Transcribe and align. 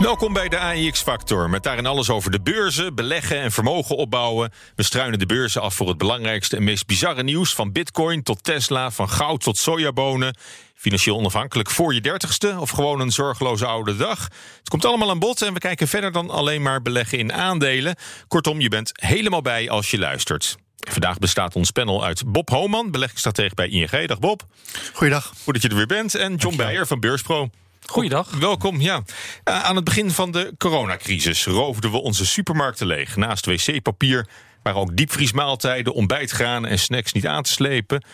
Welkom 0.00 0.32
bij 0.32 0.48
de 0.48 0.58
AEX 0.58 1.02
Factor. 1.02 1.50
Met 1.50 1.62
daarin 1.62 1.86
alles 1.86 2.10
over 2.10 2.30
de 2.30 2.40
beurzen, 2.40 2.94
beleggen 2.94 3.40
en 3.40 3.52
vermogen 3.52 3.96
opbouwen. 3.96 4.52
We 4.74 4.82
struinen 4.82 5.18
de 5.18 5.26
beurzen 5.26 5.62
af 5.62 5.74
voor 5.74 5.88
het 5.88 5.98
belangrijkste 5.98 6.56
en 6.56 6.64
meest 6.64 6.86
bizarre 6.86 7.22
nieuws. 7.22 7.54
Van 7.54 7.72
bitcoin 7.72 8.22
tot 8.22 8.44
Tesla, 8.44 8.90
van 8.90 9.08
goud 9.08 9.40
tot 9.40 9.56
sojabonen. 9.56 10.36
Financieel 10.74 11.16
onafhankelijk 11.16 11.70
voor 11.70 11.94
je 11.94 12.00
dertigste 12.00 12.56
of 12.58 12.70
gewoon 12.70 13.00
een 13.00 13.10
zorgeloze 13.10 13.66
oude 13.66 13.96
dag. 13.96 14.28
Het 14.58 14.68
komt 14.68 14.84
allemaal 14.84 15.10
aan 15.10 15.18
bod 15.18 15.42
en 15.42 15.52
we 15.52 15.58
kijken 15.58 15.88
verder 15.88 16.12
dan 16.12 16.30
alleen 16.30 16.62
maar 16.62 16.82
beleggen 16.82 17.18
in 17.18 17.32
aandelen. 17.32 17.96
Kortom, 18.28 18.60
je 18.60 18.68
bent 18.68 18.92
helemaal 18.92 19.42
bij 19.42 19.70
als 19.70 19.90
je 19.90 19.98
luistert. 19.98 20.56
Vandaag 20.76 21.18
bestaat 21.18 21.56
ons 21.56 21.70
panel 21.70 22.04
uit 22.04 22.32
Bob 22.32 22.48
Homan, 22.48 22.90
beleggingsstratege 22.90 23.54
bij 23.54 23.68
ING. 23.68 24.06
Dag 24.06 24.18
Bob. 24.18 24.42
Goeiedag. 24.92 25.32
Goed 25.42 25.54
dat 25.54 25.62
je 25.62 25.68
er 25.68 25.76
weer 25.76 25.86
bent. 25.86 26.14
En 26.14 26.34
John 26.34 26.56
Beijer 26.56 26.86
van 26.86 27.00
Beurspro. 27.00 27.50
Goeiedag. 27.90 28.30
Welkom, 28.30 28.80
ja. 28.80 29.02
Uh, 29.44 29.62
aan 29.62 29.76
het 29.76 29.84
begin 29.84 30.10
van 30.10 30.30
de 30.30 30.54
coronacrisis 30.58 31.46
roofden 31.46 31.90
we 31.90 32.00
onze 32.00 32.26
supermarkten 32.26 32.86
leeg. 32.86 33.16
Naast 33.16 33.46
wc-papier 33.46 34.28
waren 34.62 34.80
ook 34.80 34.96
diepvriesmaaltijden, 34.96 35.94
ontbijtgranen 35.94 36.70
en 36.70 36.78
snacks 36.78 37.12
niet 37.12 37.26
aan 37.26 37.42
te 37.42 37.50
slepen. 37.50 38.04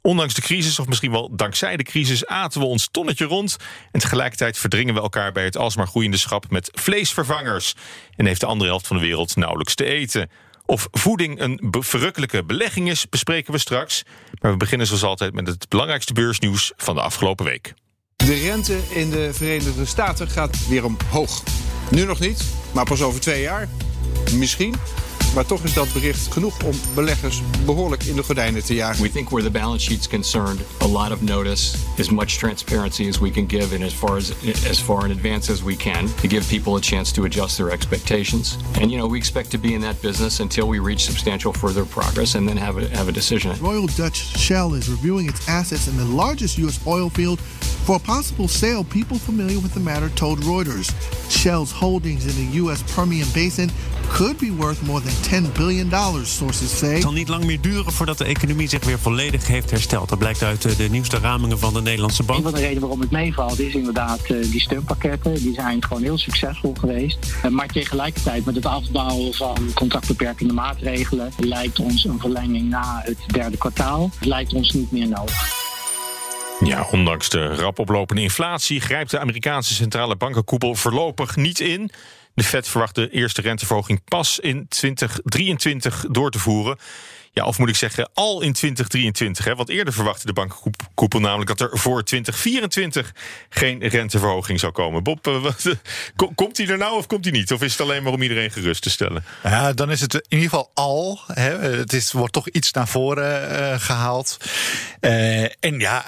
Ondanks 0.00 0.34
de 0.34 0.40
crisis, 0.40 0.78
of 0.78 0.86
misschien 0.86 1.10
wel 1.10 1.36
dankzij 1.36 1.76
de 1.76 1.82
crisis, 1.82 2.26
aten 2.26 2.60
we 2.60 2.66
ons 2.66 2.88
tonnetje 2.90 3.24
rond. 3.24 3.56
En 3.92 4.00
tegelijkertijd 4.00 4.58
verdringen 4.58 4.94
we 4.94 5.00
elkaar 5.00 5.32
bij 5.32 5.44
het 5.44 5.56
alsmaar 5.56 5.86
groeiende 5.86 6.16
schap 6.16 6.50
met 6.50 6.70
vleesvervangers. 6.72 7.74
En 8.16 8.26
heeft 8.26 8.40
de 8.40 8.46
andere 8.46 8.70
helft 8.70 8.86
van 8.86 8.96
de 8.96 9.02
wereld 9.02 9.36
nauwelijks 9.36 9.74
te 9.74 9.84
eten. 9.84 10.30
Of 10.66 10.88
voeding 10.90 11.40
een 11.40 11.60
verrukkelijke 11.70 12.44
belegging 12.44 12.88
is, 12.88 13.08
bespreken 13.08 13.52
we 13.52 13.58
straks. 13.58 14.02
Maar 14.40 14.50
we 14.50 14.56
beginnen 14.56 14.86
zoals 14.86 15.04
altijd 15.04 15.34
met 15.34 15.46
het 15.46 15.68
belangrijkste 15.68 16.12
beursnieuws 16.12 16.72
van 16.76 16.94
de 16.94 17.00
afgelopen 17.00 17.44
week. 17.44 17.74
De 18.24 18.34
rente 18.34 18.78
in 18.88 19.10
de 19.10 19.30
Verenigde 19.32 19.84
Staten 19.84 20.28
gaat 20.28 20.68
weer 20.68 20.84
omhoog. 20.84 21.42
Nu 21.90 22.04
nog 22.04 22.20
niet, 22.20 22.44
maar 22.72 22.84
pas 22.84 23.02
over 23.02 23.20
twee 23.20 23.40
jaar. 23.40 23.68
Misschien. 24.32 24.74
Maar 25.34 25.46
toch 25.46 25.62
is 25.62 25.72
dat 25.72 25.92
bericht 25.92 26.32
genoeg 26.32 26.62
om 26.64 26.72
beleggers 26.94 27.42
behoorlijk 27.64 28.02
in 28.02 28.16
de 28.16 28.22
gordijnen 28.22 28.64
te 28.64 28.74
jagen. 28.74 29.02
We 29.02 29.10
think 29.10 29.28
where 29.28 29.44
the 29.44 29.50
balance 29.50 29.84
sheet's 29.84 30.08
concerned, 30.08 30.60
a 30.80 30.86
lot 30.86 31.10
of 31.10 31.20
notice, 31.20 31.76
as 31.98 32.08
much 32.08 32.38
transparency 32.38 33.08
as 33.08 33.18
we 33.18 33.30
can 33.30 33.48
give, 33.48 33.74
and 33.74 33.84
as 33.84 33.92
far 33.92 34.16
as 34.16 34.32
as 34.70 34.80
far 34.80 35.04
in 35.04 35.10
advance 35.10 35.52
as 35.52 35.62
we 35.62 35.76
can, 35.76 36.08
to 36.20 36.28
give 36.28 36.46
people 36.48 36.76
a 36.76 36.80
chance 36.80 37.12
to 37.12 37.24
adjust 37.24 37.56
their 37.56 37.72
expectations. 37.72 38.58
And 38.80 38.90
you 38.90 38.96
know, 38.96 39.10
we 39.10 39.18
expect 39.18 39.50
to 39.50 39.58
be 39.58 39.74
in 39.74 39.80
that 39.80 40.00
business 40.00 40.40
until 40.40 40.66
we 40.68 40.78
reach 40.78 41.00
substantial 41.00 41.52
further 41.52 41.84
progress, 41.84 42.34
and 42.34 42.48
then 42.48 42.56
have 42.56 42.78
a 42.78 42.88
have 42.96 43.08
a 43.08 43.12
decision. 43.12 43.50
Royal 43.60 43.86
Dutch 43.86 44.16
Shell 44.16 44.74
is 44.74 44.88
reviewing 44.88 45.28
its 45.28 45.48
assets 45.48 45.88
in 45.88 45.96
the 45.96 46.16
largest 46.24 46.58
U.S. 46.58 46.78
oil 46.86 47.10
field 47.10 47.40
for 47.84 47.96
a 47.96 47.98
possible 47.98 48.48
sale. 48.48 48.84
People 48.84 49.18
familiar 49.18 49.60
with 49.60 49.74
the 49.74 49.80
matter 49.80 50.08
told 50.10 50.38
Reuters. 50.44 50.92
Shell's 51.28 51.72
holdings 51.72 52.24
in 52.24 52.46
the 52.46 52.52
U.S. 52.58 52.82
Permian 52.94 53.28
Basin 53.34 53.70
could 54.08 54.38
be 54.38 54.50
worth 54.50 54.82
more 54.86 55.00
than 55.00 55.12
10 55.28 55.52
billion 55.52 55.88
dollars, 55.88 56.36
sources 56.36 56.78
say. 56.78 56.92
Het 56.92 57.02
zal 57.02 57.12
niet 57.12 57.28
lang 57.28 57.44
meer 57.44 57.60
duren 57.60 57.92
voordat 57.92 58.18
de 58.18 58.24
economie 58.24 58.68
zich 58.68 58.84
weer 58.84 58.98
volledig 58.98 59.46
heeft 59.46 59.70
hersteld. 59.70 60.08
Dat 60.08 60.18
blijkt 60.18 60.42
uit 60.42 60.76
de 60.76 60.88
nieuwste 60.90 61.18
ramingen 61.18 61.58
van 61.58 61.72
de 61.74 61.82
Nederlandse 61.82 62.22
bank. 62.22 62.38
Een 62.38 62.44
van 62.44 62.54
de 62.54 62.60
redenen 62.60 62.80
waarom 62.80 63.00
het 63.00 63.10
meevalt 63.10 63.60
is 63.60 63.74
inderdaad 63.74 64.26
die 64.26 64.60
steunpakketten. 64.60 65.34
Die 65.34 65.54
zijn 65.54 65.84
gewoon 65.84 66.02
heel 66.02 66.18
succesvol 66.18 66.74
geweest. 66.80 67.18
Maar 67.50 67.66
tegelijkertijd 67.66 68.44
met 68.44 68.54
het 68.54 68.66
afbouwen 68.66 69.34
van 69.34 69.70
contractbeperkende 69.74 70.52
maatregelen 70.52 71.32
lijkt 71.36 71.78
ons 71.78 72.04
een 72.04 72.18
verlenging 72.18 72.68
na 72.68 73.00
het 73.04 73.18
derde 73.26 73.56
kwartaal. 73.56 74.10
lijkt 74.20 74.52
ons 74.54 74.72
niet 74.72 74.92
meer 74.92 75.08
nodig. 75.08 75.62
Ja, 76.60 76.86
ondanks 76.90 77.28
de 77.28 77.54
rap 77.54 77.78
oplopende 77.78 78.22
inflatie 78.22 78.80
grijpt 78.80 79.10
de 79.10 79.18
Amerikaanse 79.18 79.74
centrale 79.74 80.16
bankenkoepel 80.16 80.74
voorlopig 80.74 81.36
niet 81.36 81.60
in. 81.60 81.90
De 82.34 82.44
Fed 82.44 82.68
verwacht 82.68 82.94
de 82.94 83.10
eerste 83.10 83.40
renteverhoging 83.40 84.00
pas 84.04 84.38
in 84.38 84.68
2023 84.68 86.04
door 86.10 86.30
te 86.30 86.38
voeren. 86.38 86.78
Ja, 87.34 87.44
of 87.44 87.58
moet 87.58 87.68
ik 87.68 87.76
zeggen, 87.76 88.10
al 88.14 88.40
in 88.40 88.52
2023. 88.52 89.44
Hè? 89.44 89.54
Want 89.54 89.68
eerder 89.68 89.92
verwachtte 89.92 90.26
de 90.26 90.32
bankenkoepel 90.32 91.20
namelijk 91.20 91.58
dat 91.58 91.60
er 91.60 91.78
voor 91.78 92.04
2024 92.04 93.14
geen 93.48 93.88
renteverhoging 93.88 94.60
zou 94.60 94.72
komen. 94.72 95.02
Bob, 95.02 95.26
uh, 95.26 95.46
komt 96.34 96.56
die 96.56 96.66
er 96.66 96.78
nou 96.78 96.96
of 96.96 97.06
komt 97.06 97.22
die 97.22 97.32
niet? 97.32 97.52
Of 97.52 97.62
is 97.62 97.72
het 97.72 97.80
alleen 97.80 98.02
maar 98.02 98.12
om 98.12 98.22
iedereen 98.22 98.50
gerust 98.50 98.82
te 98.82 98.90
stellen? 98.90 99.24
Ja, 99.42 99.72
dan 99.72 99.90
is 99.90 100.00
het 100.00 100.14
in 100.14 100.22
ieder 100.28 100.48
geval 100.48 100.70
al. 100.74 101.20
Hè? 101.26 101.58
Het 101.58 101.92
is, 101.92 102.12
wordt 102.12 102.32
toch 102.32 102.48
iets 102.48 102.72
naar 102.72 102.88
voren 102.88 103.52
uh, 103.52 103.80
gehaald. 103.80 104.36
En 105.60 105.78
ja 105.78 106.04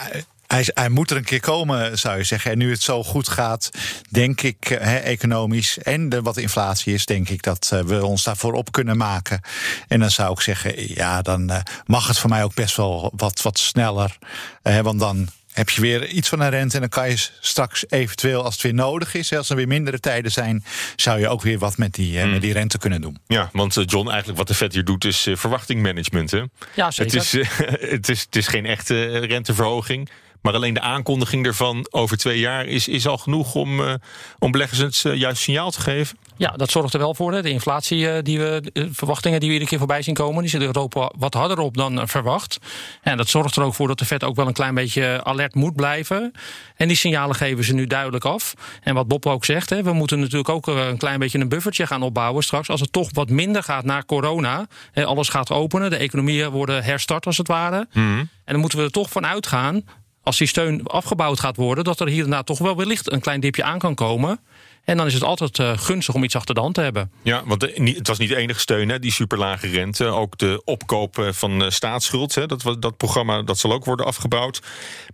hij, 0.47 0.67
hij, 0.75 0.89
moet 0.89 1.11
er 1.11 1.17
een 1.17 1.25
keer 1.25 1.41
komen, 1.41 1.99
zou 1.99 2.17
je 2.17 2.25
zeggen. 2.25 2.51
En 2.51 2.59
nu 2.59 2.71
het 2.71 2.83
zo 2.83 3.03
goed 3.03 3.29
gaat, 3.29 3.71
denk 4.11 4.41
ik, 4.41 4.69
he, 4.69 4.97
economisch 4.97 5.79
en 5.79 6.09
de, 6.09 6.23
wat 6.23 6.35
de 6.35 6.43
inflatie 6.43 6.95
is, 6.95 7.07
denk 7.07 7.29
ik 7.29 7.43
dat 7.43 7.71
uh, 7.75 7.81
we 7.81 8.05
ons 8.05 8.23
daarvoor 8.23 8.53
op 8.53 8.73
kunnen 8.73 8.97
maken. 8.97 9.41
En 9.89 10.01
dan 10.01 10.11
zou 10.11 10.33
ik 10.33 10.41
zeggen, 10.41 10.95
ja, 10.95 11.23
dan 11.23 11.51
uh, 11.51 11.59
mag 11.87 12.09
het 12.09 12.19
voor 12.19 12.31
mij 12.31 12.45
ook 12.45 12.55
best 12.55 12.77
wel 12.77 13.13
wat, 13.17 13.43
wat 13.43 13.59
sneller. 13.59 14.19
Uh, 14.63 14.81
want 14.81 15.01
dan 15.01 15.29
heb 15.57 15.71
je 15.71 15.81
weer 15.81 16.07
iets 16.07 16.29
van 16.29 16.41
een 16.41 16.51
rente. 16.51 16.75
En 16.75 16.81
dan 16.81 16.89
kan 16.89 17.09
je 17.09 17.29
straks 17.41 17.85
eventueel, 17.89 18.45
als 18.45 18.55
het 18.55 18.63
weer 18.63 18.75
nodig 18.75 19.15
is, 19.15 19.33
als 19.33 19.51
er 19.51 19.57
weer 19.57 19.69
mindere 19.69 20.01
tijden 20.01 20.33
zijn, 20.33 20.65
zou 20.97 21.21
je 21.21 21.29
ook 21.29 21.43
weer 21.43 21.59
wat 21.59 21.77
met 21.77 21.95
die, 21.95 22.25
mm. 22.25 22.31
met 22.31 22.41
die 22.41 22.53
rente 22.53 22.79
kunnen 22.79 23.01
doen. 23.01 23.19
Ja, 23.27 23.49
want 23.53 23.75
John, 23.85 24.09
eigenlijk 24.09 24.39
wat 24.39 24.49
de 24.49 24.55
Fed 24.55 24.73
hier 24.73 24.85
doet, 24.85 25.05
is 25.05 25.27
uh, 25.27 25.37
verwachtingmanagement. 25.37 26.31
Hè? 26.31 26.43
Ja, 26.75 26.91
zeker. 26.91 27.15
Het 27.15 27.23
is, 27.23 27.35
uh, 27.35 27.49
het, 27.91 28.09
is, 28.09 28.21
het 28.21 28.37
is 28.37 28.47
geen 28.47 28.67
echte 28.67 29.19
renteverhoging. 29.19 30.09
Maar 30.47 30.55
alleen 30.55 30.75
de 30.75 30.81
aankondiging 30.81 31.47
ervan 31.47 31.87
over 31.91 32.17
twee 32.17 32.39
jaar 32.39 32.67
is, 32.67 32.89
is 32.89 33.07
al 33.07 33.19
genoeg 33.19 33.55
om, 33.55 33.81
uh, 33.81 33.95
om 34.39 34.51
beleggers 34.51 34.79
het 34.79 35.03
uh, 35.07 35.15
juist 35.15 35.43
signaal 35.43 35.71
te 35.71 35.81
geven. 35.81 36.19
Ja, 36.37 36.51
dat 36.51 36.71
zorgt 36.71 36.95
er 36.95 36.99
wel 36.99 37.15
voor. 37.15 37.33
Hè. 37.33 37.43
De 37.43 37.51
inflatie, 37.51 37.99
uh, 37.99 38.15
die 38.23 38.39
we, 38.39 38.71
de 38.73 38.89
verwachtingen 38.93 39.41
die 39.41 39.49
we 39.49 39.55
iedere 39.55 39.71
keer 39.71 39.79
voorbij 39.79 40.03
zien 40.03 40.15
komen, 40.15 40.41
die 40.41 40.51
zit 40.51 40.61
Europa 40.61 41.13
wat 41.19 41.35
harder 41.35 41.59
op 41.59 41.77
dan 41.77 42.09
verwacht. 42.09 42.59
En 43.03 43.17
dat 43.17 43.29
zorgt 43.29 43.57
er 43.57 43.63
ook 43.63 43.75
voor 43.75 43.89
dat 43.89 43.99
de 43.99 44.05
Fed 44.05 44.25
ook 44.25 44.37
wel 44.37 44.47
een 44.47 44.53
klein 44.53 44.75
beetje 44.75 45.21
alert 45.25 45.55
moet 45.55 45.77
blijven. 45.77 46.33
En 46.77 46.89
die 46.89 46.97
signalen 46.97 47.37
geven 47.37 47.65
ze 47.65 47.75
nu 47.75 47.87
duidelijk 47.87 48.25
af. 48.25 48.55
En 48.83 48.95
wat 48.95 49.09
Bob 49.09 49.27
ook 49.27 49.45
zegt, 49.45 49.71
hè, 49.71 49.83
we 49.83 49.93
moeten 49.93 50.21
natuurlijk 50.21 50.49
ook 50.49 50.67
een 50.67 50.99
klein 50.99 51.19
beetje 51.19 51.39
een 51.39 51.49
buffertje 51.49 51.87
gaan 51.87 52.03
opbouwen 52.03 52.43
straks. 52.43 52.71
Als 52.71 52.81
het 52.81 52.93
toch 52.93 53.09
wat 53.13 53.31
minder 53.31 53.63
gaat 53.63 53.85
na 53.85 54.03
corona, 54.03 54.67
hè, 54.93 55.05
alles 55.05 55.29
gaat 55.29 55.51
openen, 55.51 55.91
de 55.91 55.97
economieën 55.97 56.51
worden 56.51 56.85
herstart 56.85 57.27
als 57.27 57.39
het 57.39 57.49
ware. 57.49 57.87
Mm 57.93 58.03
-hmm. 58.03 58.19
En 58.19 58.53
dan 58.53 58.61
moeten 58.61 58.79
we 58.79 58.85
er 58.85 58.91
toch 58.91 59.11
van 59.11 59.27
uitgaan 59.27 59.85
als 60.27 60.39
die 60.39 60.47
steun 60.47 60.87
afgebouwd 60.87 61.41
gaat 61.41 61.57
worden, 61.57 61.85
dat 61.85 62.01
er 62.01 62.09
hier 62.09 62.25
en 62.25 62.31
daar 62.31 62.45
toch 62.45 62.59
wel 62.59 62.77
wellicht 62.77 63.13
een 63.13 63.21
klein 63.21 63.41
dipje 63.41 63.65
aan 63.65 63.79
kan 63.79 63.95
komen. 63.95 64.41
En 64.85 64.97
dan 64.97 65.07
is 65.07 65.15
het 65.15 65.23
altijd 65.23 65.59
uh, 65.59 65.79
gunstig 65.79 66.15
om 66.15 66.25
iets 66.25 66.37
achter 66.37 66.55
de 66.55 66.61
hand 66.61 66.75
te 66.75 66.81
hebben. 66.81 67.11
Ja, 67.23 67.43
want 67.45 67.61
de, 67.61 67.93
het 67.97 68.09
was 68.09 68.19
niet 68.19 68.29
de 68.29 68.37
enige 68.37 68.61
steun, 68.61 68.89
hè, 68.89 68.99
die 68.99 69.13
superlage 69.13 69.67
rente. 69.67 70.05
Ook 70.05 70.39
de 70.39 70.63
opkoop 70.65 71.29
van 71.31 71.63
uh, 71.63 71.71
staatsschuld, 71.71 72.35
hè, 72.35 72.47
dat, 72.47 72.77
dat 72.79 72.97
programma 72.97 73.43
dat 73.43 73.59
zal 73.59 73.73
ook 73.73 73.85
worden 73.85 74.07
afgebouwd. 74.07 74.63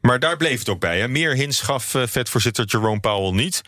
Maar 0.01 0.19
daar 0.19 0.37
bleef 0.37 0.59
het 0.59 0.69
ook 0.69 0.81
bij. 0.81 0.99
Hè. 0.99 1.09
Meer 1.09 1.35
hints 1.35 1.61
gaf 1.61 1.95
vetvoorzitter 2.07 2.65
Jerome 2.65 3.01
Powell 3.01 3.33
niet. 3.33 3.63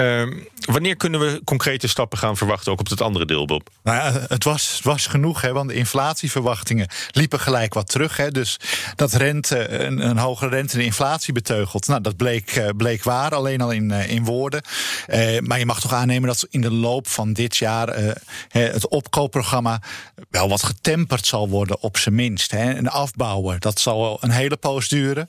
Uh, 0.00 0.22
wanneer 0.60 0.96
kunnen 0.96 1.20
we 1.20 1.40
concrete 1.44 1.88
stappen 1.88 2.18
gaan 2.18 2.36
verwachten, 2.36 2.72
ook 2.72 2.80
op 2.80 2.88
het 2.88 3.00
andere 3.00 3.26
deel, 3.26 3.46
Bob? 3.46 3.70
Nou 3.82 3.96
ja, 3.96 4.20
het 4.28 4.44
was, 4.44 4.80
was 4.82 5.06
genoeg, 5.06 5.40
hè, 5.40 5.52
want 5.52 5.68
de 5.68 5.74
inflatieverwachtingen 5.74 6.88
liepen 7.10 7.40
gelijk 7.40 7.74
wat 7.74 7.88
terug. 7.88 8.16
Hè, 8.16 8.30
dus 8.30 8.56
dat 8.96 9.12
rente, 9.12 9.68
een, 9.68 10.08
een 10.08 10.18
hogere 10.18 10.50
rente 10.50 10.76
de 10.76 10.84
inflatie 10.84 11.32
beteugelt, 11.32 11.86
nou, 11.86 12.00
dat 12.00 12.16
bleek, 12.16 12.56
uh, 12.56 12.68
bleek 12.76 13.02
waar, 13.02 13.34
alleen 13.34 13.60
al 13.60 13.70
in, 13.70 13.90
uh, 13.90 14.10
in 14.10 14.24
woorden. 14.24 14.62
Uh, 15.08 15.38
maar 15.40 15.58
je 15.58 15.66
mag 15.66 15.80
toch 15.80 15.92
aannemen 15.92 16.28
dat 16.28 16.46
in 16.50 16.60
de 16.60 16.72
loop 16.72 17.08
van 17.08 17.32
dit 17.32 17.56
jaar 17.56 18.16
het 18.48 18.88
opkoopprogramma 18.88 19.82
wel 20.30 20.48
wat 20.48 20.62
getemperd 20.62 21.26
zal 21.26 21.48
worden, 21.48 21.82
op 21.82 21.98
zijn 21.98 22.14
minst. 22.14 22.50
Hè. 22.50 22.72
En 22.72 22.88
afbouwen, 22.88 23.60
dat 23.60 23.80
zal 23.80 24.18
een 24.20 24.30
hele 24.30 24.56
poos 24.56 24.88
duren. 24.88 25.28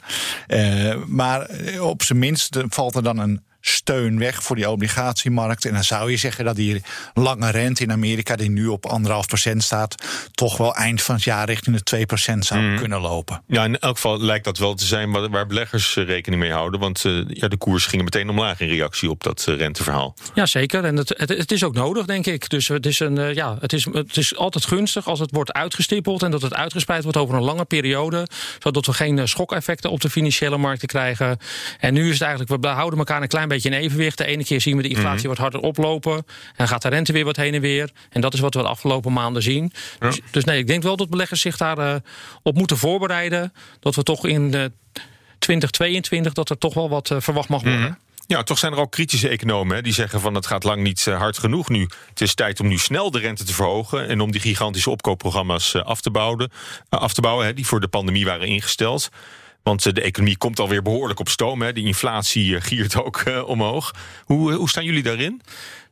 maar 1.07 1.50
op 1.79 2.03
zijn 2.03 2.19
minst 2.19 2.57
valt 2.69 2.95
er 2.95 3.03
dan 3.03 3.17
een 3.17 3.41
steun 3.62 4.19
weg 4.19 4.44
voor 4.44 4.56
die 4.56 4.69
obligatiemarkt. 4.69 5.66
En 5.66 5.74
dan 5.74 5.84
zou 5.84 6.12
je 6.12 6.18
zeggen 6.18 6.46
dat 6.46 6.56
die 6.56 6.81
lange 7.13 7.50
rente 7.52 7.84
in 7.84 7.92
Amerika, 7.92 8.36
die 8.36 8.50
nu 8.50 8.68
op 8.68 8.86
anderhalf 8.86 9.28
procent 9.28 9.63
staat, 9.63 9.96
toch 10.31 10.58
wel 10.58 10.75
eind 10.75 11.02
van 11.02 11.16
het 11.16 11.24
jaar 11.24 11.46
richting 11.46 11.75
de 11.75 11.84
2 11.84 12.06
procent 12.06 12.46
zou 12.46 12.62
Mhm. 12.62 12.78
kunnen 12.80 13.02
lopen. 13.02 13.44
Ja, 13.48 13.63
in 13.63 13.80
elk 13.80 13.96
geval 13.96 14.19
lijkt 14.22 14.46
dat 14.46 14.58
wel 14.58 14.74
te 14.74 14.86
zijn 14.86 15.12
waar, 15.12 15.30
waar 15.30 15.48
beleggers 15.48 15.96
eh, 15.98 16.06
rekening 16.06 16.42
mee 16.42 16.52
houden. 16.52 16.80
Want 16.80 17.06
eh, 17.06 17.22
ja, 17.28 17.48
de 17.48 17.58
koers 17.58 17.86
ging 17.86 18.04
meteen 18.04 18.30
omlaag 18.30 18.60
in 18.60 18.68
reactie 18.68 19.10
op 19.10 19.24
dat 19.24 19.46
eh, 19.48 19.56
renteverhaal. 19.56 20.16
Ja, 20.34 20.46
zeker. 20.46 20.84
En 20.84 20.96
het, 20.98 21.13
het, 21.18 21.30
het 21.30 21.52
is 21.52 21.63
ook 21.63 21.74
nodig, 21.74 22.06
denk 22.06 22.25
ik. 22.25 22.50
Dus 22.50 22.68
het 22.68 22.86
is, 22.86 23.00
een, 23.00 23.34
ja, 23.34 23.58
het, 23.60 23.74
is, 23.74 23.86
het 23.92 24.18
is 24.18 24.36
altijd 24.36 24.66
gunstig 24.66 25.08
als 25.08 25.19
het 25.19 25.31
wordt 25.31 25.54
uitgestippeld 25.54 26.24
en 26.24 26.31
dat 26.31 26.42
het 26.42 26.54
uitgespreid 26.54 27.04
wordt 27.04 27.18
over 27.18 27.36
een 27.36 27.44
lange 27.44 27.66
periode. 27.66 28.28
Zodat 28.60 28.86
we 28.86 28.94
geen 28.94 29.28
schokeffecten 29.28 29.92
op 29.92 30.02
de 30.02 30.10
financiële 30.10 30.58
markten 30.58 30.88
krijgen. 30.88 31.38
En 31.80 31.94
nu 31.94 32.08
is 32.08 32.13
het 32.13 32.22
eigenlijk, 32.22 32.62
we 32.63 32.68
houden 32.68 33.00
elkaar 33.00 33.22
een 33.22 33.28
klein 33.28 33.48
beetje 33.53 33.69
in 33.69 33.75
evenwicht. 33.75 34.18
De 34.18 34.25
ene 34.25 34.44
keer 34.44 34.62
zien 34.62 34.77
we 34.77 34.83
de 34.83 34.89
inflatie 34.89 35.30
wat 35.30 35.38
harder 35.38 35.59
oplopen. 35.59 36.25
En 36.56 36.68
gaat 36.68 36.81
de 36.81 36.89
rente 36.89 37.13
weer 37.13 37.25
wat 37.25 37.36
heen 37.36 37.53
en 37.53 37.62
weer. 37.62 37.89
En 38.09 38.21
dat 38.21 38.33
is 38.33 38.39
wat 38.39 38.53
we 38.53 38.62
de 38.62 38.68
afgelopen 38.68 39.13
maanden 39.13 39.44
zien. 39.44 39.74
Dus, 40.00 40.19
dus 40.31 40.44
nee, 40.44 40.57
ik 40.59 40.68
denk 40.68 40.83
wel 40.83 40.95
dat 40.95 41.09
beleggers 41.09 41.42
zich 41.42 41.57
daar 41.57 41.77
eh, 41.77 41.95
op 42.44 42.56
moeten 42.56 42.77
voorbereiden. 42.77 43.53
Dat 43.80 43.95
we 43.95 44.03
toch 44.03 44.25
in 44.25 44.53
eh, 44.53 44.65
2022 45.39 46.33
dat 46.33 46.50
er 46.50 46.57
toch 46.57 46.74
wel 46.74 46.89
wat 46.89 47.12
eh, 47.12 47.18
verwacht 47.19 47.50
mag 47.50 47.63
worden. 47.63 47.98
Ja, 48.31 48.44
toch 48.44 48.57
zijn 48.57 48.74
er 48.74 48.80
ook 48.80 48.92
kritische 48.92 49.27
economen 49.27 49.75
hè, 49.75 49.81
die 49.81 49.94
zeggen 49.94 50.19
van 50.21 50.33
het 50.33 50.45
gaat 50.45 50.63
lang 50.63 50.83
niet 50.83 51.07
eh, 51.07 51.18
hard 51.18 51.38
genoeg 51.38 51.69
nu. 51.69 51.89
Het 52.09 52.21
is 52.21 52.33
tijd 52.33 52.59
om 52.59 52.68
nu 52.68 52.77
snel 52.77 53.12
de 53.12 53.19
rente 53.19 53.44
te 53.44 53.53
verhogen 53.53 54.07
en 54.07 54.21
om 54.21 54.31
die 54.31 54.42
gigantische 54.42 54.89
opkoopprogramma's 54.89 55.74
eh, 55.74 55.81
af 55.81 56.01
te 56.01 56.12
bouwen, 56.12 56.51
eh, 56.89 57.00
af 57.00 57.13
te 57.13 57.21
bouwen 57.21 57.45
hè, 57.45 57.53
die 57.53 57.65
voor 57.65 57.80
de 57.80 57.88
pandemie 57.88 58.25
waren 58.25 58.48
ingesteld. 58.48 59.09
Want 59.63 59.86
eh, 59.86 59.94
de 59.94 60.02
economie 60.02 60.38
komt 60.38 60.60
alweer 60.60 60.81
behoorlijk 60.81 61.19
op 61.19 61.30
stoom. 61.30 61.62
Hè. 61.62 61.74
Die 61.74 61.86
inflatie 61.86 62.56
eh, 62.56 62.62
giert 62.62 63.04
ook 63.04 63.18
eh, 63.18 63.48
omhoog. 63.48 63.96
Hoe, 64.25 64.54
hoe 64.54 64.69
staan 64.69 64.86
jullie 64.86 65.04
daarin? 65.04 65.42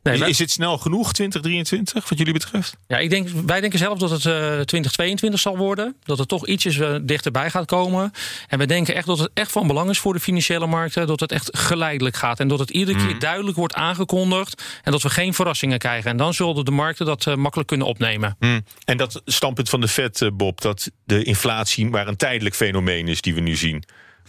Nee, 0.02 0.18
wij- 0.18 0.28
Is 0.28 0.38
het 0.38 0.50
snel 0.50 0.78
genoeg, 0.78 1.12
2023, 1.12 2.08
wat 2.08 2.18
jullie 2.18 2.32
betreft? 2.32 2.76
Ja, 2.86 2.98
ik 2.98 3.10
denk, 3.10 3.28
wij 3.46 3.60
denken 3.60 3.78
zelf 3.78 3.98
dat 3.98 4.10
het 4.10 4.26
eh 4.26 4.32
2022 4.60 5.40
zal 5.40 5.56
worden. 5.56 5.96
Dat 6.04 6.18
het 6.18 6.28
toch 6.28 6.46
ietsjes 6.46 6.78
eh, 6.78 6.94
dichterbij 7.02 7.50
gaat 7.50 7.66
komen. 7.66 8.12
En 8.48 8.58
we 8.58 8.66
denken 8.66 8.94
echt 8.94 9.06
dat 9.06 9.18
het 9.18 9.30
echt 9.34 9.52
van 9.52 9.66
belang 9.66 9.90
is 9.90 9.98
voor 9.98 10.12
de 10.12 10.20
financiële 10.20 10.66
markten. 10.66 11.06
Dat 11.06 11.20
het 11.20 11.32
echt 11.32 11.58
geleidelijk 11.58 12.16
gaat. 12.16 12.40
En 12.40 12.48
dat 12.48 12.58
het 12.58 12.70
iedere 12.70 13.06
keer 13.06 13.18
duidelijk 13.18 13.56
wordt 13.56 13.74
aangekondigd. 13.74 14.62
En 14.82 14.92
dat 14.92 15.02
we 15.02 15.10
geen 15.10 15.34
verrassingen 15.34 15.78
krijgen. 15.78 16.10
En 16.10 16.16
dan 16.16 16.34
zullen 16.34 16.64
de 16.64 16.70
markten 16.70 17.06
dat 17.06 17.26
eh, 17.26 17.34
makkelijk 17.34 17.68
kunnen 17.68 17.86
opnemen. 17.86 18.36
Hm. 18.38 18.60
En 18.84 18.96
dat 18.96 19.22
standpunt 19.24 19.68
van 19.68 19.80
de 19.80 19.88
Fed, 19.88 20.22
eh, 20.22 20.28
Bob, 20.32 20.60
dat 20.60 20.90
de 21.04 21.22
inflatie 21.22 21.86
maar 21.86 22.08
een 22.08 22.16
tijdelijk 22.16 22.54
fenomeen 22.54 23.08
is 23.08 23.20
die 23.20 23.34
we 23.34 23.40
nu 23.40 23.56
zien. 23.56 23.84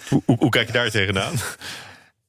Hoe, 0.10 0.22
hoe, 0.26 0.38
hoe 0.38 0.50
kijk 0.50 0.68
je 0.68 0.74
daar 0.74 0.90
tegenaan? 0.90 1.34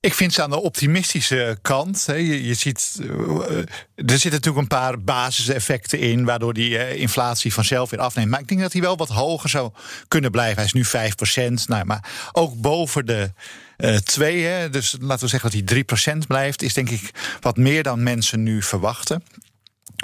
Ik 0.03 0.15
vind 0.15 0.33
ze 0.33 0.43
aan 0.43 0.51
de 0.51 0.63
optimistische 0.63 1.59
kant. 1.63 2.05
Je, 2.07 2.47
je 2.47 2.55
ziet, 2.55 3.01
eh, 3.01 3.57
er 3.95 4.19
zitten 4.19 4.31
natuurlijk 4.31 4.57
een 4.57 4.67
paar 4.67 5.01
basiseffecten 5.01 5.99
in, 5.99 6.25
waardoor 6.25 6.55
die 6.55 6.79
eh, 6.79 7.01
inflatie 7.01 7.53
vanzelf 7.53 7.91
weer 7.91 8.01
afneemt. 8.01 8.31
Maar 8.31 8.41
ik 8.41 8.49
denk 8.49 8.61
dat 8.61 8.73
hij 8.73 8.83
wel 8.83 8.97
wat 8.97 9.09
hoger 9.09 9.51
zou 9.51 9.73
kunnen 10.09 10.31
blijven. 10.31 10.57
Hij 10.57 10.65
is 10.65 10.73
nu 10.73 10.85
5% 10.85 11.69
Nou, 11.69 11.85
maar 11.85 12.31
ook 12.33 12.55
boven 12.55 13.07
de 13.07 13.33
eh 13.77 13.97
2, 13.97 14.45
hè, 14.45 14.71
dus 14.71 14.97
laten 15.01 15.25
we 15.25 15.31
zeggen 15.31 15.51
dat 15.51 15.59
hij 15.59 15.85
3% 16.15 16.27
blijft, 16.27 16.63
is 16.63 16.75
denk 16.75 16.91
ik 16.91 17.11
wat 17.41 17.57
meer 17.57 17.83
dan 17.83 18.03
mensen 18.03 18.43
nu 18.43 18.63
verwachten. 18.63 19.23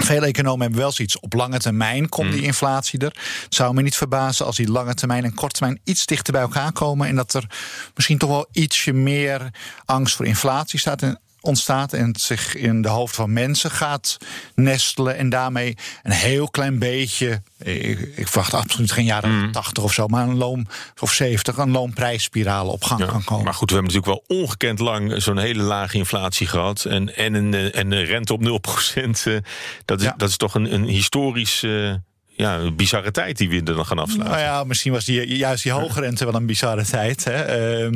Veel 0.05 0.23
economen 0.25 0.61
hebben 0.61 0.81
wel 0.81 0.93
zoiets. 0.93 1.21
Op 1.21 1.33
lange 1.33 1.59
termijn 1.59 2.09
komt 2.09 2.33
die 2.33 2.43
inflatie 2.43 2.99
er. 2.99 3.17
Het 3.43 3.55
zou 3.55 3.75
me 3.75 3.83
niet 3.83 3.97
verbazen 3.97 4.47
als 4.47 4.57
die 4.57 4.71
lange 4.71 4.95
termijn 4.95 5.25
en 5.25 5.35
korte 5.35 5.59
termijn 5.59 5.81
iets 5.85 6.07
dichter 6.07 6.33
bij 6.33 6.43
elkaar 6.43 6.73
komen. 6.73 7.09
En 7.09 7.17
dat 7.17 7.35
er 7.35 7.51
misschien 7.95 8.19
toch 8.19 8.31
wel 8.31 8.47
ietsje 8.53 8.93
meer 8.93 9.51
angst 9.85 10.17
voor 10.17 10.27
inflatie 10.27 10.79
staat 10.79 11.03
en 11.03 11.21
ontstaat. 11.41 11.93
En 11.93 12.07
het 12.07 12.21
zich 12.21 12.55
in 12.55 12.83
de 12.83 12.89
hoofd 12.89 13.15
van 13.15 13.33
mensen 13.33 13.71
gaat 13.71 14.17
nestelen. 14.55 15.17
En 15.17 15.29
daarmee 15.29 15.77
een 16.03 16.13
heel 16.13 16.49
klein 16.51 16.79
beetje. 16.79 17.43
Ik, 17.63 18.01
ik 18.17 18.29
verwacht 18.29 18.55
absoluut 18.55 18.93
geen 18.93 19.05
jaren 19.05 19.53
80 19.53 19.83
of 19.83 19.93
zo. 19.93 20.07
Maar 20.07 20.29
een 20.29 20.37
loon 20.37 20.67
of 21.01 21.13
70, 21.13 21.57
een 21.57 21.71
loonprijsspiraal 21.71 22.69
op 22.69 22.85
gang 22.85 23.07
kan 23.07 23.25
komen. 23.25 23.45
Maar 23.45 23.55
goed, 23.55 23.71
we 23.71 23.77
hebben 23.77 23.95
natuurlijk 23.95 24.27
wel 24.29 24.39
ongekend 24.41 24.79
lang 24.79 25.23
zo'n 25.23 25.39
hele 25.39 25.63
lage 25.63 25.97
inflatie 25.97 26.47
gehad. 26.47 26.85
En, 26.85 27.17
en, 27.17 27.35
een, 27.35 27.55
eh, 27.55 27.77
en 27.79 27.93
een 27.93 28.05
rente 28.05 28.33
op 28.33 28.41
0%. 28.43 29.27
eh, 29.27 29.37
dat, 29.85 29.99
is, 30.01 30.07
Ja. 30.07 30.15
dat 30.17 30.29
is 30.29 30.37
toch 30.37 30.55
een, 30.55 30.75
een 30.75 30.85
historisch 30.85 31.63
eh, 31.63 31.95
ja, 32.39 32.57
een 32.57 32.77
bizarre 32.77 33.11
tijd 33.11 33.37
die 33.37 33.49
we 33.49 33.57
er 33.57 33.63
dan 33.65 33.87
gaan 33.87 33.99
afsluiten. 33.99 34.39
Nou 34.39 34.47
ja, 34.49 34.65
misschien 34.65 34.93
was 34.93 35.05
die, 35.05 35.37
juist 35.37 35.63
die 35.63 35.73
hoge 35.73 36.01
rente 36.01 36.25
wel 36.25 36.35
een 36.35 36.47
bizarre 36.47 36.85
tijd. 36.85 37.25
Hè. 37.25 37.33
Ehm, 37.43 37.93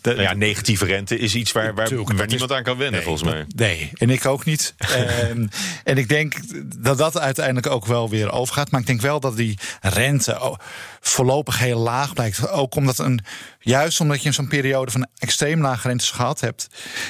de- 0.00 0.10
Nou 0.10 0.20
ja, 0.20 0.34
negatieve 0.34 0.84
rente 0.84 1.18
is 1.18 1.34
iets 1.34 1.52
waar, 1.52 1.74
waar, 1.74 1.86
Tuurlijk, 1.86 2.08
waar 2.08 2.16
dat 2.16 2.26
is- 2.26 2.30
niemand 2.32 2.52
aan 2.58 2.62
kan 2.62 2.76
wennen, 2.76 2.94
Nee, 2.94 3.02
volgens 3.02 3.30
mij. 3.30 3.44
Nee, 3.56 3.90
en 3.94 4.10
ik 4.10 4.26
ook 4.26 4.44
niet. 4.44 4.74
Ehm, 4.94 5.46
en 5.84 5.98
ik 5.98 6.08
denk 6.08 6.34
dat 6.76 6.98
dat 6.98 7.18
uiteindelijk 7.18 7.66
ook 7.66 7.86
wel 7.86 8.10
weer 8.10 8.32
overgaat. 8.32 8.70
Maar 8.70 8.80
ik 8.80 8.86
denk 8.86 9.00
wel 9.00 9.20
dat 9.20 9.36
die 9.36 9.58
rente 9.80 10.58
voorlopig 11.00 11.58
heel 11.58 11.78
laag 11.78 12.12
blijkt. 12.14 12.48
Ook 12.48 12.74
omdat 12.74 12.98
een, 12.98 13.20
juist 13.60 14.00
omdat 14.00 14.22
je 14.22 14.32
zo'n 14.32 14.48
periode 14.48 14.90
van 14.90 15.06
extreem 15.18 15.60
lage 15.60 15.88
rentes 15.88 16.10
gehad 16.10 16.40
hebt, 16.40 16.66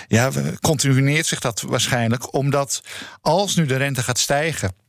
ja, 0.09 0.31
continueert 0.61 1.27
zich 1.27 1.41
dat 1.41 1.61
waarschijnlijk. 1.61 2.35
Omdat 2.35 2.83
als 3.21 3.57
nu 3.57 3.67
de 3.67 3.77
rente 3.77 4.03
gaat 4.03 4.19
stijgen 4.19 4.85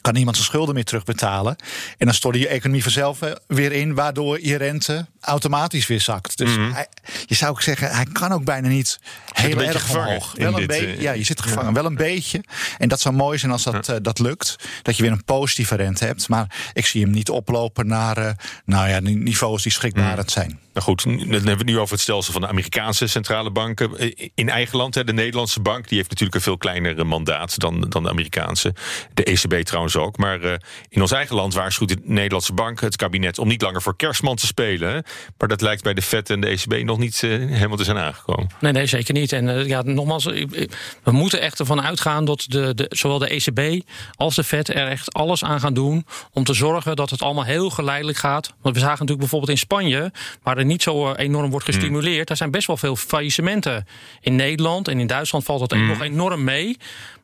kan 0.00 0.14
niemand 0.14 0.36
zijn 0.36 0.48
schulden 0.48 0.74
meer 0.74 0.84
terugbetalen. 0.84 1.56
En 1.98 2.06
dan 2.06 2.14
stort 2.14 2.36
je 2.36 2.48
economie 2.48 2.82
vanzelf 2.82 3.22
eh, 3.22 3.32
weer 3.46 3.72
in, 3.72 3.94
waardoor 3.94 4.44
je 4.44 4.56
rente 4.56 5.06
automatisch 5.20 5.86
weer 5.86 6.00
zakt. 6.00 6.38
Dus 6.38 6.50
hij, 6.56 6.86
je 7.26 7.34
zou 7.34 7.50
ook 7.50 7.62
zeggen, 7.62 7.90
hij 7.90 8.04
kan 8.12 8.32
ook 8.32 8.44
bijna 8.44 8.68
niet 8.68 8.98
heel 9.32 9.50
Mhm. 9.50 9.58
erg 9.64 9.94
omhoog. 9.96 10.32
Wel 10.36 10.60
een 10.60 10.66
dit, 10.66 10.70
eh, 10.70 11.00
ja, 11.00 11.12
je 11.12 11.24
zit 11.24 11.40
gevangen, 11.42 11.72
wel 11.72 11.84
een 11.84 11.94
beetje. 11.96 12.44
En 12.78 12.88
dat 12.88 13.00
zou 13.00 13.14
mooi 13.14 13.38
zijn 13.38 13.52
als 13.52 13.62
dat, 13.62 13.88
eh, 13.88 13.96
dat 14.02 14.18
lukt. 14.18 14.56
Dat 14.82 14.96
je 14.96 15.02
weer 15.02 15.12
een 15.12 15.24
positieve 15.24 15.74
rente 15.74 16.04
hebt. 16.04 16.28
Maar 16.28 16.70
ik 16.72 16.86
zie 16.86 17.02
hem 17.02 17.10
niet 17.10 17.30
oplopen 17.30 17.86
naar 17.86 18.36
nou 18.64 18.88
ja, 18.88 19.00
niveaus 19.00 19.62
die 19.62 19.72
schrikbarend 19.72 20.30
zijn. 20.30 20.58
Nou 20.72 20.84
goed, 20.86 21.02
dan 21.04 21.18
hebben 21.18 21.42
we 21.42 21.50
het 21.50 21.64
nu 21.64 21.78
over 21.78 21.92
het 21.92 22.02
stelsel 22.02 22.32
van 22.32 22.40
de 22.40 22.48
Amerikaanse 22.48 23.06
centrale 23.06 23.50
banken. 23.50 24.14
In 24.34 24.48
eigen 24.48 24.76
land, 24.76 24.94
hè, 24.94 25.04
de 25.04 25.12
Nederlandse 25.12 25.60
bank, 25.60 25.88
die 25.88 25.96
heeft 25.96 26.08
natuurlijk 26.10 26.36
een 26.36 26.42
veel 26.42 26.56
kleiner 26.56 27.06
mandaat 27.06 27.58
dan, 27.58 27.86
dan 27.88 28.02
de 28.02 28.08
Amerikaanse. 28.08 28.74
De 29.14 29.24
ECB 29.24 29.54
trouwens 29.54 29.78
ook. 29.88 30.16
Maar 30.16 30.42
eh, 30.42 30.52
in 30.88 31.00
ons 31.00 31.12
eigen 31.12 31.36
land 31.36 31.54
waarschuwt 31.54 31.88
de 31.88 31.98
Nederlandse 32.02 32.52
bank 32.52 32.80
het 32.80 32.96
kabinet 32.96 33.38
om 33.38 33.48
niet 33.48 33.62
langer 33.62 33.82
voor 33.82 33.96
kerstman 33.96 34.36
te 34.36 34.46
spelen. 34.46 34.88
hè. 34.92 34.98
Maar 35.38 35.48
dat 35.48 35.60
lijkt 35.60 35.82
bij 35.82 35.94
de 35.94 36.02
FED 36.02 36.30
en 36.30 36.40
de 36.40 36.46
ECB 36.46 36.84
nog 36.84 36.98
niet 36.98 37.22
eh, 37.22 37.30
helemaal 37.30 37.76
te 37.76 37.84
zijn 37.84 37.98
aangekomen. 37.98 38.48
Nee, 38.60 38.72
nee, 38.72 38.86
zeker 38.86 39.14
niet. 39.14 39.32
En 39.32 39.48
eh, 39.48 39.66
ja, 39.66 39.82
nogmaals, 39.82 40.24
we 40.24 40.68
moeten 41.10 41.40
echt 41.40 41.58
ervan 41.58 41.82
uitgaan 41.82 42.24
dat 42.24 42.44
de, 42.48 42.74
de, 42.74 42.86
zowel 42.88 43.18
de 43.18 43.28
ECB 43.28 43.84
als 44.16 44.34
de 44.34 44.44
Fed 44.44 44.68
er 44.68 44.88
echt 44.88 45.12
alles 45.12 45.44
aan 45.44 45.60
gaan 45.60 45.74
doen 45.74 46.06
om 46.32 46.44
te 46.44 46.54
zorgen 46.54 46.96
dat 46.96 47.10
het 47.10 47.22
allemaal 47.22 47.44
heel 47.44 47.70
geleidelijk 47.70 48.18
gaat. 48.18 48.52
Want 48.62 48.74
we 48.74 48.80
zagen 48.80 48.98
natuurlijk 48.98 49.18
bijvoorbeeld 49.18 49.50
in 49.50 49.58
Spanje, 49.58 50.12
waar 50.42 50.58
er 50.58 50.64
niet 50.64 50.82
zo 50.82 51.12
enorm 51.12 51.50
wordt 51.50 51.64
gestimuleerd, 51.64 52.28
daar 52.28 52.36
zijn 52.36 52.50
best 52.50 52.66
wel 52.66 52.76
veel 52.76 52.96
faillissementen. 52.96 53.86
In 54.20 54.36
Nederland 54.36 54.88
en 54.88 55.00
in 55.00 55.06
Duitsland 55.06 55.44
valt 55.44 55.68
dat 55.70 55.78
nog 55.78 56.00
enorm 56.00 56.44
mee. 56.44 56.76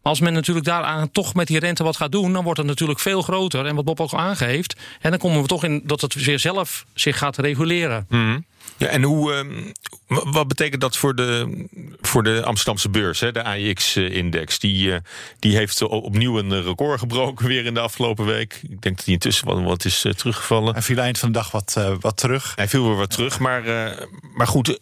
Als 0.06 0.20
men 0.20 0.32
natuurlijk 0.32 0.66
daaraan 0.66 1.10
toch 1.10 1.34
met 1.34 1.46
die 1.46 1.58
rente 1.58 1.84
wat 1.84 1.96
gaat 1.96 2.12
doen, 2.12 2.32
dan 2.32 2.44
wordt 2.44 2.58
het 2.58 2.66
natuurlijk 2.68 3.00
veel 3.00 3.22
groter. 3.22 3.66
En 3.66 3.74
wat 3.74 3.84
Bob 3.84 4.00
ook 4.00 4.14
aangeeft, 4.14 4.76
en 5.00 5.10
dan 5.10 5.18
komen 5.18 5.42
we 5.42 5.48
toch 5.48 5.64
in 5.64 5.82
dat 5.84 6.00
het 6.00 6.14
weer 6.14 6.38
zelf 6.38 6.86
zich 6.94 7.18
gaat 7.18 7.36
reguleren. 7.38 8.06
Ja, 8.78 8.86
en 8.86 9.02
hoe, 9.02 9.32
ehm, 9.32 9.72
wa- 10.06 10.30
wat 10.30 10.48
betekent 10.48 10.80
dat 10.80 10.96
voor 10.96 11.14
de, 11.14 11.64
voor 12.00 12.22
de 12.22 12.42
Amsterdamse 12.44 12.88
beurs, 12.88 13.20
hè, 13.20 13.32
de 13.32 13.42
AIX-index? 13.42 14.58
Die, 14.58 14.92
eh, 14.92 14.98
die 15.38 15.56
heeft 15.56 15.82
opnieuw 15.82 16.38
een 16.38 16.62
record 16.62 16.98
gebroken 16.98 17.46
weer 17.46 17.64
in 17.64 17.74
de 17.74 17.80
afgelopen 17.80 18.24
week. 18.24 18.60
Ik 18.62 18.82
denk 18.82 18.96
dat 18.96 19.04
hij 19.04 19.14
intussen 19.14 19.46
wat, 19.46 19.62
wat 19.62 19.84
is 19.84 20.04
eh, 20.04 20.12
teruggevallen. 20.12 20.72
Hij 20.72 20.82
viel 20.82 20.98
eind 20.98 21.18
van 21.18 21.32
de 21.32 21.38
dag 21.38 21.50
wat, 21.50 21.74
eh, 21.78 21.92
wat 22.00 22.16
terug. 22.16 22.52
Hij 22.56 22.68
viel 22.68 22.86
weer 22.86 22.96
wat 22.96 23.10
terug, 23.10 23.38
maar, 23.38 23.64
eh, 23.66 24.06
maar 24.34 24.46
goed, 24.46 24.78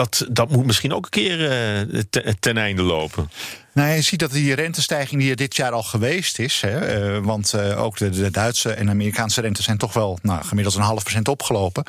dat, 0.00 0.26
dat 0.30 0.50
moet 0.50 0.66
misschien 0.66 0.94
ook 0.94 1.04
een 1.04 1.10
keer 1.10 1.50
eh, 1.50 2.00
te- 2.10 2.34
ten 2.40 2.56
einde 2.56 2.82
lopen. 2.82 3.30
Nou, 3.72 3.94
je 3.94 4.02
ziet 4.02 4.18
dat 4.18 4.32
die 4.32 4.54
rentestijging 4.54 5.20
die 5.20 5.30
er 5.30 5.36
dit 5.36 5.56
jaar 5.56 5.72
al 5.72 5.82
geweest 5.82 6.38
is. 6.38 6.60
Hè, 6.60 6.78
eh, 6.78 7.24
want 7.24 7.54
eh, 7.54 7.82
ook 7.82 7.96
de, 7.96 8.30
Duitse 8.30 8.72
en 8.72 8.90
Amerikaanse 8.90 9.40
rentes 9.40 9.64
zijn 9.64 9.78
toch 9.78 9.92
wel 9.92 10.18
nou, 10.22 10.44
gemiddeld 10.44 10.76
een 10.76 10.82
half 10.82 11.02
procent 11.02 11.28
opgelopen. 11.28 11.84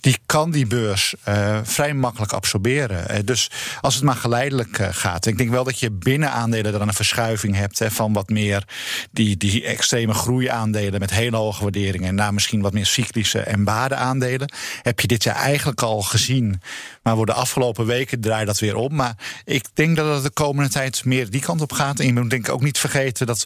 Die 0.00 0.18
kan 0.26 0.50
die 0.50 0.66
beurs 0.66 1.14
vrij 1.62 1.94
makkelijk 1.94 2.32
absorberen. 2.32 3.26
Dus 3.26 3.50
als 3.80 3.94
het 3.94 4.04
maar 4.04 4.16
geleidelijk 4.16 4.78
gaat. 4.90 5.26
Ik 5.26 5.38
denk 5.38 5.50
wel 5.50 5.64
dat 5.64 5.78
je 5.78 5.90
binnen 5.90 6.30
aandelen 6.30 6.72
dan 6.72 6.88
een 6.88 6.94
verschuiving 6.94 7.56
hebt 7.56 7.78
hè, 7.78 7.90
van 7.90 8.12
wat 8.12 8.28
meer 8.28 8.64
die, 9.10 9.36
die 9.36 9.64
extreme 9.64 10.14
groeiaandelen 10.14 11.00
met 11.00 11.10
hele 11.10 11.36
hoge 11.36 11.62
waarderingen. 11.62 12.08
En 12.08 12.14
naar 12.14 12.34
misschien 12.34 12.60
wat 12.60 12.72
meer 12.72 12.86
cyclische 12.86 13.40
en 13.40 13.64
waardeaandelen. 13.64 14.52
Heb 14.82 15.00
je 15.00 15.06
dit 15.06 15.22
jaar 15.22 15.36
eigenlijk 15.36 15.82
al 15.82 16.02
gezien. 16.02 16.62
Maar 17.02 17.16
voor 17.16 17.26
de 17.26 17.32
afgelopen 17.52 17.86
weken 17.86 18.20
draait 18.20 18.46
dat 18.46 18.58
weer 18.58 18.76
om. 18.76 18.94
Maar 18.94 19.16
ik 19.44 19.64
denk 19.74 19.96
dat 19.96 20.14
het 20.14 20.22
de 20.22 20.30
komende 20.30 20.70
tijd 20.70 21.04
meer 21.04 21.30
die 21.30 21.40
kant 21.40 21.60
op 21.60 21.72
gaat. 21.72 22.00
En 22.00 22.06
je 22.06 22.12
moet 22.12 22.30
denk 22.30 22.46
ik 22.46 22.52
ook 22.52 22.62
niet 22.62 22.78
vergeten 22.78 23.26
dat 23.26 23.44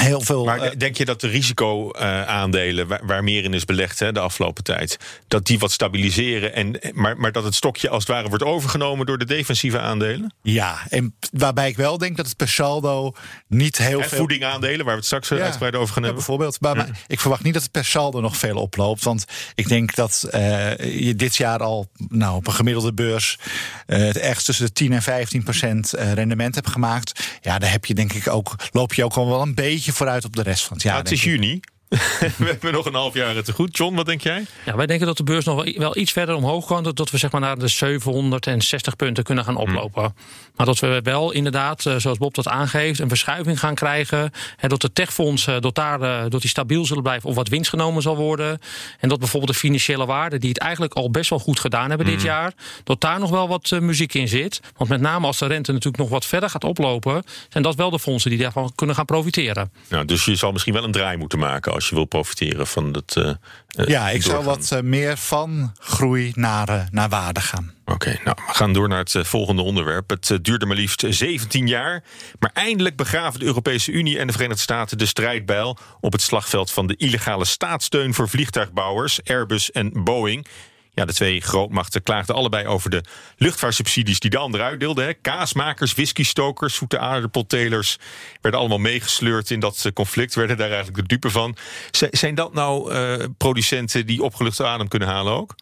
heel 0.00 0.20
veel. 0.20 0.44
Maar 0.44 0.60
eh, 0.60 0.70
denk 0.78 0.96
je 0.96 1.04
dat 1.04 1.20
de 1.20 1.28
risico-aandelen, 1.28 2.86
waar, 2.86 3.00
waar 3.06 3.24
meer 3.24 3.44
in 3.44 3.54
is 3.54 3.64
belegd 3.64 3.98
hè, 3.98 4.12
de 4.12 4.20
afgelopen 4.20 4.64
tijd, 4.64 4.96
dat 5.28 5.46
die 5.46 5.58
wat 5.58 5.72
stabiliseren, 5.72 6.54
en, 6.54 6.78
maar, 6.94 7.16
maar 7.18 7.32
dat 7.32 7.44
het 7.44 7.54
stokje 7.54 7.88
als 7.88 8.02
het 8.06 8.12
ware 8.12 8.28
wordt 8.28 8.44
overgenomen 8.44 9.06
door 9.06 9.18
de 9.18 9.24
defensieve 9.24 9.80
aandelen? 9.80 10.34
ja, 10.42 10.78
en 10.88 11.14
waarbij 11.32 11.68
ik 11.68 11.76
wel 11.76 11.98
denk 11.98 12.16
dat 12.16 12.26
het 12.26 12.36
per 12.36 12.48
saldo 12.48 13.12
niet 13.48 13.78
heel 13.78 14.00
En 14.00 14.08
veel. 14.08 14.18
voedingaandelen, 14.18 14.78
waar 14.78 14.86
we 14.94 14.98
het 14.98 15.04
straks 15.04 15.30
eh, 15.30 15.38
Ja. 15.38 15.44
uitgebreid 15.44 15.74
over 15.74 15.86
gaan 15.94 16.02
Ja, 16.02 16.08
hebben. 16.08 16.24
bijvoorbeeld. 16.26 16.60
Maar, 16.60 16.76
maar 16.76 16.98
ik 17.06 17.20
verwacht 17.20 17.42
niet 17.42 17.54
dat 17.54 17.62
het 17.62 17.72
per 17.72 17.84
saldo 17.84 18.20
nog 18.20 18.36
veel 18.36 18.56
oploopt. 18.56 19.04
Want 19.04 19.24
ik 19.54 19.68
denk 19.68 19.94
dat 19.94 20.26
eh, 20.30 20.76
je 21.00 21.14
dit 21.14 21.36
jaar 21.36 21.58
al 21.62 21.88
nou, 22.08 22.36
op 22.36 22.46
een 22.46 22.52
gemiddelde 22.52 22.92
beurs 22.94 23.38
eh, 23.86 23.98
het 23.98 24.18
ergens 24.18 24.44
tussen 24.44 24.64
de 24.66 24.72
10 24.72 24.92
en 24.92 25.02
15 25.02 25.42
procent 25.42 25.92
eh, 25.92 26.12
rendement 26.12 26.54
hebt 26.54 26.70
gemaakt. 26.70 27.38
Ja, 27.40 27.58
daar 27.58 27.70
heb 27.70 27.84
je 27.84 27.94
denk 27.94 28.12
ik 28.12 28.28
ook, 28.28 28.54
loop 28.72 28.94
je 28.94 29.04
ook 29.04 29.14
al 29.14 29.28
wel 29.28 29.42
een 29.42 29.54
beetje 29.54 29.78
vooruit 29.88 30.24
op 30.24 30.36
de 30.36 30.42
rest 30.42 30.64
van 30.64 30.72
het 30.76 30.82
jaar. 30.82 30.94
Ja, 30.94 31.00
het 31.00 31.10
is 31.10 31.24
juni. 31.24 31.60
we 32.36 32.44
hebben 32.44 32.72
nog 32.72 32.86
een 32.86 32.94
half 32.94 33.14
jaar 33.14 33.42
te 33.42 33.52
goed. 33.52 33.76
John, 33.76 33.94
wat 33.94 34.06
denk 34.06 34.20
jij? 34.20 34.46
Ja, 34.64 34.76
wij 34.76 34.86
denken 34.86 35.06
dat 35.06 35.16
de 35.16 35.22
beurs 35.22 35.44
nog 35.44 35.64
wel, 35.64 35.74
wel 35.76 35.96
iets 35.96 36.12
verder 36.12 36.34
omhoog 36.34 36.66
kan. 36.66 36.82
Dat, 36.94 37.10
we 37.10 37.18
zeg 37.18 37.30
maar 37.30 37.40
naar 37.40 37.58
de 37.58 37.68
760 37.68 38.96
punten 38.96 39.24
kunnen 39.24 39.44
gaan 39.44 39.56
oplopen. 39.56 40.14
Maar 40.56 40.66
dat 40.66 40.78
we 40.78 41.00
wel 41.02 41.32
inderdaad, 41.32 41.86
eh, 41.86 41.96
zoals 41.96 42.18
Bob 42.18 42.34
dat 42.34 42.48
aangeeft, 42.48 42.98
een 43.00 43.08
verschuiving 43.08 43.58
gaan 43.58 43.74
krijgen. 43.74 44.30
En 44.56 44.68
dat 44.68 44.80
de 44.80 44.92
techfondsen, 44.92 45.62
dat, 45.62 45.74
daar, 45.74 46.00
eh, 46.00 46.30
dat 46.30 46.40
die 46.40 46.50
stabiel 46.50 46.84
zullen 46.84 47.02
blijven 47.02 47.28
of 47.28 47.34
wat 47.34 47.48
winst 47.48 47.70
genomen 47.70 48.02
zal 48.02 48.16
worden. 48.16 48.58
En 48.98 49.08
dat 49.08 49.18
bijvoorbeeld 49.18 49.52
de 49.52 49.58
financiële 49.58 50.06
waarden, 50.06 50.40
die 50.40 50.48
het 50.48 50.58
eigenlijk 50.58 50.92
al 50.94 51.10
best 51.10 51.30
wel 51.30 51.38
goed 51.38 51.60
gedaan 51.60 51.88
hebben 51.88 52.06
dit 52.06 52.22
jaar, 52.22 52.52
dat 52.84 53.00
daar 53.00 53.18
nog 53.18 53.30
wel 53.30 53.48
wat 53.48 53.70
eh, 53.72 53.80
muziek 53.80 54.14
in 54.14 54.28
zit. 54.28 54.60
Want 54.76 54.90
met 54.90 55.00
name 55.00 55.26
als 55.26 55.38
de 55.38 55.46
rente 55.46 55.72
natuurlijk 55.72 56.02
nog 56.02 56.10
wat 56.10 56.26
verder 56.26 56.50
gaat 56.50 56.64
oplopen, 56.64 57.22
zijn 57.48 57.64
dat 57.64 57.74
wel 57.74 57.90
de 57.90 57.98
fondsen 57.98 58.30
die 58.30 58.38
daarvan 58.38 58.72
kunnen 58.74 58.96
gaan 58.96 59.04
profiteren. 59.04 59.72
Nou, 59.88 60.04
dus 60.04 60.24
je 60.24 60.34
zal 60.34 60.52
misschien 60.52 60.74
wel 60.74 60.84
een 60.84 60.92
draai 60.92 61.16
moeten 61.16 61.38
maken 61.38 61.72
als 61.80 61.88
je 61.88 61.94
wil 61.94 62.04
profiteren 62.04 62.66
van 62.66 62.92
dat. 62.92 63.16
eh, 63.16 63.28
eh, 63.28 63.86
Ja, 63.86 64.10
ik 64.10 64.22
zou 64.22 64.44
wat 64.44 64.70
eh, 64.72 64.80
meer 64.80 65.16
van 65.16 65.72
groei 65.78 66.32
naar, 66.34 66.88
naar 66.90 67.08
waarde 67.08 67.40
gaan. 67.40 67.74
Oké, 67.84 68.18
nou, 68.24 68.36
we 68.46 68.54
gaan 68.54 68.72
door 68.72 68.88
naar 68.88 68.98
het 68.98 69.28
volgende 69.28 69.62
onderwerp. 69.62 70.10
Het 70.10 70.38
duurde 70.42 70.66
maar 70.66 70.76
liefst 70.76 71.04
17 71.08 71.66
jaar. 71.66 72.02
Maar 72.38 72.50
eindelijk 72.54 72.96
begraven 72.96 73.40
de 73.40 73.46
Europese 73.46 73.92
Unie 73.92 74.18
en 74.18 74.26
de 74.26 74.32
Verenigde 74.32 74.62
Staten 74.62 74.98
de 74.98 75.06
strijdbijl 75.06 75.78
op 76.00 76.12
het 76.12 76.22
slagveld 76.22 76.70
van 76.70 76.86
de 76.86 76.96
illegale 76.96 77.44
staatssteun 77.44 78.14
voor 78.14 78.28
vliegtuigbouwers, 78.28 79.24
Airbus 79.24 79.70
en 79.70 80.04
Boeing. 80.04 80.46
Ja, 80.94 81.04
de 81.04 81.12
twee 81.12 81.40
grootmachten 81.40 82.02
klaagden 82.02 82.34
allebei 82.34 82.66
over 82.66 82.90
de 82.90 83.02
luchtvaartsubsidies 83.36 84.20
die 84.20 84.30
de 84.30 84.38
ander 84.38 84.60
uitdeelde. 84.60 85.02
Hè. 85.02 85.14
Kaasmakers, 85.14 85.94
whiskystokers, 85.94 86.74
zoete 86.74 86.98
aardappeltelers 86.98 87.96
werden 88.40 88.60
allemaal 88.60 88.78
meegesleurd 88.78 89.50
in 89.50 89.60
dat 89.60 89.82
eh, 89.84 89.92
conflict, 89.92 90.34
werden 90.34 90.56
daar 90.56 90.68
eigenlijk 90.70 90.96
de 90.96 91.06
dupe 91.06 91.30
van. 91.30 91.56
Z- 91.90 92.02
zijn 92.10 92.34
dat 92.34 92.54
nou 92.54 92.92
eh, 92.92 93.24
producenten 93.38 94.06
die 94.06 94.22
opgeluchte 94.22 94.66
adem 94.66 94.88
kunnen 94.88 95.08
halen 95.08 95.32
ook? 95.32 95.54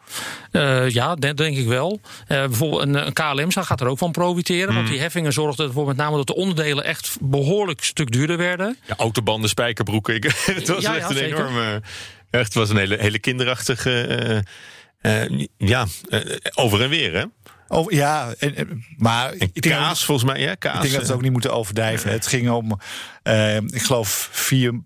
Eh, 0.50 0.88
ja, 0.90 1.14
dat 1.14 1.36
denk 1.36 1.56
ik 1.56 1.66
wel. 1.66 2.00
Bijvoorbeeld 2.26 2.82
een, 2.82 3.06
een 3.06 3.12
KLM 3.12 3.50
gaat 3.64 3.80
er 3.80 3.86
ook 3.86 3.98
van 3.98 4.12
profiteren. 4.12 4.74
Want 4.74 4.88
die 4.88 5.00
heffingen 5.00 5.32
zorgden 5.32 5.66
ervoor 5.66 5.86
met 5.86 5.96
name 5.96 6.16
dat 6.16 6.26
de 6.26 6.34
onderdelen 6.34 6.84
echt 6.84 7.16
behoorlijk 7.20 7.84
stuk 7.84 8.10
duurder 8.10 8.36
werden. 8.36 8.76
Ja, 8.86 8.94
autobanden, 8.96 9.48
spijkerbroeken. 9.48 10.14
Het 10.44 10.68
was 10.68 10.82
Ja, 10.82 10.96
echt 10.96 11.02
ja, 11.02 11.08
een 11.08 11.16
zeker. 11.16 11.38
enorme. 11.38 11.82
Echt, 12.30 12.44
het 12.44 12.54
was 12.54 12.70
een 12.70 12.76
hele, 12.76 12.96
hele 13.00 13.18
kinderachtige. 13.18 14.44
Eh, 14.98 15.46
ja, 15.56 15.86
eh, 16.08 16.20
over 16.54 16.82
en 16.82 16.88
weer, 16.88 17.12
hè? 17.14 17.24
Oh, 17.68 17.90
ja, 17.92 18.34
en, 18.38 18.56
en- 18.56 18.84
maar 18.96 19.32
En 19.32 19.50
ik 19.52 19.60
kaas, 19.62 20.04
volgens 20.04 20.30
mij, 20.32 20.40
ja, 20.40 20.54
kaas. 20.54 20.74
Ik 20.74 20.80
denk 20.80 20.92
dat 20.92 20.92
we 20.92 20.98
het 20.98 21.08
eh, 21.08 21.14
ook 21.16 21.22
niet 21.22 21.32
moeten 21.32 21.52
overdrijven. 21.52 22.10
Het 22.10 22.26
ging 22.26 22.50
om, 22.50 22.78
ik 23.66 23.82
geloof, 23.82 24.28
4 24.32 24.80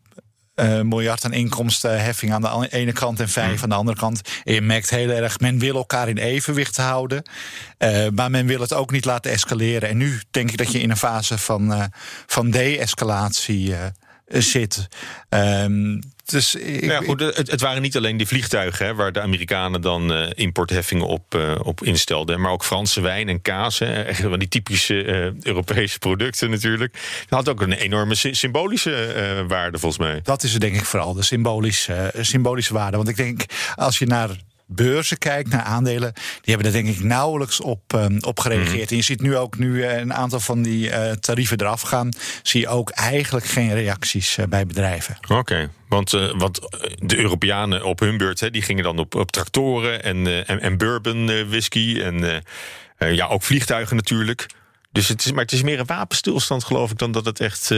miljard 0.82 1.24
aan 1.24 1.32
inkomstenheffing 1.32 2.32
aan 2.32 2.40
de 2.42 2.68
ene 2.70 2.92
kant 2.92 3.20
en 3.20 3.28
vijf 3.28 3.62
aan 3.62 3.68
de 3.68 3.74
andere 3.74 3.98
kant. 3.98 4.20
En 4.44 4.54
je 4.54 4.60
merkt 4.60 4.90
heel 4.90 5.10
erg, 5.10 5.40
men 5.40 5.58
wil 5.58 5.74
elkaar 5.76 6.08
in 6.08 6.16
evenwicht 6.16 6.76
houden. 6.76 7.22
maar 8.14 8.30
men 8.30 8.46
wil 8.46 8.60
het 8.60 8.72
ook 8.72 8.90
niet 8.90 9.04
laten 9.04 9.30
escaleren. 9.30 9.88
En 9.88 9.96
nu 9.96 10.20
denk 10.30 10.50
ik 10.50 10.56
dat 10.58 10.72
je 10.72 10.80
in 10.80 10.90
een 10.90 10.96
fase 10.96 11.38
van, 11.38 11.90
van 12.26 12.50
de-escalatie 12.50 13.74
zit. 14.32 14.88
Ehm, 15.28 16.00
dus 16.24 16.54
ik, 16.54 16.84
ja, 16.84 17.00
goed, 17.00 17.20
het, 17.20 17.50
het 17.50 17.60
waren 17.60 17.82
niet 17.82 17.96
alleen 17.96 18.16
die 18.16 18.26
vliegtuigen 18.26 18.86
hè, 18.86 18.94
waar 18.94 19.12
de 19.12 19.20
Amerikanen 19.20 19.80
dan 19.80 20.12
eh, 20.12 20.30
importheffingen 20.34 21.06
op, 21.06 21.34
eh, 21.34 21.54
op 21.62 21.82
instelden, 21.84 22.40
maar 22.40 22.50
ook 22.52 22.64
Franse 22.64 23.00
wijn 23.00 23.28
en 23.28 23.42
kaas. 23.42 23.78
Hè, 23.78 24.02
echt 24.02 24.20
van 24.20 24.38
die 24.38 24.48
typische 24.48 25.04
eh, 25.04 25.30
Europese 25.46 25.98
producten 25.98 26.50
natuurlijk. 26.50 26.92
Dat 27.28 27.38
had 27.38 27.48
ook 27.48 27.60
een 27.60 27.72
enorme 27.72 28.14
sy- 28.14 28.32
symbolische 28.32 28.94
eh, 29.06 29.44
waarde 29.48 29.78
volgens 29.78 30.02
mij. 30.02 30.20
Dat 30.22 30.42
is 30.42 30.52
het 30.52 30.60
denk 30.60 30.74
ik 30.74 30.84
vooral, 30.84 31.14
de 31.14 31.22
symbolische, 31.22 31.94
eh, 31.94 32.22
symbolische 32.24 32.72
waarde. 32.74 32.96
Want 32.96 33.08
ik 33.08 33.16
denk, 33.16 33.44
als 33.74 33.98
je 33.98 34.06
naar 34.06 34.28
beurzen 34.74 35.18
kijkt, 35.18 35.50
naar 35.50 35.62
aandelen... 35.62 36.12
die 36.14 36.54
hebben 36.54 36.66
er 36.66 36.72
denk 36.82 36.96
ik 36.96 37.02
nauwelijks 37.02 37.60
op, 37.60 37.94
ehm, 37.94 38.18
op 38.20 38.40
gereageerd. 38.40 38.90
En 38.90 38.96
je 38.96 39.02
ziet 39.02 39.20
nu 39.20 39.36
ook 39.36 39.58
nu 39.58 39.82
eh, 39.82 39.98
een 39.98 40.14
aantal 40.14 40.40
van 40.40 40.62
die 40.62 40.90
eh, 40.90 41.12
tarieven 41.12 41.60
eraf 41.60 41.80
gaan... 41.80 42.08
zie 42.42 42.60
je 42.60 42.68
ook 42.68 42.90
eigenlijk 42.90 43.46
geen 43.46 43.74
reacties 43.74 44.36
eh, 44.36 44.46
bij 44.46 44.66
bedrijven. 44.66 45.16
Oké, 45.28 45.70
want, 45.88 46.10
want 46.10 46.60
de 46.98 47.18
Europeanen 47.18 47.84
op 47.84 48.00
hun 48.00 48.16
beurt, 48.16 48.40
hè, 48.40 48.50
die 48.50 48.62
gingen 48.62 48.84
dan 48.84 48.98
op, 48.98 49.14
op 49.14 49.30
tractoren 49.30 50.02
en, 50.02 50.46
en, 50.46 50.60
en 50.60 50.76
bourbon 50.76 51.26
whisky 51.48 52.00
en 52.00 52.42
ja, 52.98 53.26
ook 53.26 53.42
vliegtuigen 53.42 53.96
natuurlijk. 53.96 54.46
Dus 54.92 55.08
het 55.08 55.24
is, 55.24 55.32
maar 55.32 55.42
het 55.42 55.52
is 55.52 55.62
meer 55.62 55.78
een 55.78 55.86
wapenstilstand, 55.86 56.64
geloof 56.64 56.90
ik, 56.90 56.98
dan 56.98 57.12
dat 57.12 57.24
het 57.24 57.40
echt 57.40 57.70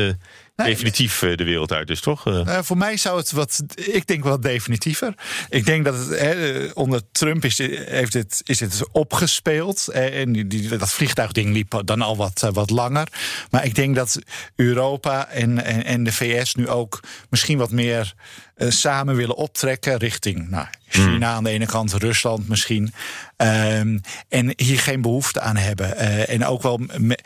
definitief 0.57 1.23
eh, 1.23 1.37
de 1.37 1.45
wereld 1.45 1.73
uit 1.73 1.91
is, 1.91 2.01
toch? 2.01 2.27
Eh, 2.27 2.57
Eh, 2.57 2.59
voor 2.63 2.77
mij 2.77 2.97
zou 2.97 3.19
het 3.19 3.33
wat, 3.33 3.63
ik 3.75 4.07
denk 4.07 4.25
wel 4.25 4.41
definitiever. 4.41 5.15
Ik 5.49 5.65
denk 5.67 5.85
dat 5.85 5.95
het 6.09 6.73
onder 6.73 7.01
Trump 7.13 7.45
is 7.45 7.59
heeft 7.59 8.13
dit, 8.13 8.41
is 8.45 8.59
dit 8.59 8.89
opgespeeld. 8.93 9.89
En 9.89 10.33
die, 10.33 10.47
die- 10.47 10.77
dat 10.77 10.93
vliegtuigding 10.93 11.53
liep 11.53 11.83
dan 11.85 12.01
al 12.03 12.17
wat, 12.17 12.49
wat 12.53 12.71
langer. 12.71 13.09
Maar 13.51 13.65
ik 13.65 13.75
denk 13.75 13.95
dat 13.95 14.19
Europa 14.57 15.29
en, 15.29 15.65
en, 15.65 15.85
en 15.85 16.05
de 16.05 16.13
VS 16.13 16.55
nu 16.55 16.69
ook 16.69 17.01
misschien 17.31 17.59
wat 17.59 17.71
meer 17.71 18.15
samen 18.59 19.17
willen 19.17 19.37
optrekken 19.37 19.97
richting 19.97 20.49
nou, 20.51 20.67
China 20.89 21.33
aan 21.33 21.45
de 21.45 21.51
ene 21.51 21.67
kant, 21.67 21.93
Rusland 21.93 22.49
misschien. 22.49 22.93
Ehm, 23.37 23.99
en 24.29 24.53
hier 24.57 24.79
geen 24.81 25.03
behoefte 25.03 25.41
aan 25.41 25.57
hebben. 25.57 25.97
En 26.29 26.45
ook 26.47 26.63
wel. 26.63 26.81
me- 26.99 27.19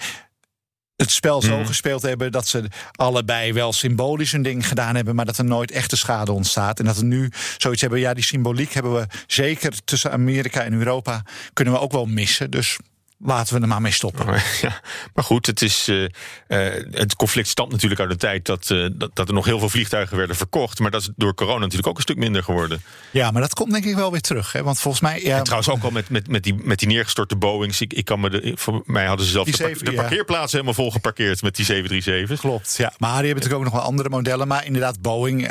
het 1.03 1.11
spel 1.11 1.43
zo 1.43 1.65
gespeeld 1.65 2.03
hebben 2.03 2.33
dat 2.33 2.49
ze 2.49 2.65
allebei 2.95 3.53
wel 3.53 3.73
symbolisch 3.73 4.33
een 4.33 4.43
ding 4.43 4.69
gedaan 4.69 4.95
hebben, 4.95 5.15
maar 5.15 5.25
dat 5.25 5.39
er 5.39 5.45
nooit 5.45 5.71
echte 5.71 5.97
schade 5.97 6.33
ontstaat. 6.33 6.79
En 6.79 6.85
dat 6.85 6.97
we 6.97 7.05
nu 7.05 7.31
zoiets 7.57 7.81
hebben, 7.81 8.01
ja, 8.01 8.15
die 8.15 8.25
symboliek 8.25 8.73
hebben 8.73 8.95
we 8.95 9.07
zeker 9.27 9.85
tussen 9.85 10.13
Amerika 10.13 10.63
en 10.63 10.73
Europa 10.73 11.23
kunnen 11.53 11.75
we 11.75 11.81
ook 11.81 11.93
wel 11.93 12.07
missen. 12.07 12.51
Dus 12.51 12.79
laten 13.19 13.55
we 13.55 13.61
er 13.61 13.69
maar 13.69 13.81
mee 13.81 13.93
stoppen. 13.93 14.27
Maar, 14.27 14.59
ja, 14.63 14.81
maar 15.15 15.25
goed, 15.25 15.47
het, 15.47 15.63
is, 15.63 15.89
eh, 15.89 16.05
eh, 16.47 16.85
het 16.91 17.17
conflict 17.17 17.49
stamt 17.49 17.73
natuurlijk 17.73 18.01
uit 18.01 18.11
de 18.11 18.17
tijd 18.17 18.47
dat, 18.47 18.71
eh, 18.71 18.87
dat, 18.93 19.11
dat 19.15 19.29
er 19.29 19.35
nog 19.35 19.45
heel 19.45 19.59
veel 19.59 19.69
vliegtuigen 19.69 20.17
werden 20.17 20.37
verkocht. 20.37 20.79
Maar 20.79 20.91
dat 20.91 21.01
is 21.01 21.11
door 21.17 21.35
corona 21.35 21.59
natuurlijk 21.59 21.89
ook 21.89 21.97
een 21.97 22.03
stuk 22.03 22.17
minder 22.17 22.43
geworden. 22.43 22.83
Ja, 23.11 23.31
maar 23.31 23.43
dat 23.43 23.55
komt 23.55 23.73
denk 23.73 23.85
ik 23.85 23.95
wel 23.95 24.11
weer 24.11 24.21
terug. 24.21 24.53
Hè? 24.53 24.63
Want 24.63 24.81
volgens 24.81 25.03
mij. 25.03 25.23
Ja, 25.23 25.37
En 25.37 25.43
trouwens 25.43 25.71
ook 25.71 25.83
al 25.83 25.91
met, 25.91 26.09
met, 26.09 26.29
met, 26.29 26.43
die, 26.43 26.55
met 26.55 26.79
die 26.79 26.89
neergestorte 26.89 27.37
Boeings. 27.37 27.81
Ik, 27.81 27.93
ik 27.93 28.05
kan 28.05 28.21
me 28.21 28.31
de, 28.31 28.53
voor 28.55 28.83
mij 28.87 29.07
hadden 29.07 29.27
ze 29.27 29.33
zelfs 29.33 29.51
Die 29.51 29.67
de, 29.67 29.73
par- 29.73 29.85
de 29.85 29.91
ja. 29.91 30.01
parkeerplaatsen 30.01 30.51
helemaal 30.51 30.75
vol 30.75 30.91
geparkeerd 30.91 31.43
met 31.43 31.57
die 31.57 31.67
737's. 31.67 32.41
Klopt, 32.41 32.75
ja. 32.77 32.93
Maar 32.99 33.09
die 33.09 33.27
hebben 33.27 33.35
natuurlijk 33.35 33.55
ook 33.55 33.73
nog 33.73 33.73
wel 33.73 33.83
andere 33.83 34.09
modellen. 34.09 34.49
Maar 34.49 34.65
inderdaad, 34.65 35.01
Boeing 35.01 35.51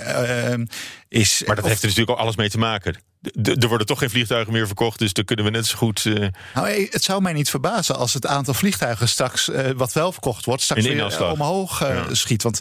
is. 1.10 1.44
Maar 1.46 1.56
dat 1.56 1.64
of- 1.64 1.70
heeft 1.70 1.82
er 1.82 1.88
natuurlijk 1.88 2.18
ook 2.18 2.24
alles 2.24 2.36
mee 2.36 2.50
te 2.50 2.58
maken. 2.58 2.96
D- 3.42 3.64
Er 3.64 3.68
worden 3.68 3.88
toch 3.88 4.00
geen 4.00 4.10
vliegtuigen 4.10 4.54
meer 4.54 4.66
verkocht, 4.68 5.00
dus 5.00 5.14
dan 5.14 5.26
kunnen 5.26 5.46
we 5.46 5.52
net 5.52 5.66
zo 5.68 5.78
goed. 5.78 6.06
eh, 6.06 6.28
Nou, 6.56 6.88
het 6.92 7.04
zou 7.04 7.22
mij 7.22 7.34
niet 7.34 7.50
verbazen 7.50 7.96
als 7.96 8.14
het 8.14 8.26
aantal 8.26 8.54
vliegtuigen 8.54 9.08
straks, 9.10 9.50
eh, 9.50 9.70
wat 9.76 9.94
wel 9.94 10.12
verkocht 10.12 10.46
wordt, 10.46 10.62
straks 10.64 10.86
In 10.86 10.96
weer 10.96 11.06
eh, 11.20 11.32
omhoog 11.32 11.80
Ja. 11.80 12.14
schiet. 12.14 12.44
Want 12.44 12.60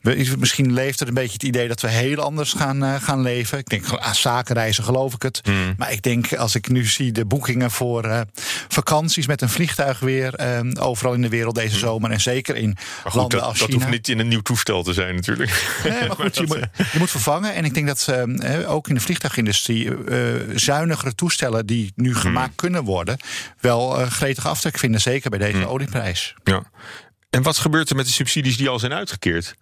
we, 0.00 0.34
misschien 0.38 0.72
leeft 0.72 1.00
er 1.00 1.08
een 1.08 1.14
beetje 1.14 1.32
het 1.32 1.42
idee 1.42 1.68
dat 1.68 1.80
we 1.80 1.88
heel 1.88 2.20
anders 2.20 2.52
gaan, 2.52 3.00
gaan 3.00 3.22
leven. 3.22 3.58
Ik 3.58 3.68
denk, 3.68 3.88
ah, 3.90 4.12
zakenreizen 4.12 4.84
geloof 4.84 5.14
ik 5.14 5.22
het. 5.22 5.40
Hmm. 5.42 5.74
Maar 5.76 5.92
ik 5.92 6.02
denk, 6.02 6.32
als 6.34 6.54
ik 6.54 6.68
nu 6.68 6.84
zie 6.86 7.12
de 7.12 7.24
boekingen 7.24 7.70
voor 7.70 8.24
vakanties 8.68 9.26
met 9.26 9.42
een 9.42 9.48
vliegtuig 9.48 9.98
weer 9.98 10.34
overal 10.80 11.14
in 11.14 11.22
de 11.22 11.28
wereld 11.28 11.54
deze 11.54 11.78
zomer. 11.78 12.10
En 12.10 12.20
zeker 12.20 12.56
in 12.56 12.64
Hmm. 12.64 12.74
maar 12.74 13.12
goed, 13.12 13.14
landen 13.20 13.38
dat, 13.38 13.48
als 13.48 13.58
dat 13.58 13.68
China. 13.68 13.80
hoeft 13.80 13.90
niet 13.96 14.08
in 14.08 14.18
een 14.18 14.28
nieuw 14.28 14.40
toestel 14.40 14.82
te 14.82 14.92
zijn, 14.92 15.14
natuurlijk. 15.14 15.80
Nee, 15.84 16.08
maar 16.08 16.16
goed, 16.20 16.34
je, 16.36 16.46
dat, 16.46 16.56
moet, 16.58 16.86
je 16.92 16.98
moet 16.98 17.10
vervangen. 17.10 17.54
En 17.54 17.64
ik 17.64 17.74
denk 17.74 17.86
dat 17.88 18.12
ook 18.66 18.88
in 18.88 18.94
de 18.94 19.00
vliegtuigindustrie 19.00 20.04
eh, 20.04 20.18
zuinigere 20.54 21.14
toestellen 21.14 21.66
die 21.66 21.92
nu 21.96 22.12
Hmm. 22.12 22.20
gemaakt 22.20 22.54
kunnen 22.54 22.84
worden, 22.84 23.18
wel 23.60 24.00
eh 24.00 24.10
gretig 24.10 24.46
aftrek 24.46 24.78
vinden. 24.78 25.00
Zeker 25.00 25.30
bij 25.30 25.38
deze 25.38 25.66
olieprijs. 25.66 26.34
Ja. 26.44 26.62
En 27.30 27.42
wat 27.42 27.58
gebeurt 27.58 27.90
er 27.90 27.96
met 27.96 28.06
de 28.06 28.12
subsidies 28.12 28.56
die 28.56 28.68
al 28.68 28.78
zijn 28.78 28.92
uitgekeerd? 28.92 29.54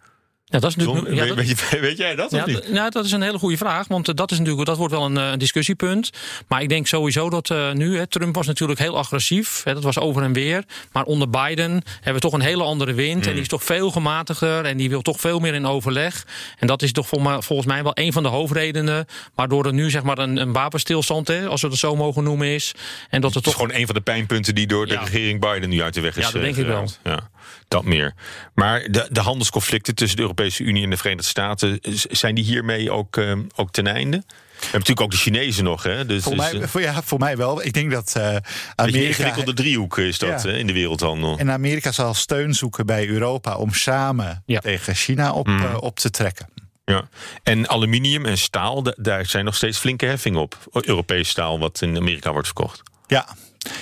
Ja, 0.48 0.58
dat 0.58 0.70
is 0.70 0.76
natuurlijk. 0.76 1.08
Ja, 1.14 1.34
weet, 1.34 1.48
dat- 1.48 1.68
weet, 1.70 1.80
weet 1.80 1.96
jij 1.96 2.14
dat 2.14 2.30
Ja, 2.30 2.38
of 2.40 2.46
niet? 2.46 2.72
nou, 2.72 2.90
dat 2.90 3.04
is 3.04 3.12
een 3.12 3.22
hele 3.22 3.38
goede 3.38 3.56
vraag. 3.56 3.88
Want 3.88 4.08
eh, 4.08 4.14
dat, 4.14 4.30
is 4.30 4.38
natuurlijk, 4.38 4.66
dat 4.66 4.76
wordt 4.76 4.92
wel 4.92 5.04
een, 5.04 5.16
eh, 5.16 5.30
een 5.30 5.38
discussiepunt. 5.38 6.10
Maar 6.48 6.62
ik 6.62 6.68
denk 6.68 6.86
sowieso 6.86 7.30
dat 7.30 7.50
eh, 7.50 7.72
nu. 7.72 7.96
Hè, 7.98 8.06
Trump 8.06 8.34
was 8.34 8.46
natuurlijk 8.46 8.78
heel 8.78 8.96
agressief. 8.98 9.60
Hè, 9.64 9.74
dat 9.74 9.82
was 9.82 9.98
over 9.98 10.22
en 10.22 10.32
weer. 10.32 10.64
Maar 10.92 11.04
onder 11.04 11.30
Biden 11.30 11.70
hebben 11.94 12.14
we 12.14 12.20
toch 12.20 12.32
een 12.32 12.40
hele 12.40 12.62
andere 12.62 12.92
wind. 12.94 13.26
En 13.26 13.32
die 13.32 13.40
is 13.40 13.48
toch 13.48 13.64
veel 13.64 13.90
gematigder. 13.90 14.64
En 14.64 14.76
die 14.76 14.88
wil 14.88 15.02
toch 15.02 15.20
veel 15.20 15.38
meer 15.38 15.54
in 15.54 15.66
overleg. 15.66 16.26
En 16.58 16.66
dat 16.66 16.82
is 16.82 16.92
toch 16.92 17.08
vol- 17.08 17.40
volgens 17.42 17.66
mij 17.68 17.82
wel 17.82 17.92
een 17.94 18.12
van 18.12 18.22
de 18.22 18.28
hoofdredenen. 18.28 19.06
Waardoor 19.34 19.66
er 19.66 19.72
nu 19.72 19.90
zeg 19.90 20.02
maar 20.02 20.18
een, 20.18 20.36
een 20.36 20.52
wapenstilstand, 20.52 21.28
hè, 21.28 21.46
als 21.48 21.60
we 21.62 21.68
het 21.68 21.78
zo 21.78 21.96
mogen 21.96 22.24
noemen, 22.24 22.46
is. 22.48 22.72
En 23.10 23.20
dat 23.20 23.34
Het 23.34 23.46
is 23.46 23.52
toch. 23.52 23.60
gewoon 23.62 23.76
een 23.80 23.86
van 23.86 23.94
de 23.94 24.00
pijnpunten 24.00 24.54
die 24.54 24.66
door 24.66 24.86
de 24.86 24.92
Ja. 24.92 25.00
regering 25.00 25.40
Biden 25.40 25.68
nu 25.68 25.82
uit 25.82 25.94
de 25.94 26.00
weg 26.00 26.16
is 26.16 26.24
Ja, 26.26 26.30
dat 26.30 26.42
denk 26.42 26.56
ik 26.56 26.66
wel. 26.66 26.88
Ja, 27.04 27.28
dat 27.68 27.84
meer. 27.84 28.14
Maar 28.54 28.80
de, 28.90 29.06
de 29.10 29.20
handelsconflicten 29.20 29.94
tussen 29.94 30.16
de 30.16 30.22
Europese 30.22 30.34
Unie 30.44 30.84
en 30.84 30.90
de 30.90 30.96
Verenigde 30.96 31.28
Staten, 31.28 31.78
zijn 32.10 32.34
die 32.34 32.44
hiermee 32.44 32.90
ook, 32.90 33.16
eh, 33.16 33.32
ook 33.56 33.70
ten 33.72 33.86
einde? 33.86 34.16
We 34.26 34.62
hebben 34.62 34.70
natuurlijk 34.72 35.00
ook 35.00 35.10
de 35.10 35.16
Chinezen 35.16 35.64
nog, 35.64 35.82
hè? 35.82 36.06
Dus, 36.06 36.22
Voor, 36.22 36.36
mij, 36.36 36.52
eh, 36.60 36.66
voor, 36.68 36.80
ja, 36.80 37.02
voor 37.02 37.18
mij 37.18 37.36
wel. 37.36 37.64
Ik 37.64 37.72
denk 37.72 37.90
dat 37.90 38.12
eh 38.16 38.22
een 38.24 38.30
beetje 38.32 38.48
een 38.76 38.84
Amerika. 38.86 39.06
ingewikkelde 39.08 39.52
driehoek 39.54 39.98
is 39.98 40.18
dat 40.18 40.42
Ja. 40.42 40.48
hè, 40.50 40.56
in 40.56 40.66
de 40.66 40.72
wereldhandel. 40.72 41.38
En 41.38 41.50
Amerika 41.50 41.92
zal 41.92 42.14
steun 42.14 42.54
zoeken 42.54 42.86
bij 42.86 43.08
Europa 43.08 43.56
om 43.56 43.72
samen 43.72 44.42
Ja. 44.46 44.60
tegen 44.60 44.94
China 44.94 45.32
op, 45.32 45.46
Mm. 45.46 45.64
eh, 45.64 45.76
op 45.80 45.98
te 45.98 46.10
trekken. 46.10 46.48
Ja. 46.84 47.08
En 47.42 47.68
aluminium 47.68 48.24
en 48.26 48.38
staal, 48.38 48.82
da- 48.82 48.94
daar 48.96 49.26
zijn 49.26 49.44
nog 49.44 49.54
steeds 49.54 49.78
flinke 49.78 50.06
heffingen 50.06 50.40
op. 50.40 50.56
Europees 50.72 51.28
staal 51.28 51.58
wat 51.58 51.80
in 51.82 51.96
Amerika 51.96 52.30
wordt 52.32 52.46
verkocht. 52.46 52.82
Ja. 53.06 53.26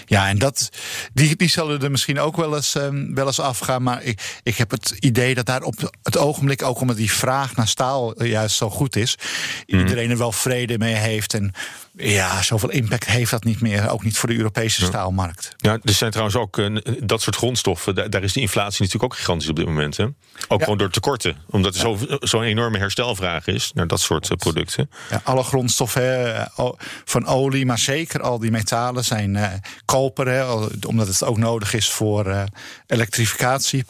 Ja, 0.07 0.29
en 0.29 0.39
dat, 0.39 0.69
die, 1.13 1.37
die 1.37 1.49
zullen 1.49 1.83
er 1.83 1.91
misschien 1.91 2.21
ook 2.21 2.37
wel 2.37 2.57
eens, 2.57 2.75
ehm, 2.75 3.15
wel 3.15 3.27
eens 3.27 3.41
afgaan. 3.41 3.83
Maar 3.83 4.03
ik, 4.03 4.41
ik 4.43 4.57
heb 4.57 4.71
het 4.71 4.97
idee 5.01 5.35
dat 5.35 5.47
daar 5.47 5.63
op 5.63 5.93
het 6.03 6.19
ogenblik, 6.19 6.63
ook 6.63 6.81
omdat 6.81 6.97
die 6.97 7.13
vraag 7.13 7.57
naar 7.57 7.69
staal 7.69 8.15
eh, 8.15 8.31
juist 8.31 8.57
zo 8.57 8.71
goed 8.71 8.97
is, 8.97 9.19
iedereen 9.67 10.11
er 10.11 10.19
wel 10.19 10.33
vrede 10.33 10.79
mee 10.79 10.95
heeft. 10.95 11.35
En 11.35 11.53
ja, 11.97 12.43
zoveel 12.43 12.71
impact 12.71 13.05
heeft 13.05 13.31
dat 13.31 13.45
niet 13.45 13.61
meer. 13.61 13.89
Ook 13.91 14.05
niet 14.05 14.19
voor 14.19 14.29
de 14.29 14.37
Europese 14.37 14.85
staalmarkt. 14.85 15.55
Ja, 15.57 15.79
er 15.83 15.93
zijn 15.93 16.11
trouwens 16.11 16.37
ook 16.39 16.59
eh, 16.59 16.77
dat 17.03 17.23
soort 17.23 17.37
grondstoffen. 17.37 17.95
Daar, 17.95 18.11
daar 18.11 18.23
is 18.23 18.33
de 18.33 18.41
inflatie 18.41 18.83
natuurlijk 18.85 19.13
ook 19.13 19.19
gigantisch 19.19 19.49
op 19.49 19.57
dit 19.57 19.67
moment. 19.67 19.97
Hè? 19.97 20.07
Ook 20.49 20.63
gewoon 20.63 20.79
door 20.79 20.91
tekorten. 20.91 21.37
Omdat 21.51 21.75
er 21.75 21.81
zo- 21.81 21.99
zo'n 22.21 22.43
enorme 22.43 22.79
herstelvraag 22.79 23.47
is 23.47 23.71
naar 23.75 23.87
dat 23.87 24.01
soort 24.01 24.31
eh, 24.31 24.37
producten. 24.37 24.91
Ja, 25.11 25.21
alle 25.25 25.43
grondstoffen 25.43 26.03
hè, 26.03 26.45
o- 26.57 26.77
van 27.05 27.27
olie, 27.27 27.67
maar 27.67 27.79
zeker 27.79 28.21
al 28.23 28.39
die 28.39 28.51
metalen 28.51 29.05
zijn 29.05 29.37
eh, 29.37 29.53
koper, 29.85 30.29
hè, 30.29 30.53
omdat 30.87 31.07
het 31.07 31.23
ook 31.25 31.39
nodig 31.39 31.75
is 31.75 31.91
voor 31.91 32.27
eh, 32.27 32.43
elektrificatie. 32.87 33.85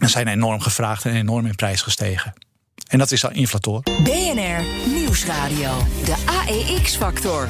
En 0.00 0.08
zijn 0.08 0.28
enorm 0.28 0.60
gevraagd 0.60 1.04
en 1.04 1.14
enorm 1.14 1.46
in 1.46 1.54
prijs 1.54 1.82
gestegen. 1.82 2.32
En 2.92 2.98
dat 2.98 3.12
is 3.12 3.24
al 3.24 3.32
inflator. 3.32 3.82
BNR 3.82 4.64
Nieuwsradio. 4.86 5.86
De 6.04 6.16
AEX-factor. 6.26 7.46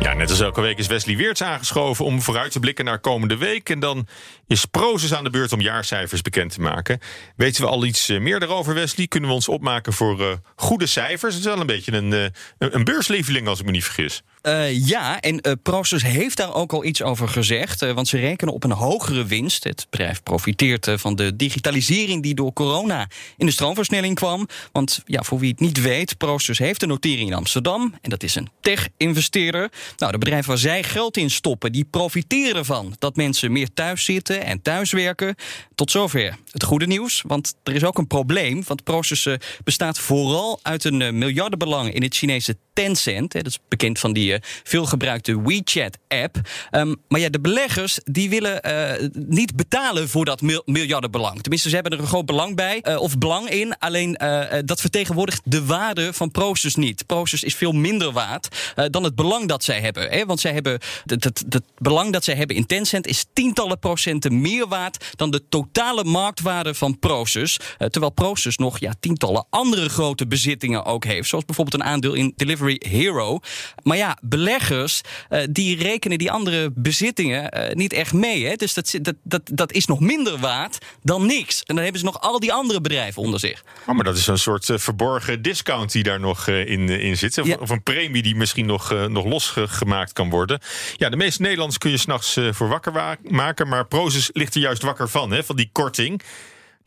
Ja, 0.00 0.14
net 0.14 0.30
als 0.30 0.40
elke 0.40 0.60
week 0.60 0.78
is 0.78 0.86
Wesley 0.86 1.16
Weerts 1.16 1.42
aangeschoven 1.42 2.04
om 2.04 2.22
vooruit 2.22 2.52
te 2.52 2.60
blikken 2.60 2.84
naar 2.84 2.98
komende 2.98 3.36
week. 3.36 3.68
En 3.68 3.80
dan 3.80 4.06
is 4.46 4.64
Prozus 4.64 5.14
aan 5.14 5.24
de 5.24 5.30
beurt 5.30 5.52
om 5.52 5.60
jaarcijfers 5.60 6.22
bekend 6.22 6.52
te 6.52 6.60
maken. 6.60 6.98
Weten 7.36 7.62
we 7.62 7.68
al 7.68 7.84
iets 7.84 8.08
eh, 8.08 8.20
meer 8.20 8.40
daarover, 8.40 8.74
Wesley? 8.74 9.06
Kunnen 9.06 9.28
we 9.28 9.34
ons 9.34 9.48
opmaken 9.48 9.92
voor 9.92 10.20
eh, 10.20 10.32
goede 10.56 10.86
cijfers? 10.86 11.34
Het 11.34 11.44
is 11.44 11.50
wel 11.50 11.60
een 11.60 11.66
beetje 11.66 11.92
een, 11.92 12.12
eh, 12.12 12.22
een 12.58 12.74
een 12.74 12.84
beurslieveling, 12.84 13.48
als 13.48 13.60
ik 13.60 13.64
me 13.64 13.70
niet 13.70 13.84
vergis. 13.84 14.22
Eh, 14.42 14.86
ja, 14.86 15.20
en 15.20 15.60
Prosus 15.62 16.02
heeft 16.02 16.36
daar 16.36 16.54
ook 16.54 16.72
al 16.72 16.84
iets 16.84 17.02
over 17.02 17.28
gezegd. 17.28 17.82
eh, 17.82 17.92
want 17.92 18.08
ze 18.08 18.18
rekenen 18.18 18.54
op 18.54 18.64
een 18.64 18.70
hogere 18.70 19.24
winst. 19.24 19.64
Het 19.64 19.86
bedrijf 19.90 20.22
profiteert 20.22 20.88
van 20.94 21.16
de 21.16 21.36
digitalisering 21.36 22.22
die 22.22 22.34
door 22.34 22.52
corona 22.52 23.08
in 23.36 23.46
de 23.46 23.52
stroomversnelling 23.52 24.14
kwam. 24.14 24.48
Want 24.72 25.02
ja, 25.04 25.22
voor 25.22 25.38
wie 25.38 25.50
het 25.50 25.60
niet 25.60 25.80
weet, 25.80 26.18
Prosus 26.18 26.58
heeft 26.58 26.82
een 26.82 26.88
notering 26.88 27.28
in 27.28 27.34
Amsterdam. 27.34 27.94
En 28.00 28.10
dat 28.10 28.22
is 28.22 28.34
een 28.34 28.48
tech-investeerder. 28.60 29.70
Nou, 29.96 30.12
de 30.12 30.18
bedrijven 30.18 30.48
waar 30.48 30.58
zij 30.58 30.82
geld 30.82 31.16
in 31.16 31.30
stoppen, 31.30 31.72
die 31.72 31.84
profiteren 31.84 32.56
ervan 32.56 32.94
dat 32.98 33.16
mensen 33.16 33.52
meer 33.52 33.68
thuis 33.74 34.04
zitten 34.04 34.44
en 34.44 34.62
thuiswerken. 34.62 35.34
Tot 35.74 35.90
zover 35.90 36.36
het 36.50 36.64
goede 36.64 36.86
nieuws. 36.86 37.22
Want 37.26 37.54
er 37.62 37.74
is 37.74 37.84
ook 37.84 37.98
een 37.98 38.06
probleem. 38.06 38.62
Want 38.66 38.84
Prosus 38.84 39.26
eh, 39.26 39.34
bestaat 39.64 39.98
vooral 39.98 40.58
uit 40.62 40.84
een 40.84 41.18
miljardenbelang 41.18 41.94
in 41.94 42.02
het 42.02 42.14
Chinese 42.16 42.56
Tencent. 42.72 43.32
Hè, 43.32 43.42
dat 43.42 43.52
is 43.52 43.58
bekend 43.68 43.98
van 43.98 44.12
die 44.12 44.29
eh, 44.34 44.40
veelgebruikte 44.62 45.42
WeChat-app. 45.42 46.36
Ehm, 46.70 46.94
maar 47.08 47.20
ja, 47.20 47.28
de 47.28 47.40
beleggers 47.40 47.98
die 48.04 48.30
willen 48.30 48.62
eh, 48.62 49.08
niet 49.12 49.56
betalen 49.56 50.08
voor 50.08 50.24
dat 50.24 50.40
mil- 50.40 50.62
miljardenbelang. 50.64 51.40
Tenminste, 51.40 51.68
ze 51.68 51.74
hebben 51.74 51.92
er 51.92 51.98
een 51.98 52.06
groot 52.06 52.26
belang 52.26 52.56
bij, 52.56 52.80
eh, 52.80 53.00
of 53.00 53.18
belang 53.18 53.48
in. 53.48 53.78
Alleen 53.78 54.16
eh, 54.16 54.58
dat 54.64 54.80
vertegenwoordigt 54.80 55.40
de 55.44 55.64
waarde 55.64 56.12
van 56.12 56.30
Prosus 56.30 56.74
niet. 56.74 57.06
Prosus 57.06 57.42
is 57.42 57.54
veel 57.54 57.72
minder 57.72 58.12
waard 58.12 58.48
dan 58.90 59.04
het 59.04 59.14
belang 59.14 59.48
dat 59.48 59.64
zij 59.64 59.80
hebben. 59.80 60.10
Hè? 60.10 60.24
Want 60.24 60.40
zij 60.40 60.52
hebben 60.52 60.78
het, 61.04 61.60
belang 61.78 62.12
dat 62.12 62.24
zij 62.24 62.34
hebben 62.34 62.56
in 62.56 62.66
Tencent 62.66 63.06
is 63.06 63.26
tientallen 63.32 63.78
procenten 63.78 64.40
meer 64.40 64.68
waard 64.68 65.04
dan 65.16 65.30
de 65.30 65.48
totale 65.48 66.04
marktwaarde 66.04 66.74
van 66.74 66.98
Prosus. 66.98 67.58
Eh, 67.78 67.88
terwijl 67.88 68.12
Prosus 68.12 68.56
nog 68.56 68.78
ja, 68.78 68.92
tientallen 69.00 69.46
andere 69.50 69.88
grote 69.88 70.26
bezittingen 70.26 70.84
ook 70.84 71.04
heeft. 71.04 71.28
Zoals 71.28 71.44
bijvoorbeeld 71.44 71.82
een 71.82 71.88
aandeel 71.88 72.14
in 72.14 72.32
Delivery 72.36 72.80
Hero. 72.88 73.38
Maar 73.82 73.96
ja, 73.96 74.18
beleggers 74.20 75.00
eh, 75.28 75.42
die 75.50 75.76
rekenen 75.76 76.18
die 76.18 76.30
andere 76.30 76.70
bezittingen 76.74 77.50
eh, 77.50 77.74
niet 77.74 77.92
echt 77.92 78.12
mee. 78.12 78.46
Hè? 78.46 78.54
Dus 78.54 78.74
dat, 78.74 78.94
dat, 79.02 79.14
dat, 79.22 79.42
dat 79.44 79.72
is 79.72 79.86
nog 79.86 80.00
minder 80.00 80.38
waard 80.38 80.78
dan 81.02 81.26
niks. 81.26 81.62
En 81.62 81.74
dan 81.74 81.82
hebben 81.84 82.00
ze 82.00 82.06
nog 82.06 82.20
al 82.20 82.40
die 82.40 82.52
andere 82.52 82.80
bedrijven 82.80 83.22
onder 83.22 83.40
zich. 83.40 83.62
Oh, 83.86 83.94
maar 83.94 84.04
dat 84.04 84.16
is 84.16 84.26
een 84.26 84.38
soort 84.38 84.68
eh, 84.68 84.78
verborgen 84.78 85.42
discount 85.42 85.92
die 85.92 86.02
daar 86.02 86.20
nog 86.20 86.48
in, 86.48 86.88
in 86.88 87.16
zit. 87.16 87.38
Of, 87.38 87.46
Ja. 87.46 87.56
of 87.60 87.70
een 87.70 87.82
premie 87.82 88.22
die 88.22 88.34
misschien 88.36 88.66
nog, 88.66 88.94
nog 89.08 89.24
losgemaakt 89.24 90.12
kan 90.12 90.30
worden. 90.30 90.60
Ja, 90.96 91.08
de 91.08 91.16
meeste 91.16 91.42
Nederlanders 91.42 91.78
kun 91.78 91.90
je 91.90 91.96
s'nachts 91.96 92.38
voor 92.50 92.68
wakker 92.68 92.92
wa- 92.92 93.16
maken. 93.28 93.68
Maar 93.68 93.86
Prozus 93.86 94.30
ligt 94.32 94.54
er 94.54 94.60
juist 94.60 94.82
wakker 94.82 95.08
van, 95.08 95.30
hè, 95.30 95.44
van 95.44 95.56
die 95.56 95.68
korting. 95.72 96.22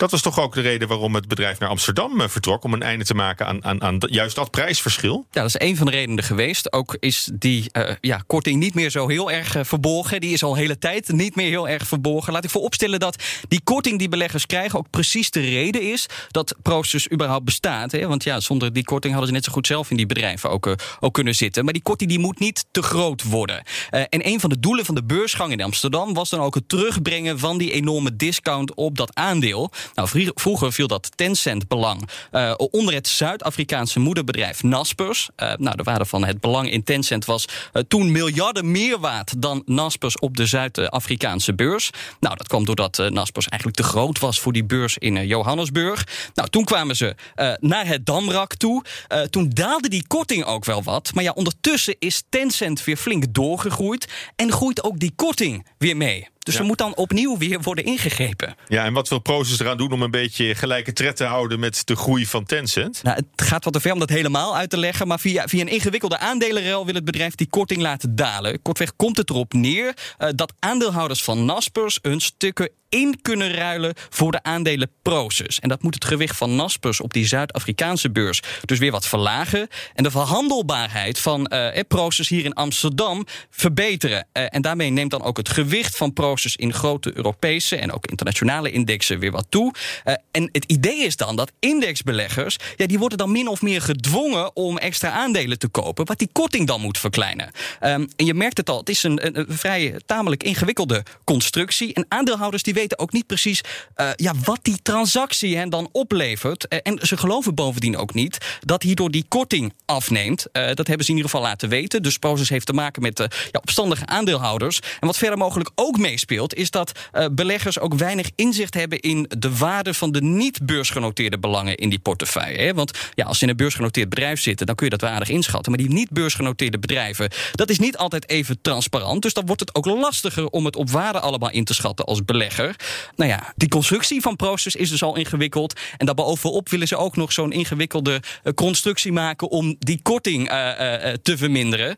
Dat 0.04 0.12
was 0.12 0.22
toch 0.22 0.39
ook 0.39 0.54
de 0.54 0.62
reden 0.62 0.88
waarom 0.88 1.16
het 1.16 1.28
bedrijf 1.28 1.60
naar 1.60 1.70
Amsterdam 1.70 2.22
eh, 2.22 2.28
vertrok. 2.28 2.63
Om 2.63 2.74
een 2.74 2.82
einde 2.82 3.06
te 3.06 3.13
maken 3.13 3.46
aan, 3.48 3.66
aan, 3.66 3.82
aan 3.82 3.98
juist 4.00 4.36
dat 4.36 4.52
prijsverschil. 4.52 5.26
Ja, 5.32 5.42
dat 5.42 5.56
is 5.56 5.68
een 5.68 5.78
van 5.78 5.86
de 5.86 5.92
redenen 5.92 6.24
geweest. 6.24 6.74
Ook 6.74 6.98
is 7.00 7.30
die 7.34 7.72
eh, 7.72 7.96
ja, 8.02 8.24
korting 8.28 8.60
niet 8.60 8.74
meer 8.74 8.89
zo 8.89 9.08
heel 9.08 9.32
erg 9.32 9.56
eh, 9.56 9.63
verborgen. 9.63 10.22
Die 10.22 10.34
is 10.34 10.44
al 10.44 10.56
hele 10.56 10.78
tijd 10.78 11.12
niet 11.12 11.36
meer 11.36 11.50
heel 11.50 11.70
erg 11.70 11.88
verborgen. 11.88 12.34
Laat 12.34 12.44
ik 12.44 12.50
vooropstellen 12.50 13.00
dat 13.00 13.24
die 13.48 13.62
korting 13.63 14.00
die 14.00 14.10
beleggers 14.10 14.46
krijgen 14.46 14.80
ook 14.80 14.89
precies 14.89 15.32
de 15.32 15.39
reden 15.39 15.82
is 15.82 16.06
dat 16.32 16.56
Prosus 16.62 17.12
überhaupt 17.12 17.46
bestaat. 17.46 17.92
Hè? 17.92 18.08
Want 18.08 18.24
ja, 18.24 18.39
zonder 18.39 18.74
die 18.74 18.84
korting 18.84 19.13
hadden 19.13 19.30
ze 19.32 19.36
net 19.36 19.46
zo 19.46 19.52
goed 19.52 19.68
zelf 19.68 19.89
in 19.89 19.98
die 19.98 20.06
bedrijven 20.06 20.50
ook, 20.50 20.76
ook 21.00 21.13
kunnen 21.13 21.36
zitten. 21.36 21.63
Maar 21.63 21.74
die 21.74 21.82
korting 21.82 22.10
die 22.10 22.20
moet 22.20 22.39
niet 22.39 22.66
te 22.72 22.82
groot 22.82 23.24
worden. 23.24 23.63
En 23.89 24.28
een 24.28 24.39
van 24.39 24.50
de 24.50 24.60
doelen 24.60 24.86
van 24.86 24.96
de 24.96 25.04
beursgang 25.04 25.52
in 25.52 25.62
Amsterdam 25.62 26.13
was 26.13 26.30
dan 26.30 26.39
ook 26.39 26.56
het 26.56 26.70
terugbrengen 26.70 27.39
van 27.39 27.58
die 27.58 27.72
enorme 27.72 28.16
discount 28.16 28.74
op 28.74 28.98
dat 28.98 29.16
aandeel. 29.16 29.72
Nou, 29.93 30.32
vroeger 30.36 30.73
viel 30.73 30.88
dat 30.88 31.12
Tencent-belang 31.17 32.10
eh, 32.32 32.53
onder 32.58 32.93
het 32.93 33.08
Zuid-Afrikaanse 33.08 33.99
moederbedrijf 33.99 34.63
Naspers. 34.63 35.29
Eh, 35.36 35.53
nou, 35.58 35.75
de 35.75 35.84
waarde 35.84 36.06
van 36.06 36.25
het 36.25 36.39
belang 36.39 36.71
in 36.71 36.84
Tencent 36.84 37.25
was 37.25 37.45
eh, 37.73 37.82
toen 37.88 38.12
miljarden 38.12 38.71
meer 38.71 38.99
waard 38.99 39.41
dan 39.41 39.63
Naspers 39.65 40.19
op 40.19 40.38
de 40.38 40.45
Zuid-Afrikaanse 40.45 41.53
beurs. 41.53 41.89
Nou, 42.19 42.36
dat 42.38 42.47
kwam 42.47 42.65
doordat 42.65 42.97
Naspers 43.10 43.47
eigenlijk 43.47 43.82
te 43.82 43.88
groot 43.88 44.19
was 44.19 44.39
voor 44.39 44.53
die 44.53 44.65
beurs 44.65 44.97
in 44.97 45.27
Johannesburg. 45.27 46.08
Nou, 46.34 46.49
toen 46.49 46.63
kwamen 46.63 46.95
ze 46.95 47.15
naar 47.60 47.88
het 47.88 48.06
Damrak 48.06 48.56
toe. 48.56 48.84
Toen 49.29 49.49
daalde 49.49 49.89
die 49.89 50.08
korting 50.08 50.45
ook 50.45 50.65
wel 50.65 50.84
wat. 50.84 51.13
Maar 51.13 51.23
ja, 51.23 51.32
ondertussen 51.32 51.95
is 51.99 52.23
Tencent 52.29 52.84
weer 52.84 52.97
flink 52.97 53.34
doorgegroeid. 53.34 54.08
En 54.36 54.51
groeit 54.51 54.84
ook 54.84 54.99
die 54.99 55.13
korting 55.15 55.67
weer 55.77 55.97
mee. 55.97 56.27
Dus 56.43 56.53
Ja. 56.53 56.60
er 56.60 56.65
moet 56.65 56.77
dan 56.77 56.95
opnieuw 56.95 57.38
weer 57.38 57.62
worden 57.62 57.86
ingegrepen. 57.86 58.56
Ja, 58.67 58.86
en 58.86 58.93
wat 58.93 59.08
wil 59.10 59.19
Prozus 59.19 59.60
eraan 59.60 59.77
doen 59.77 59.91
om 59.91 60.01
een 60.01 60.12
beetje 60.12 60.56
gelijke 60.56 60.93
tred 60.93 61.15
te 61.15 61.23
houden 61.23 61.60
met 61.60 61.82
de 61.88 61.95
groei 61.95 62.25
van 62.25 62.45
Tencent? 62.45 63.03
Nou, 63.03 63.15
het 63.15 63.47
gaat 63.47 63.63
wat 63.63 63.73
te 63.73 63.79
ver 63.79 63.91
om 63.93 63.99
dat 63.99 64.10
helemaal 64.10 64.56
uit 64.56 64.69
te 64.69 64.77
leggen. 64.77 65.08
Maar 65.08 65.19
via, 65.19 65.47
via 65.47 65.62
een 65.62 65.67
ingewikkelde 65.67 66.17
aandelenruil 66.17 66.86
wil 66.86 66.93
het 66.95 67.06
bedrijf 67.06 67.36
die 67.36 67.47
korting 67.49 67.82
laten 67.82 68.15
dalen. 68.15 68.62
Kortweg 68.62 68.95
komt 68.95 69.17
het 69.17 69.29
erop 69.29 69.53
neer 69.53 69.93
eh, 70.17 70.29
dat 70.36 70.53
aandeelhouders 70.60 71.23
van 71.23 71.45
Naspers 71.45 71.99
hun 72.01 72.19
stukken 72.21 72.69
in 72.93 73.21
kunnen 73.21 73.53
ruilen 73.53 73.93
voor 74.10 74.32
de 74.32 74.43
aandelen 74.43 74.91
Prosus. 75.01 75.60
En 75.60 75.69
dat 75.69 75.82
moet 75.82 75.93
het 75.93 76.06
gewicht 76.06 76.38
van 76.38 76.56
Naspers 76.56 77.01
op 77.01 77.13
die 77.13 77.27
Zuid-Afrikaanse 77.27 78.12
beurs 78.12 78.41
dus 78.62 78.79
weer 78.79 78.91
wat 78.91 79.08
verlagen. 79.08 79.67
En 79.93 80.03
de 80.03 80.12
verhandelbaarheid 80.12 81.19
van 81.19 81.47
eh 81.47 81.82
Prosus 81.88 82.29
hier 82.29 82.45
in 82.45 82.53
Amsterdam 82.53 83.25
verbeteren. 83.49 84.27
Eh, 84.32 84.45
en 84.49 84.62
daarmee 84.62 84.89
neemt 84.89 85.12
dan 85.12 85.23
ook 85.23 85.38
het 85.38 85.49
gewicht 85.49 85.97
van 85.97 86.13
Prosus 86.13 86.56
in 86.56 86.73
grote 86.73 87.12
Europese 87.15 87.75
en 87.75 87.91
ook 87.91 88.08
internationale 88.08 88.71
indexen 88.71 89.19
weer 89.19 89.32
wat 89.32 89.45
toe. 89.49 89.73
Eh, 90.03 90.13
en 90.32 90.49
het 90.51 90.65
idee 90.65 91.06
is 91.06 91.15
dan 91.15 91.36
dat 91.36 91.51
indexbeleggers, 91.60 92.58
ja, 92.75 92.86
die 92.86 92.99
worden 92.99 93.17
dan 93.17 93.32
min 93.32 93.47
of 93.47 93.62
meer 93.62 93.82
gedwongen 93.82 94.56
om 94.56 94.77
extra 94.77 95.10
aandelen 95.10 95.60
te 95.60 95.67
kopen, 95.67 96.06
wat 96.06 96.19
die 96.19 96.29
korting 96.32 96.67
dan 96.67 96.82
moet 96.82 96.97
verkleinen. 96.97 97.51
Ehm, 97.79 98.06
en 98.15 98.25
je 98.25 98.34
merkt 98.34 98.58
het 98.58 98.69
al, 98.69 98.79
het 98.79 98.89
is 98.89 99.03
een, 99.03 99.25
een, 99.25 99.39
een 99.39 99.58
vrij 99.58 99.95
tamelijk 100.06 100.43
ingewikkelde 100.43 101.03
constructie. 101.23 101.93
En 101.93 102.06
aandeelhouders 102.08 102.63
die 102.63 102.73
weten 102.73 102.83
weten 102.84 103.00
ook 103.00 103.12
niet 103.12 103.28
precies 103.28 103.62
uh, 103.96 104.10
ja, 104.15 104.34
wat 104.43 104.60
die 104.62 104.82
transactie 104.82 105.58
hen 105.58 105.69
dan 105.69 105.89
oplevert. 105.91 106.65
Uh, 106.69 106.80
en 106.84 107.00
ze 107.02 107.17
geloven 107.17 107.56
bovendien 107.56 107.98
ook 107.98 108.13
niet 108.13 108.38
dat 108.60 108.84
hierdoor 108.84 109.12
die 109.12 109.26
korting 109.28 109.74
afneemt. 109.86 110.46
Uh, 110.52 110.65
dat 110.74 110.88
hebben 110.88 111.06
ze 111.06 111.12
in 111.12 111.17
ieder 111.17 111.32
geval 111.32 111.46
laten 111.46 111.69
weten. 111.69 112.04
Dus 112.04 112.17
Proces 112.17 112.50
heeft 112.50 112.65
te 112.65 112.74
maken 112.74 113.02
met 113.02 113.17
ja, 113.52 113.60
opstandige 113.62 114.06
aandeelhouders. 114.06 114.80
En 114.80 115.08
wat 115.08 115.17
verder 115.17 115.38
mogelijk 115.38 115.69
ook 115.76 115.98
meespeelt, 115.98 116.54
is 116.54 116.72
dat 116.72 116.91
beleggers 117.32 117.80
ook 117.80 117.93
weinig 117.93 118.30
inzicht 118.36 118.74
hebben 118.74 119.00
in 119.00 119.26
de 119.38 119.58
waarde 119.58 119.93
van 119.93 120.12
de 120.12 120.22
niet-beursgenoteerde 120.22 121.39
belangen 121.39 121.76
in 121.76 121.89
die 121.89 122.00
portefeuille. 122.00 122.58
Hè? 122.58 122.74
Want 122.74 122.91
ja, 123.13 123.26
als 123.26 123.38
ze 123.38 123.43
in 123.43 123.50
een 123.50 123.56
beursgenoteerd 123.56 124.10
bedrijf 124.10 124.41
zitten, 124.41 124.65
dan 124.65 124.76
kun 124.76 124.86
je 124.86 124.91
dat 124.91 125.02
wel 125.02 125.10
aardig 125.10 125.30
inschatten. 125.30 125.72
Maar 125.72 125.82
die 125.82 125.93
niet-beursgenoteerde 125.93 126.80
bedrijven, 126.80 127.30
dat 127.52 127.69
is 127.69 127.80
niet 127.80 127.98
altijd 127.98 128.30
even 128.30 128.62
transparant. 128.62 129.22
Dus 129.22 129.34
dan 129.34 129.46
wordt 129.46 129.62
het 129.62 129.76
ook 129.76 129.86
lastiger 129.86 130.48
om 130.48 130.65
het 130.65 130.76
op 130.76 130.89
waarde 130.89 131.19
allemaal 131.19 131.52
in 131.52 131.63
te 131.63 131.74
schatten 131.74 132.06
als 132.06 132.26
belegger. 132.26 132.73
Nou 133.16 133.30
ja, 133.30 133.54
die 133.56 133.70
constructie 133.70 134.22
van 134.22 134.36
Proces 134.36 134.76
is 134.76 134.90
dus 134.90 135.04
al 135.04 135.16
ingewikkeld. 135.16 135.80
En 135.98 136.06
daarbovenop 136.06 136.70
willen 136.70 136.88
ze 136.88 136.98
ook 136.98 137.16
nog 137.16 137.32
zo'n 137.32 137.52
ingewikkelde 137.52 138.22
uh, 138.44 138.54
constructie 138.54 139.12
maken 139.12 139.50
om 139.50 139.76
die 139.80 140.00
korting 140.02 140.52
uh, 140.52 140.58
uh, 140.58 141.14
te 141.22 141.38
verminderen. 141.38 141.96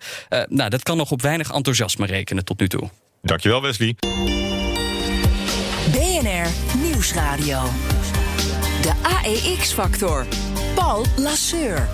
nou, 0.47 0.69
dat 0.69 0.83
kan 0.83 0.97
nog 0.97 1.11
op 1.11 1.21
weinig 1.21 1.51
enthousiasme 1.51 2.05
rekenen 2.05 2.45
tot 2.45 2.59
nu 2.59 2.67
toe. 2.67 2.89
Dankjewel, 3.21 3.61
Wesley. 3.61 3.95
BNR 5.91 6.47
Nieuwsradio. 6.77 7.63
De 8.81 8.91
AEX-factor. 9.01 10.25
Paul 10.75 11.05
Lasseur. 11.15 11.87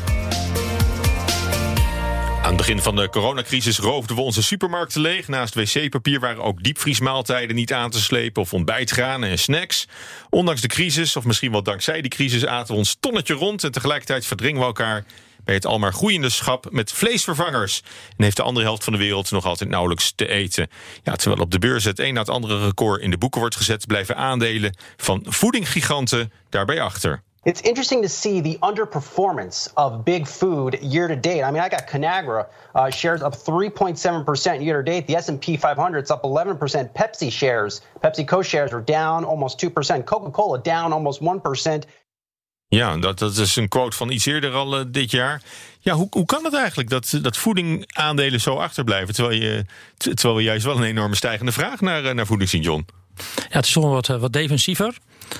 Aan 2.51 2.57
het 2.57 2.65
begin 2.65 2.83
van 2.83 2.95
de 2.95 3.09
coronacrisis 3.09 3.79
roofden 3.79 4.15
we 4.15 4.21
onze 4.21 4.43
supermarkten 4.43 5.01
leeg. 5.01 5.27
Naast 5.27 5.55
wc-papier 5.55 6.19
waren 6.19 6.43
ook 6.43 6.63
diepvriesmaaltijden 6.63 7.55
niet 7.55 7.73
aan 7.73 7.89
te 7.89 8.01
slepen 8.01 8.41
of 8.41 8.53
ontbijtgranen 8.53 9.29
en 9.29 9.39
snacks. 9.39 9.87
Ondanks 10.29 10.61
de 10.61 10.67
crisis, 10.67 11.15
of 11.15 11.25
misschien 11.25 11.51
wel 11.51 11.63
dankzij 11.63 12.01
die 12.01 12.11
crisis, 12.11 12.45
aten 12.45 12.73
we 12.73 12.79
ons 12.79 12.97
tonnetje 12.99 13.33
rond 13.33 13.63
en 13.63 13.71
tegelijkertijd 13.71 14.25
verdringen 14.25 14.59
we 14.59 14.65
elkaar 14.65 15.05
bij 15.43 15.55
het 15.55 15.65
almaar 15.65 15.93
groeiende 15.93 16.29
schap 16.29 16.67
met 16.71 16.91
vleesvervangers. 16.91 17.81
En 18.17 18.23
heeft 18.23 18.37
de 18.37 18.43
andere 18.43 18.65
helft 18.65 18.83
van 18.83 18.93
de 18.93 18.99
wereld 18.99 19.31
nog 19.31 19.45
altijd 19.45 19.69
nauwelijks 19.69 20.11
te 20.15 20.27
eten. 20.27 20.67
Ja, 21.03 21.15
terwijl 21.15 21.41
op 21.41 21.51
de 21.51 21.59
beurs 21.59 21.83
het 21.83 21.99
een 21.99 22.13
na 22.13 22.19
het 22.19 22.29
andere 22.29 22.65
record 22.65 23.01
in 23.01 23.11
de 23.11 23.17
boeken 23.17 23.39
wordt 23.39 23.55
gezet, 23.55 23.87
blijven 23.87 24.15
aandelen 24.15 24.77
van 24.97 25.25
voedinggiganten 25.27 26.31
daarbij 26.49 26.81
achter. 26.81 27.23
It's 27.43 27.61
interesting 27.61 28.03
to 28.03 28.09
see 28.09 28.39
the 28.39 28.59
underperformance 28.61 29.73
of 29.75 30.05
big 30.05 30.27
food 30.27 30.79
year 30.79 31.07
to 31.07 31.15
date. 31.15 31.41
I 31.41 31.49
mean, 31.49 31.63
I 31.63 31.69
got 31.69 31.87
Conagra 31.87 32.45
uh, 32.75 32.91
shares 32.91 33.23
up 33.23 33.33
3.7% 33.33 34.63
year 34.63 34.83
to 34.83 34.83
date. 34.83 35.07
The 35.07 35.15
S&P 35.15 35.57
500 35.57 36.03
is 36.03 36.11
up 36.11 36.21
11%. 36.21 36.93
Pepsi 36.93 37.31
shares, 37.31 37.81
PepsiCo 38.03 38.43
shares 38.43 38.71
are 38.73 38.81
down 38.81 39.25
almost 39.25 39.59
2%. 39.59 40.05
Coca-Cola 40.05 40.59
down 40.59 40.93
almost 40.93 41.21
1%. 41.21 41.85
Ja, 42.67 42.97
dat, 42.97 43.19
dat 43.19 43.37
is 43.37 43.55
een 43.55 43.67
quote 43.67 43.97
van 43.97 44.11
iets 44.11 44.25
eerder 44.25 44.53
al 44.53 44.79
uh, 44.79 44.85
dit 44.87 45.11
jaar. 45.11 45.41
Ja, 45.79 45.93
hoe, 45.93 46.07
hoe 46.09 46.25
kan 46.25 46.43
het 46.43 46.53
eigenlijk 46.53 46.89
dat, 46.89 47.19
dat 47.21 47.37
voedingaandelen 47.37 48.41
zo 48.41 48.55
achterblijven... 48.55 49.13
terwijl, 49.13 49.41
je, 49.41 49.65
terwijl 49.97 50.35
we 50.35 50.43
juist 50.43 50.65
wel 50.65 50.77
een 50.77 50.83
enorme 50.83 51.15
stijgende 51.15 51.51
vraag 51.51 51.81
naar, 51.81 52.03
uh, 52.03 52.11
naar 52.11 52.25
voeding 52.25 52.49
zien, 52.49 52.61
John? 52.61 52.85
Ja, 53.35 53.43
het 53.57 53.65
is 53.65 53.71
toch 53.71 53.83
wat, 53.83 54.07
wat 54.07 54.33
defensiever. 54.33 54.97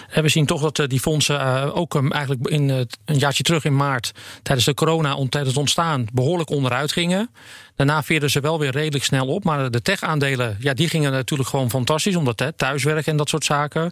En 0.10 0.24
we 0.24 0.30
zien 0.30 0.46
toch 0.46 0.72
dat 0.72 0.90
die 0.90 1.00
fondsen 1.00 1.74
ook 1.74 2.12
eigenlijk 2.12 2.48
in, 2.48 2.70
een 3.06 3.18
jaartje 3.18 3.44
terug 3.44 3.66
in 3.66 3.76
maart... 3.76 4.12
tijdens 4.44 4.66
de 4.66 4.74
corona, 4.74 5.16
tijdens 5.16 5.48
het 5.48 5.58
ontstaan, 5.58 6.06
behoorlijk 6.14 6.50
onderuit 6.50 6.92
gingen. 6.92 7.30
Daarna 7.76 8.04
veerden 8.04 8.30
ze 8.30 8.40
wel 8.40 8.60
weer 8.60 8.72
redelijk 8.72 9.04
snel 9.04 9.28
op. 9.28 9.44
Maar 9.44 9.72
de 9.72 9.82
tech-aandelen, 9.82 10.58
ja, 10.60 10.74
die 10.74 10.90
gingen 10.90 11.12
natuurlijk 11.12 11.50
gewoon 11.50 11.70
fantastisch... 11.70 12.16
omdat 12.16 12.40
hè, 12.40 12.52
thuiswerken 12.52 13.12
en 13.12 13.18
dat 13.18 13.30
soort 13.30 13.46
zaken... 13.46 13.92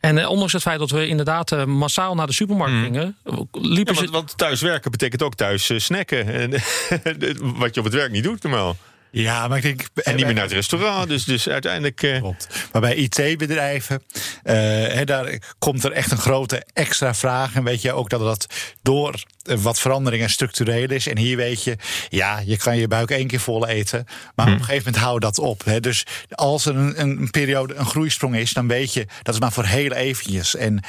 En 0.00 0.18
eh, 0.18 0.30
ondanks 0.30 0.52
het 0.52 0.62
feit 0.62 0.78
dat 0.78 0.90
we 0.90 1.06
inderdaad 1.06 1.66
massaal 1.66 2.14
naar 2.14 2.26
de 2.26 2.32
supermarkt 2.32 2.74
mm. 2.74 2.82
gingen, 2.82 3.16
liepen 3.52 3.74
ja, 3.76 3.84
want, 3.84 3.98
ze. 3.98 4.10
Want 4.10 4.38
thuiswerken 4.38 4.90
betekent 4.90 5.22
ook 5.22 5.34
thuis 5.34 5.70
snacken. 5.76 6.26
En, 6.40 6.50
wat 7.60 7.74
je 7.74 7.80
op 7.80 7.86
het 7.86 7.94
werk 7.94 8.10
niet 8.10 8.24
doet 8.24 8.42
normaal. 8.42 8.76
Ja, 9.10 9.48
maar 9.48 9.56
ik 9.56 9.62
denk. 9.62 9.82
En 9.94 10.16
niet 10.16 10.24
meer 10.24 10.34
naar 10.34 10.42
het 10.42 10.52
restaurant, 10.52 11.08
dus, 11.08 11.24
dus 11.24 11.48
uiteindelijk. 11.48 12.02
Uh... 12.02 12.18
Klopt. 12.18 12.48
Maar 12.72 12.80
bij 12.80 12.94
IT-bedrijven, 12.94 14.02
uh, 14.44 15.00
daar 15.04 15.38
komt 15.58 15.84
er 15.84 15.92
echt 15.92 16.10
een 16.10 16.18
grote 16.18 16.66
extra 16.72 17.14
vraag. 17.14 17.54
En 17.54 17.64
weet 17.64 17.82
je 17.82 17.92
ook 17.92 18.10
dat 18.10 18.20
dat 18.20 18.46
door 18.82 19.22
wat 19.58 19.80
veranderingen 19.80 20.30
structureel 20.30 20.90
is. 20.90 21.06
En 21.06 21.18
hier 21.18 21.36
weet 21.36 21.64
je, 21.64 21.76
ja, 22.08 22.42
je 22.44 22.56
kan 22.56 22.76
je 22.76 22.88
buik 22.88 23.10
één 23.10 23.26
keer 23.26 23.40
vol 23.40 23.66
eten. 23.66 24.04
Maar 24.34 24.46
hm. 24.46 24.52
op 24.52 24.58
een 24.58 24.64
gegeven 24.64 24.84
moment 24.84 25.02
hou 25.02 25.18
dat 25.18 25.38
op. 25.38 25.64
Hè. 25.64 25.80
Dus 25.80 26.06
als 26.30 26.66
er 26.66 26.76
een, 26.76 27.00
een, 27.00 27.30
periode, 27.30 27.74
een 27.74 27.86
groeisprong 27.86 28.36
is, 28.36 28.52
dan 28.52 28.68
weet 28.68 28.92
je 28.92 29.06
dat 29.22 29.34
is 29.34 29.40
maar 29.40 29.52
voor 29.52 29.64
heel 29.64 29.92
eventjes. 29.92 30.56
En 30.56 30.84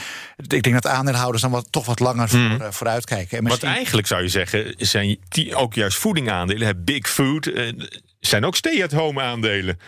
ik 0.47 0.63
denk 0.63 0.81
dat 0.81 0.87
aandeelhouders 0.87 1.41
dan 1.41 1.51
wat, 1.51 1.67
toch 1.69 1.85
wat 1.85 1.99
langer 1.99 2.29
hm. 2.29 2.49
voor, 2.49 2.65
uh, 2.65 2.71
vooruit 2.71 3.05
kijken. 3.05 3.37
En 3.37 3.43
misschien... 3.43 3.67
Wat 3.67 3.77
eigenlijk 3.77 4.07
zou 4.07 4.21
je 4.21 4.29
zeggen, 4.29 4.75
zijn 4.77 5.17
die 5.29 5.55
ook 5.55 5.73
juist 5.73 5.97
voedingaandelen, 5.97 6.83
big 6.83 7.09
food 7.09 7.51
zijn 8.19 8.45
ook 8.45 8.55
stay-at-home 8.55 9.21
aandelen. 9.21 9.79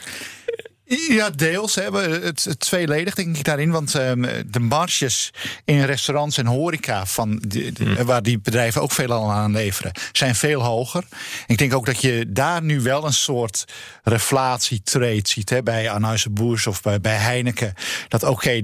Ja, 1.10 1.30
deels. 1.30 1.76
Hè. 1.76 1.92
Het, 2.02 2.44
het 2.44 2.60
tweeledig 2.60 3.14
denk 3.14 3.38
ik 3.38 3.44
daarin. 3.44 3.72
Want 3.72 3.94
um, 3.94 4.22
de 4.48 4.60
marges 4.60 5.34
in 5.66 5.84
restaurants 5.84 6.38
en 6.38 6.46
horeca... 6.46 7.06
Van 7.06 7.42
hmm. 7.78 8.06
waar 8.06 8.24
die 8.24 8.40
bedrijven 8.40 8.82
ook 8.82 8.92
veel 8.92 9.32
aan 9.32 9.52
leveren... 9.52 9.92
zijn 10.12 10.36
veel 10.36 10.64
hoger. 10.64 11.04
Ik 11.48 11.58
denk 11.58 11.74
ook 11.74 11.86
dat 11.86 12.02
je 12.02 12.26
daar 12.28 12.64
nu 12.64 12.82
wel 12.82 13.06
een 13.06 13.14
soort 13.14 13.66
reflatietrade 14.04 15.22
ziet... 15.24 15.50
Hè, 15.50 15.64
bij 15.64 15.90
Anheuser-Busch 15.90 16.68
of 16.68 16.82
bij, 16.82 17.02
bij 17.02 17.16
Heineken. 17.16 17.74
Dat 18.08 18.24
oké, 18.24 18.62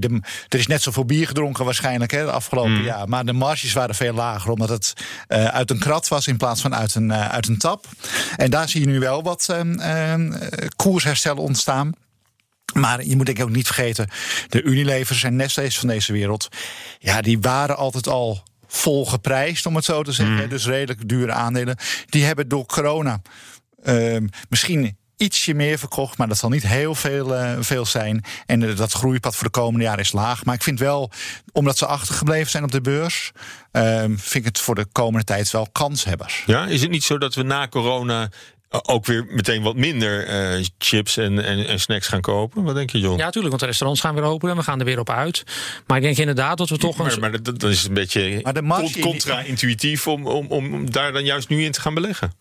er 0.48 0.58
is 0.58 0.66
net 0.66 0.82
zoveel 0.82 1.04
bier 1.04 1.26
gedronken 1.26 1.64
waarschijnlijk 1.64 2.10
hè, 2.10 2.24
de 2.24 2.30
afgelopen 2.30 2.74
hmm. 2.74 2.84
jaar... 2.84 3.08
maar 3.08 3.24
de 3.24 3.32
marges 3.32 3.72
waren 3.72 3.94
veel 3.94 4.14
lager... 4.14 4.50
omdat 4.50 4.68
het 4.68 4.92
uh, 5.28 5.44
uit 5.44 5.70
een 5.70 5.78
krat 5.78 6.08
was 6.08 6.26
in 6.26 6.36
plaats 6.36 6.60
van 6.60 6.74
uit 6.74 6.94
een, 6.94 7.10
uh, 7.10 7.28
uit 7.28 7.48
een 7.48 7.58
tap. 7.58 7.86
En 8.36 8.50
daar 8.50 8.68
zie 8.68 8.80
je 8.80 8.86
nu 8.86 8.98
wel 8.98 9.22
wat 9.22 9.48
um, 9.50 10.32
koersherstel 10.76 11.36
ontstaan... 11.36 11.92
Maar 12.72 13.04
je 13.04 13.16
moet 13.16 13.26
denk 13.26 13.38
ik 13.38 13.44
ook 13.44 13.50
niet 13.50 13.66
vergeten, 13.66 14.08
de 14.48 14.62
Unilevers 14.62 15.22
en 15.22 15.36
Nestle's 15.36 15.78
van 15.78 15.88
deze 15.88 16.12
wereld, 16.12 16.48
ja, 16.98 17.20
die 17.20 17.38
waren 17.40 17.76
altijd 17.76 18.08
al 18.08 18.42
vol 18.66 19.06
geprijsd, 19.06 19.66
om 19.66 19.76
het 19.76 19.84
zo 19.84 20.02
te 20.02 20.12
zeggen. 20.12 20.42
Mm. 20.42 20.48
Dus 20.48 20.66
redelijk 20.66 21.08
dure 21.08 21.32
aandelen. 21.32 21.76
Die 22.06 22.24
hebben 22.24 22.48
door 22.48 22.66
corona 22.66 23.22
uh, 23.84 24.16
misschien 24.48 24.96
ietsje 25.16 25.54
meer 25.54 25.78
verkocht, 25.78 26.18
maar 26.18 26.28
dat 26.28 26.38
zal 26.38 26.48
niet 26.48 26.66
heel 26.66 26.94
veel, 26.94 27.34
uh, 27.34 27.56
veel 27.60 27.86
zijn. 27.86 28.24
En 28.46 28.60
uh, 28.60 28.76
dat 28.76 28.92
groeipad 28.92 29.36
voor 29.36 29.44
de 29.44 29.50
komende 29.50 29.84
jaren 29.84 30.00
is 30.00 30.12
laag. 30.12 30.44
Maar 30.44 30.54
ik 30.54 30.62
vind 30.62 30.78
wel, 30.78 31.10
omdat 31.52 31.78
ze 31.78 31.86
achtergebleven 31.86 32.50
zijn 32.50 32.64
op 32.64 32.70
de 32.72 32.80
beurs, 32.80 33.32
uh, 33.72 33.98
vind 34.00 34.34
ik 34.34 34.44
het 34.44 34.58
voor 34.58 34.74
de 34.74 34.86
komende 34.92 35.24
tijd 35.24 35.50
wel 35.50 35.68
kanshebbers. 35.72 36.42
Ja, 36.46 36.66
is 36.66 36.80
het 36.80 36.90
niet 36.90 37.04
zo 37.04 37.18
dat 37.18 37.34
we 37.34 37.42
na 37.42 37.68
corona 37.68 38.28
ook 38.70 39.06
weer 39.06 39.26
meteen 39.28 39.62
wat 39.62 39.76
minder 39.76 40.28
uh, 40.58 40.64
chips 40.78 41.16
en, 41.16 41.44
en, 41.44 41.66
en, 41.66 41.80
snacks 41.80 42.08
gaan 42.08 42.20
kopen. 42.20 42.62
Wat 42.62 42.74
denk 42.74 42.90
je, 42.90 42.98
John? 42.98 43.18
Ja, 43.18 43.24
natuurlijk, 43.24 43.48
want 43.48 43.60
de 43.60 43.66
restaurants 43.66 44.00
gaan 44.00 44.14
weer 44.14 44.24
open 44.24 44.50
en 44.50 44.56
we 44.56 44.62
gaan 44.62 44.78
er 44.78 44.84
weer 44.84 44.98
op 44.98 45.10
uit. 45.10 45.44
Maar 45.86 45.96
ik 45.96 46.02
denk 46.02 46.16
inderdaad 46.16 46.58
dat 46.58 46.68
we 46.68 46.78
toch... 46.78 46.96
Maar, 46.96 47.18
maar 47.20 47.42
dat, 47.42 47.60
dat, 47.60 47.70
is 47.70 47.84
een 47.84 47.94
beetje 47.94 48.42
contra-intuïtief 49.00 50.06
om, 50.06 50.26
om, 50.26 50.46
om 50.46 50.90
daar 50.90 51.12
dan 51.12 51.24
juist 51.24 51.48
nu 51.48 51.64
in 51.64 51.72
te 51.72 51.80
gaan 51.80 51.94
beleggen. 51.94 52.32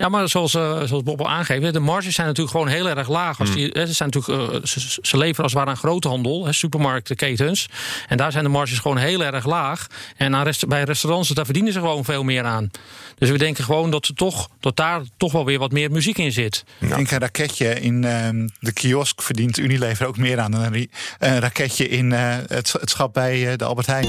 Ja, 0.00 0.08
maar 0.08 0.28
zoals, 0.28 0.54
uh, 0.54 0.82
zoals 0.82 1.02
Bob 1.02 1.20
al 1.20 1.28
aangeeft, 1.28 1.72
de 1.72 1.80
marges 1.80 2.14
zijn 2.14 2.26
natuurlijk 2.26 2.56
gewoon 2.56 2.72
heel 2.72 2.88
erg 2.88 3.08
laag. 3.08 3.40
Als 3.40 3.50
hmm. 3.50 3.58
ze, 3.58 3.92
zijn 3.92 4.10
natuurlijk, 4.12 4.52
uh, 4.54 4.60
ze, 4.64 4.98
ze, 5.02 5.16
leveren 5.16 5.42
als 5.42 5.52
het 5.52 5.60
ware 5.60 5.70
aan 5.70 5.76
groothandel, 5.76 6.46
hè, 6.46 6.52
supermarktenketens. 6.52 7.68
En 8.08 8.16
daar 8.16 8.32
zijn 8.32 8.44
de 8.44 8.50
marges 8.50 8.78
gewoon 8.78 8.96
heel 8.96 9.24
erg 9.24 9.46
laag. 9.46 9.86
En 10.16 10.34
aan 10.34 10.44
rest, 10.44 10.66
bij 10.66 10.82
restaurants, 10.82 11.28
daar 11.28 11.44
verdienen 11.44 11.72
ze 11.72 11.78
gewoon 11.78 12.04
veel 12.04 12.22
meer 12.22 12.44
aan. 12.44 12.70
Dus 13.18 13.30
we 13.30 13.38
denken 13.38 13.64
gewoon 13.64 13.90
dat, 13.90 14.06
ze 14.06 14.14
toch, 14.14 14.48
dat 14.60 14.76
daar 14.76 15.02
toch 15.16 15.32
wel 15.32 15.44
weer 15.44 15.58
wat 15.58 15.72
meer 15.72 15.90
muziek 15.90 16.18
in 16.18 16.32
zit. 16.32 16.64
Ik 16.78 16.88
denk 16.88 17.10
een 17.10 17.18
raketje 17.18 17.80
in 17.80 18.02
uh, 18.02 18.28
de 18.60 18.72
kiosk 18.72 19.22
verdient 19.22 19.58
Unilever 19.58 20.06
ook 20.06 20.16
meer 20.16 20.40
aan 20.40 20.50
dan 20.50 20.62
een, 20.62 20.90
een 21.18 21.40
raketje 21.40 21.88
in 21.88 22.10
uh, 22.10 22.36
het, 22.46 22.72
het 22.72 22.90
schap 22.90 23.14
bij 23.14 23.56
de 23.56 23.64
Albert 23.64 23.86
Heijn. 23.86 24.08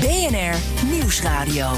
BNR 0.00 0.56
Nieuwsradio. 0.90 1.68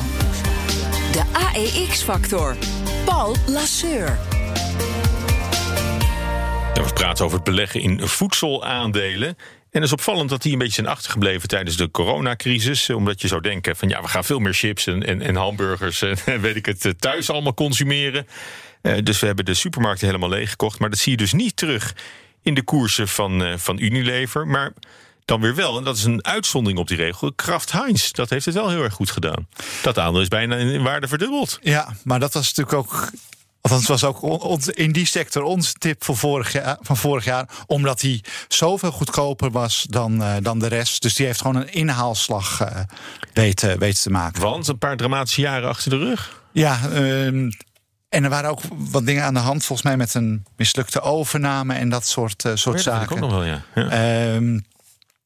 De 1.59 1.65
AEX-factor. 1.65 2.57
Paul 3.05 3.37
Lasseur. 3.47 4.19
we 6.75 6.91
praten 6.95 7.25
over 7.25 7.37
het 7.37 7.47
beleggen 7.47 7.81
in 7.81 8.01
voedselaandelen. 8.01 9.29
En 9.29 9.37
het 9.71 9.83
is 9.83 9.93
opvallend 9.93 10.31
dat 10.31 10.43
die 10.43 10.53
een 10.53 10.59
beetje 10.59 10.75
zijn 10.75 10.87
achtergebleven 10.87 11.49
tijdens 11.49 11.77
de 11.77 11.91
coronacrisis. 11.91 12.91
Omdat 12.91 13.21
je 13.21 13.29
zou 13.29 13.41
denken 13.41 13.77
van 13.77 13.89
ja, 13.89 14.03
we 14.03 14.09
gaan 14.09 14.25
veel 14.25 14.39
meer 14.39 14.55
chips 14.55 14.87
en, 14.87 15.07
en, 15.07 15.23
en 15.23 15.37
hamburgers 15.37 16.03
en 16.03 16.41
weet 16.41 16.57
ik 16.57 16.67
het 16.67 16.95
thuis 16.99 17.31
allemaal 17.31 17.55
consumeren. 17.55 18.27
Uh, 18.83 18.97
dus 19.03 19.21
we 19.21 19.27
hebben 19.27 19.45
de 19.45 19.55
supermarkten 19.55 20.07
helemaal 20.07 20.29
leeggekocht. 20.29 20.79
Maar 20.79 20.91
dat 20.91 20.99
zie 20.99 21.13
je 21.13 21.19
dus 21.19 21.33
niet 21.33 21.57
terug 21.57 21.95
in 22.43 22.55
de 22.55 22.63
koersen 22.63 23.09
van, 23.09 23.43
uh, 23.43 23.57
van 23.57 23.79
Unilever. 23.79 24.47
Maar 24.47 24.73
dan 25.29 25.41
weer 25.41 25.55
wel, 25.55 25.79
en 25.79 25.85
dat 25.85 25.97
is 25.97 26.05
een 26.05 26.25
uitzondering 26.25 26.81
op 26.81 26.89
die 26.89 26.97
regel, 26.97 27.33
Kraft 27.33 27.73
Heinz. 27.73 28.11
Dat 28.11 28.31
heeft 28.31 28.45
het 28.45 28.55
wel 28.55 28.69
heel 28.69 28.83
erg 28.83 28.95
goed 28.95 29.11
gedaan. 29.11 29.49
Dat 29.83 29.99
aandeel 29.99 30.21
is 30.21 30.29
bijna 30.29 30.57
in 30.57 30.83
waarde 30.83 31.09
verdubbeld. 31.09 31.59
Ja, 31.63 31.89
maar 32.05 32.21
dat 32.21 32.33
was 32.35 32.55
natuurlijk 32.55 32.77
ook 32.77 33.11
Althans, 33.61 33.89
het 33.89 34.01
was 34.01 34.05
ook 34.05 34.23
ons- 34.45 34.69
in 34.69 34.93
die 34.93 35.07
sector 35.07 35.43
onze 35.43 35.73
tip 35.73 36.05
van 36.05 36.17
vorig 36.17 36.53
jaar, 36.53 36.77
van 36.81 36.97
vorig 36.97 37.25
jaar. 37.25 37.49
Omdat 37.67 38.01
die 38.01 38.25
zoveel 38.49 38.91
goedkoper 38.93 39.51
was 39.51 39.87
dan, 39.91 40.23
eh, 40.23 40.35
dan 40.43 40.59
de 40.59 40.67
rest. 40.67 41.03
Dus 41.03 41.15
die 41.15 41.27
heeft 41.27 41.41
gewoon 41.41 41.57
een 41.57 41.73
inhaalslag 41.73 42.61
eh, 42.61 42.81
weten, 43.33 43.79
weten 43.79 44.03
te 44.03 44.11
maken. 44.11 44.43
Want 44.43 44.69
een 44.69 44.79
paar 44.79 44.97
dramatische 44.97 45.41
jaren 45.41 45.69
achter 45.69 45.91
de 45.91 45.97
rug. 45.99 46.43
Ja, 46.53 46.79
ehm, 46.93 47.51
en 48.09 48.25
er 48.25 48.31
waren 48.31 48.51
ook 48.51 48.61
wat 48.71 49.07
dingen 49.07 49.25
aan 49.25 49.35
de 49.35 49.41
hand, 49.41 49.65
volgens 49.65 49.89
mij 49.89 49.97
met 49.97 50.15
een 50.15 50.45
mislukte 50.57 51.01
overname 51.01 51.75
en 51.75 51.89
dat 51.89 52.07
soort, 52.07 52.45
eh, 52.45 52.53
soort 52.55 52.79
Oh 52.79 52.83
Ja, 52.83 52.91
dat 52.91 53.01
zaken. 53.01 53.15
ook 53.17 53.21
nog 53.23 53.31
wel, 53.31 53.45
ja. 53.45 53.63
ja. 53.75 53.89
Ehm, 54.35 54.59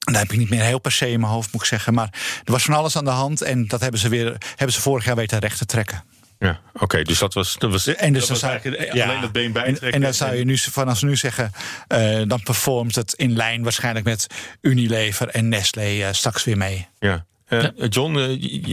daar 0.05 0.23
heb 0.23 0.33
ik 0.33 0.39
niet 0.39 0.51
meer 0.51 0.63
heel 0.63 0.79
per 0.79 0.93
se 0.93 1.11
in 1.11 1.21
mijn 1.21 1.33
hoofd, 1.33 1.53
moet 1.53 1.63
ik 1.63 1.69
zeggen. 1.69 1.95
Maar 1.95 2.09
er 2.45 2.53
was 2.53 2.63
van 2.63 2.75
alles 2.75 2.97
aan 2.97 3.05
de 3.05 3.11
hand 3.11 3.43
en 3.43 3.67
dat 3.69 3.81
hebben 3.81 4.01
ze, 4.01 4.09
weer, 4.09 4.37
hebben 4.57 4.73
ze 4.73 4.81
vorig 4.81 5.05
jaar 5.05 5.17
weten 5.17 5.39
recht 5.39 5.59
te 5.59 5.67
trekken. 5.67 6.05
Ja, 6.39 6.61
oké, 6.75 7.03
dus 7.03 7.19
dat 7.19 7.35
was, 7.35 7.57
dat 7.59 7.71
was, 7.71 7.87
En 7.87 8.13
dus 8.13 8.21
dat 8.21 8.29
was 8.31 8.41
dan 8.41 8.51
zou- 8.51 8.53
eigenlijk 8.53 8.95
ja. 8.95 9.05
alleen 9.09 9.21
dat 9.21 9.33
been 9.33 9.45
En, 9.45 9.53
bijtrekken. 9.53 9.93
en 9.93 10.01
dan 10.01 10.15
zou 10.15 10.35
je 10.35 10.45
nu 10.45 10.59
vanaf 10.59 11.03
nu 11.03 11.17
zeggen, 11.17 11.53
eh, 11.89 12.21
dan 12.27 12.43
performt 12.43 12.95
het 12.95 13.13
in 13.13 13.37
lijn 13.37 13.63
waarschijnlijk 13.63 14.05
met 14.05 14.27
Unilever 14.61 15.29
en 15.29 15.49
Nestlé 15.49 15.83
eh, 16.03 16.13
straks 16.13 16.45
weer 16.45 16.57
mee. 16.57 16.87
Ja. 16.99 17.25
Eh, 17.47 17.65
John, 17.89 18.19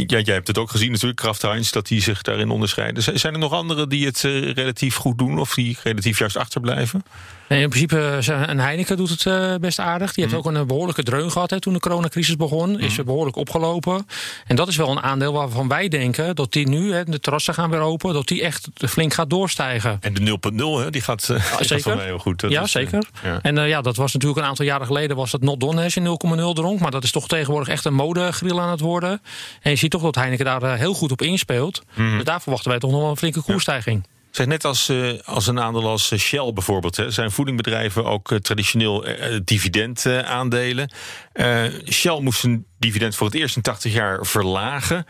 jij 0.07 0.21
hebt 0.25 0.47
het 0.47 0.57
ook 0.57 0.69
gezien 0.71 0.91
natuurlijk, 0.91 1.19
Kraft 1.19 1.41
Heinz, 1.41 1.69
dat 1.71 1.87
die 1.87 2.01
zich 2.01 2.21
daarin 2.21 2.49
onderscheiden. 2.49 3.03
Z- 3.03 3.07
Zijn 3.13 3.33
er 3.33 3.39
nog 3.39 3.51
anderen 3.53 3.89
die 3.89 4.05
het 4.05 4.21
relatief 4.55 4.95
goed 4.95 5.17
doen 5.17 5.39
of 5.39 5.53
die 5.53 5.77
relatief 5.83 6.19
juist 6.19 6.37
achterblijven? 6.37 7.03
Nee, 7.49 7.61
in 7.61 7.69
principe, 7.69 8.19
eh, 8.27 8.41
een 8.47 8.59
Heineken 8.59 8.97
doet 8.97 9.09
het 9.09 9.25
eh, 9.25 9.55
best 9.55 9.79
aardig. 9.79 10.13
Die 10.13 10.23
heeft 10.23 10.35
ook 10.35 10.45
een 10.45 10.55
eh, 10.55 10.63
behoorlijke 10.63 11.03
dreun 11.03 11.31
gehad 11.31 11.49
hè, 11.49 11.59
toen 11.59 11.73
de 11.73 11.79
coronacrisis 11.79 12.35
begon. 12.35 12.79
Is 12.79 12.97
er 12.97 13.03
behoorlijk 13.03 13.35
opgelopen. 13.35 14.07
En 14.47 14.55
dat 14.55 14.67
is 14.67 14.75
wel 14.75 14.89
een 14.89 14.99
aandeel 14.99 15.33
waarvan 15.33 15.67
wij 15.67 15.87
denken 15.87 16.35
dat 16.35 16.51
die 16.51 16.67
nu, 16.67 16.93
hè, 16.93 17.03
de 17.03 17.19
terrassen 17.19 17.53
gaan 17.53 17.69
weer 17.69 17.79
open, 17.79 18.13
dat 18.13 18.27
die 18.27 18.43
echt 18.43 18.67
flink 18.75 19.13
gaat 19.13 19.29
doorstijgen. 19.29 19.97
En 20.01 20.13
de 20.13 20.21
0.0, 20.21 20.83
hè, 20.83 20.89
die 20.89 21.01
gaat, 21.01 21.29
eh, 21.29 21.39
gaat 21.39 21.65
zeker. 21.65 22.01
heel 22.01 22.19
goed. 22.19 22.39
Dat 22.39 22.51
ja, 22.51 22.61
is, 22.61 22.71
zeker. 22.71 23.07
ja. 23.23 23.39
En 23.41 23.67
ja, 23.67 23.81
dat 23.81 23.95
was 23.95 24.13
natuurlijk 24.13 24.41
een 24.41 24.47
aantal 24.47 24.65
jaren 24.65 24.87
geleden 24.87 25.15
was 25.15 25.31
dat 25.31 25.41
not 25.41 25.59
done 25.59 25.83
als 25.83 25.93
je 25.93 26.01
0,0 26.01 26.53
dronk. 26.53 26.79
Maar 26.79 26.91
dat 26.91 27.03
is 27.03 27.11
toch 27.11 27.27
tegenwoordig 27.27 27.67
echt 27.67 27.85
een 27.85 27.93
modegril 27.93 28.61
aan 28.61 28.69
het 28.69 28.79
worden. 28.79 29.21
En 29.61 29.71
je 29.71 29.77
ziet 29.77 29.91
toch 29.91 30.01
dat 30.01 30.15
Heineken 30.15 30.45
daar 30.45 30.77
heel 30.77 30.93
goed 30.93 31.11
op 31.11 31.21
inspeelt. 31.21 31.83
Mhm. 31.93 32.15
Dus 32.15 32.23
daar 32.23 32.41
verwachten 32.41 32.69
wij 32.69 32.79
toch 32.79 32.91
nog 32.91 33.01
wel 33.01 33.09
een 33.09 33.17
flinke 33.17 33.41
koersstijging. 33.41 34.03
Zeg, 34.31 34.45
net 34.45 34.65
als, 34.65 34.89
eh, 34.89 35.09
als 35.25 35.47
een 35.47 35.59
aandeel 35.59 35.87
als 35.87 36.11
eh, 36.11 36.19
Shell 36.19 36.53
bijvoorbeeld, 36.53 36.95
hè, 36.97 37.11
zijn 37.11 37.31
voedingbedrijven 37.31 38.05
ook 38.05 38.31
eh, 38.31 38.37
traditioneel 38.37 39.05
dividendaandelen. 39.43 40.91
Eh 41.33 41.63
Shell 41.89 42.19
moest 42.21 42.43
een 42.43 42.65
dividend 42.79 43.15
voor 43.15 43.27
het 43.27 43.35
eerst 43.35 43.55
in 43.55 43.61
80 43.61 43.93
jaar 43.93 44.25
verlagen. 44.25 45.05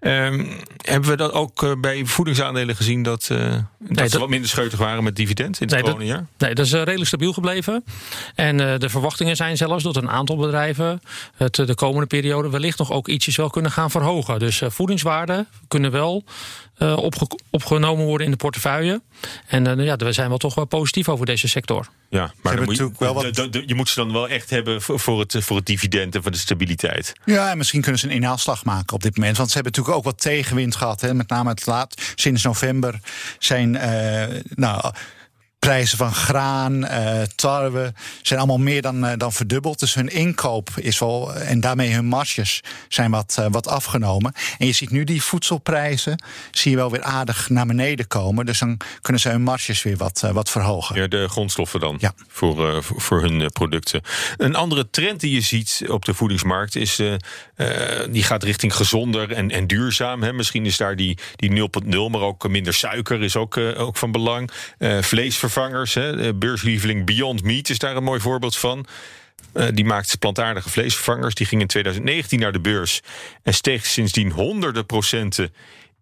Ehm, 0.00 0.46
hebben 0.76 1.10
we 1.10 1.16
dat 1.16 1.32
ook 1.32 1.80
bij 1.80 2.04
voedingsaandelen 2.06 2.76
gezien 2.76 3.02
dat, 3.02 3.28
eh, 3.30 3.38
dat 3.48 3.60
ze 3.78 3.94
dat- 3.94 4.12
wat 4.12 4.28
minder 4.28 4.48
scheutig 4.50 4.78
waren 4.78 5.04
met 5.04 5.16
dividend 5.16 5.60
in 5.60 5.66
het 5.66 5.74
Nee, 5.74 5.82
dat- 5.82 5.92
coronajaar? 5.92 6.26
Nee, 6.38 6.54
dat 6.54 6.66
is 6.66 6.72
redelijk 6.72 7.06
stabiel 7.06 7.32
gebleven. 7.32 7.84
En 8.34 8.56
de 8.56 8.88
verwachtingen 8.88 9.36
zijn 9.36 9.56
zelfs 9.56 9.84
dat 9.84 9.96
een 9.96 10.10
aantal 10.10 10.36
bedrijven 10.36 11.00
het 11.36 11.54
de 11.54 11.74
komende 11.74 12.06
periode 12.06 12.50
wellicht 12.50 12.78
nog 12.78 12.90
ook 12.90 13.08
ietsjes 13.08 13.36
wel 13.36 13.50
kunnen 13.50 13.70
gaan 13.70 13.90
verhogen. 13.90 14.38
Dus 14.38 14.62
voedingswaarden 14.66 15.48
kunnen 15.68 15.90
wel 15.90 16.24
eh, 16.78 16.96
opge- 16.96 17.38
opgenomen 17.50 18.04
worden 18.04 18.24
in 18.26 18.32
de 18.32 18.38
portefeuille. 18.38 19.02
En 19.46 19.66
eh, 19.78 19.84
ja, 19.84 19.96
we 19.96 20.12
zijn 20.12 20.28
wel 20.28 20.38
toch 20.38 20.54
wel 20.54 20.64
positief 20.64 21.08
over 21.08 21.26
deze 21.26 21.48
sector. 21.48 21.88
Ja, 22.08 22.32
maar 22.42 22.52
moet 22.52 22.62
je, 22.64 22.70
natuurlijk 22.70 22.98
wel 22.98 23.14
wat- 23.14 23.34
de- 23.34 23.48
de- 23.50 23.62
je 23.66 23.74
moet 23.74 23.88
ze 23.88 23.94
dan 23.94 24.12
wel 24.12 24.28
echt 24.28 24.50
hebben 24.50 24.82
voor, 24.82 25.00
voor, 25.00 25.20
het, 25.20 25.36
voor 25.38 25.56
het 25.56 25.66
dividend 25.66 26.14
en 26.14 26.22
voor 26.22 26.30
de 26.30 26.36
stabiliteit. 26.36 27.12
Ja, 27.24 27.50
en 27.50 27.56
misschien 27.56 27.80
kunnen 27.80 28.00
ze 28.00 28.06
een 28.06 28.12
inhaalslag 28.12 28.64
maken 28.64 28.94
op 28.94 29.02
dit 29.02 29.16
moment. 29.16 29.36
Want 29.36 29.48
ze 29.48 29.54
hebben 29.54 29.72
natuurlijk 29.72 29.98
ook 29.98 30.12
wat 30.12 30.20
tegenwind 30.22 30.76
gehad. 30.76 31.00
Hè. 31.00 31.14
Met 31.14 31.28
name 31.28 31.50
het 31.50 31.66
laat, 31.66 32.02
sinds 32.14 32.42
november 32.42 33.00
zijn 33.38 33.76
eh, 33.76 34.40
nou, 34.54 34.92
prijzen 35.64 35.98
van 35.98 36.14
graan, 36.14 36.84
eh, 36.84 37.22
tarwe... 37.34 37.92
zijn 38.22 38.38
allemaal 38.38 38.58
meer 38.58 38.82
dan, 38.82 39.04
eh, 39.04 39.12
dan 39.16 39.32
verdubbeld. 39.32 39.78
Dus 39.78 39.94
hun 39.94 40.08
inkoop 40.08 40.70
is 40.76 40.98
wel... 40.98 41.34
en 41.34 41.60
daarmee 41.60 41.92
hun 41.92 42.04
marges 42.04 42.60
zijn 42.88 43.10
wat, 43.10 43.36
eh, 43.38 43.46
wat 43.50 43.68
afgenomen. 43.68 44.32
En 44.58 44.66
je 44.66 44.72
ziet 44.72 44.90
nu 44.90 45.04
die 45.04 45.22
voedselprijzen... 45.22 46.22
zie 46.50 46.70
je 46.70 46.76
wel 46.76 46.90
weer 46.90 47.02
aardig 47.02 47.48
naar 47.48 47.66
beneden 47.66 48.06
komen. 48.06 48.46
Dus 48.46 48.58
dan 48.58 48.80
kunnen 49.00 49.22
ze 49.22 49.28
hun 49.28 49.42
marges 49.42 49.82
weer 49.82 49.96
wat, 49.96 50.28
wat 50.32 50.50
verhogen. 50.50 51.00
Ja, 51.00 51.06
de 51.06 51.28
grondstoffen 51.28 51.80
dan 51.80 51.96
Ja. 52.00 52.12
voor, 52.28 52.82
voor, 52.82 53.22
hun 53.22 53.50
producten. 53.52 54.00
Een 54.36 54.54
andere 54.54 54.90
trend 54.90 55.20
die 55.20 55.34
je 55.34 55.40
ziet 55.40 55.84
op 55.88 56.04
de 56.04 56.14
voedingsmarkt 56.14 56.76
is 56.76 57.00
die 58.10 58.22
gaat 58.22 58.42
richting 58.42 58.74
gezonder 58.74 59.32
en, 59.32 59.50
en 59.50 59.66
duurzaam. 59.66 60.22
Hè. 60.22 60.32
Misschien 60.32 60.66
is 60.66 60.76
daar 60.76 60.96
die, 60.96 61.18
die 61.36 61.50
0.0, 61.50 62.10
maar 62.10 62.20
ook 62.20 62.48
minder 62.48 62.74
suiker 62.74 63.22
is 63.22 63.36
ook, 63.36 63.56
ook 63.56 63.96
van 63.96 64.12
belang. 64.12 64.50
Eh, 64.78 65.02
vleesvervangers, 65.54 65.94
hè. 65.94 66.26
Eh, 66.26 66.34
beurslieveling 66.34 67.06
Beyond 67.06 67.42
Meat 67.42 67.68
is 67.68 67.78
daar 67.78 67.96
een 67.96 68.04
mooi 68.04 68.20
voorbeeld 68.20 68.56
van. 68.56 68.86
Eh, 69.52 69.66
die 69.74 69.84
maakt 69.84 70.18
plantaardige 70.18 70.70
vleesvervangers. 70.70 71.34
Die 71.34 71.46
ging 71.46 71.60
in 71.60 71.66
2019 71.66 72.40
naar 72.40 72.52
de 72.52 72.60
beurs 72.60 73.00
en 73.42 73.54
steeg 73.54 73.86
sindsdien 73.86 74.30
honderden 74.30 74.86
procenten 74.86 75.54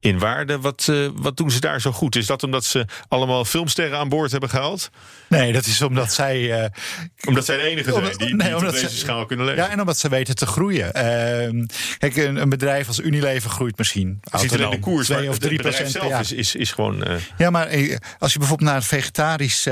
in 0.02 0.18
waarde. 0.18 0.58
Wat, 0.60 0.86
eh, 0.90 1.08
wat 1.14 1.36
doen 1.36 1.50
ze 1.50 1.60
daar 1.60 1.80
zo 1.80 1.92
goed? 1.92 2.16
Is 2.16 2.26
dat 2.26 2.42
omdat 2.42 2.64
ze 2.64 2.84
allemaal 3.08 3.44
filmsterren 3.44 3.98
aan 3.98 4.08
boord 4.08 4.30
hebben 4.30 4.48
gehaald? 4.48 4.90
Nee, 5.28 5.52
dat 5.52 5.66
is 5.66 5.82
omdat 5.82 6.12
zij... 6.12 6.62
eh, 6.62 6.68
Omdat 7.24 7.44
zij 7.44 7.56
de 7.56 7.62
enige 7.62 7.92
zijn 7.92 8.04
die, 8.04 8.16
die 8.26 8.34
nee, 8.34 8.48
het 8.48 8.56
omdat 8.56 8.72
deze 8.74 8.88
ze- 8.90 8.96
schaal 8.96 9.26
kunnen 9.26 9.46
leven. 9.46 9.62
Ja, 9.62 9.70
en 9.70 9.80
omdat 9.80 9.98
ze 9.98 10.08
weten 10.08 10.34
te 10.34 10.46
groeien. 10.46 10.92
Ehm, 10.94 11.66
kijk, 11.98 12.16
een, 12.16 12.36
een 12.36 12.48
bedrijf 12.48 12.88
als 12.88 13.00
Unilever 13.00 13.50
groeit 13.50 13.78
misschien. 13.78 14.20
ziet 14.32 14.52
alleen 14.52 14.70
de 14.70 14.78
koers, 14.78 15.08
maar 15.08 15.16
2 15.18 15.28
of 15.28 15.34
het 15.34 15.42
3 15.44 15.56
bedrijf 15.56 15.76
procent 15.80 16.04
zelf 16.04 16.20
is, 16.20 16.32
is, 16.32 16.54
is 16.54 16.72
gewoon... 16.72 17.04
eh, 17.04 17.16
Ja, 17.38 17.50
maar 17.50 17.66
als 18.18 18.32
je 18.32 18.38
bijvoorbeeld 18.38 18.70
naar 18.70 18.82
vegetarisch 18.82 19.66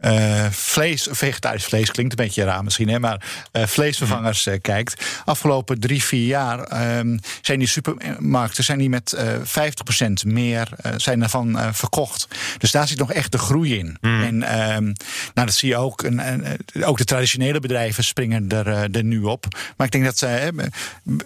eh, 0.00 0.46
vlees, 0.50 1.08
vegetarisch 1.10 1.64
vlees 1.64 1.90
klinkt 1.90 2.18
een 2.18 2.24
beetje 2.24 2.44
raar 2.44 2.64
misschien, 2.64 2.88
hè, 2.88 2.98
maar 2.98 3.22
eh, 3.52 3.66
vleesvervangers 3.66 4.46
eh, 4.46 4.60
kijkt. 4.60 5.04
Afgelopen 5.24 5.80
drie, 5.80 6.04
vier 6.04 6.26
jaar 6.26 6.58
ehm, 6.58 7.18
zijn 7.40 7.58
die 7.58 7.68
supermarkten 7.68 8.64
zijn 8.64 8.78
die 8.78 8.88
met 8.88 9.12
eh 9.12 9.28
50% 9.34 10.26
meer 10.26 10.68
zijn 10.96 11.22
eh, 11.22 11.68
verkocht. 11.72 12.28
Dus 12.58 12.70
daar 12.70 12.88
zit 12.88 12.98
nog 12.98 13.12
echt 13.12 13.32
de 13.32 13.38
groei 13.38 13.78
in. 13.78 13.96
En 14.00 14.42
ehm, 14.42 14.84
nou, 15.34 15.46
dat 15.46 15.54
zie 15.54 15.68
je 15.68 15.76
ook. 15.76 16.02
Eh, 16.02 16.34
ook 16.80 16.98
de 16.98 17.04
traditionele 17.04 17.60
bedrijven 17.60 18.04
springen 18.04 18.48
er, 18.48 19.04
nu 19.04 19.22
op. 19.22 19.46
Maar 19.76 19.86
ik 19.86 19.92
denk 19.92 20.04
dat 20.04 20.26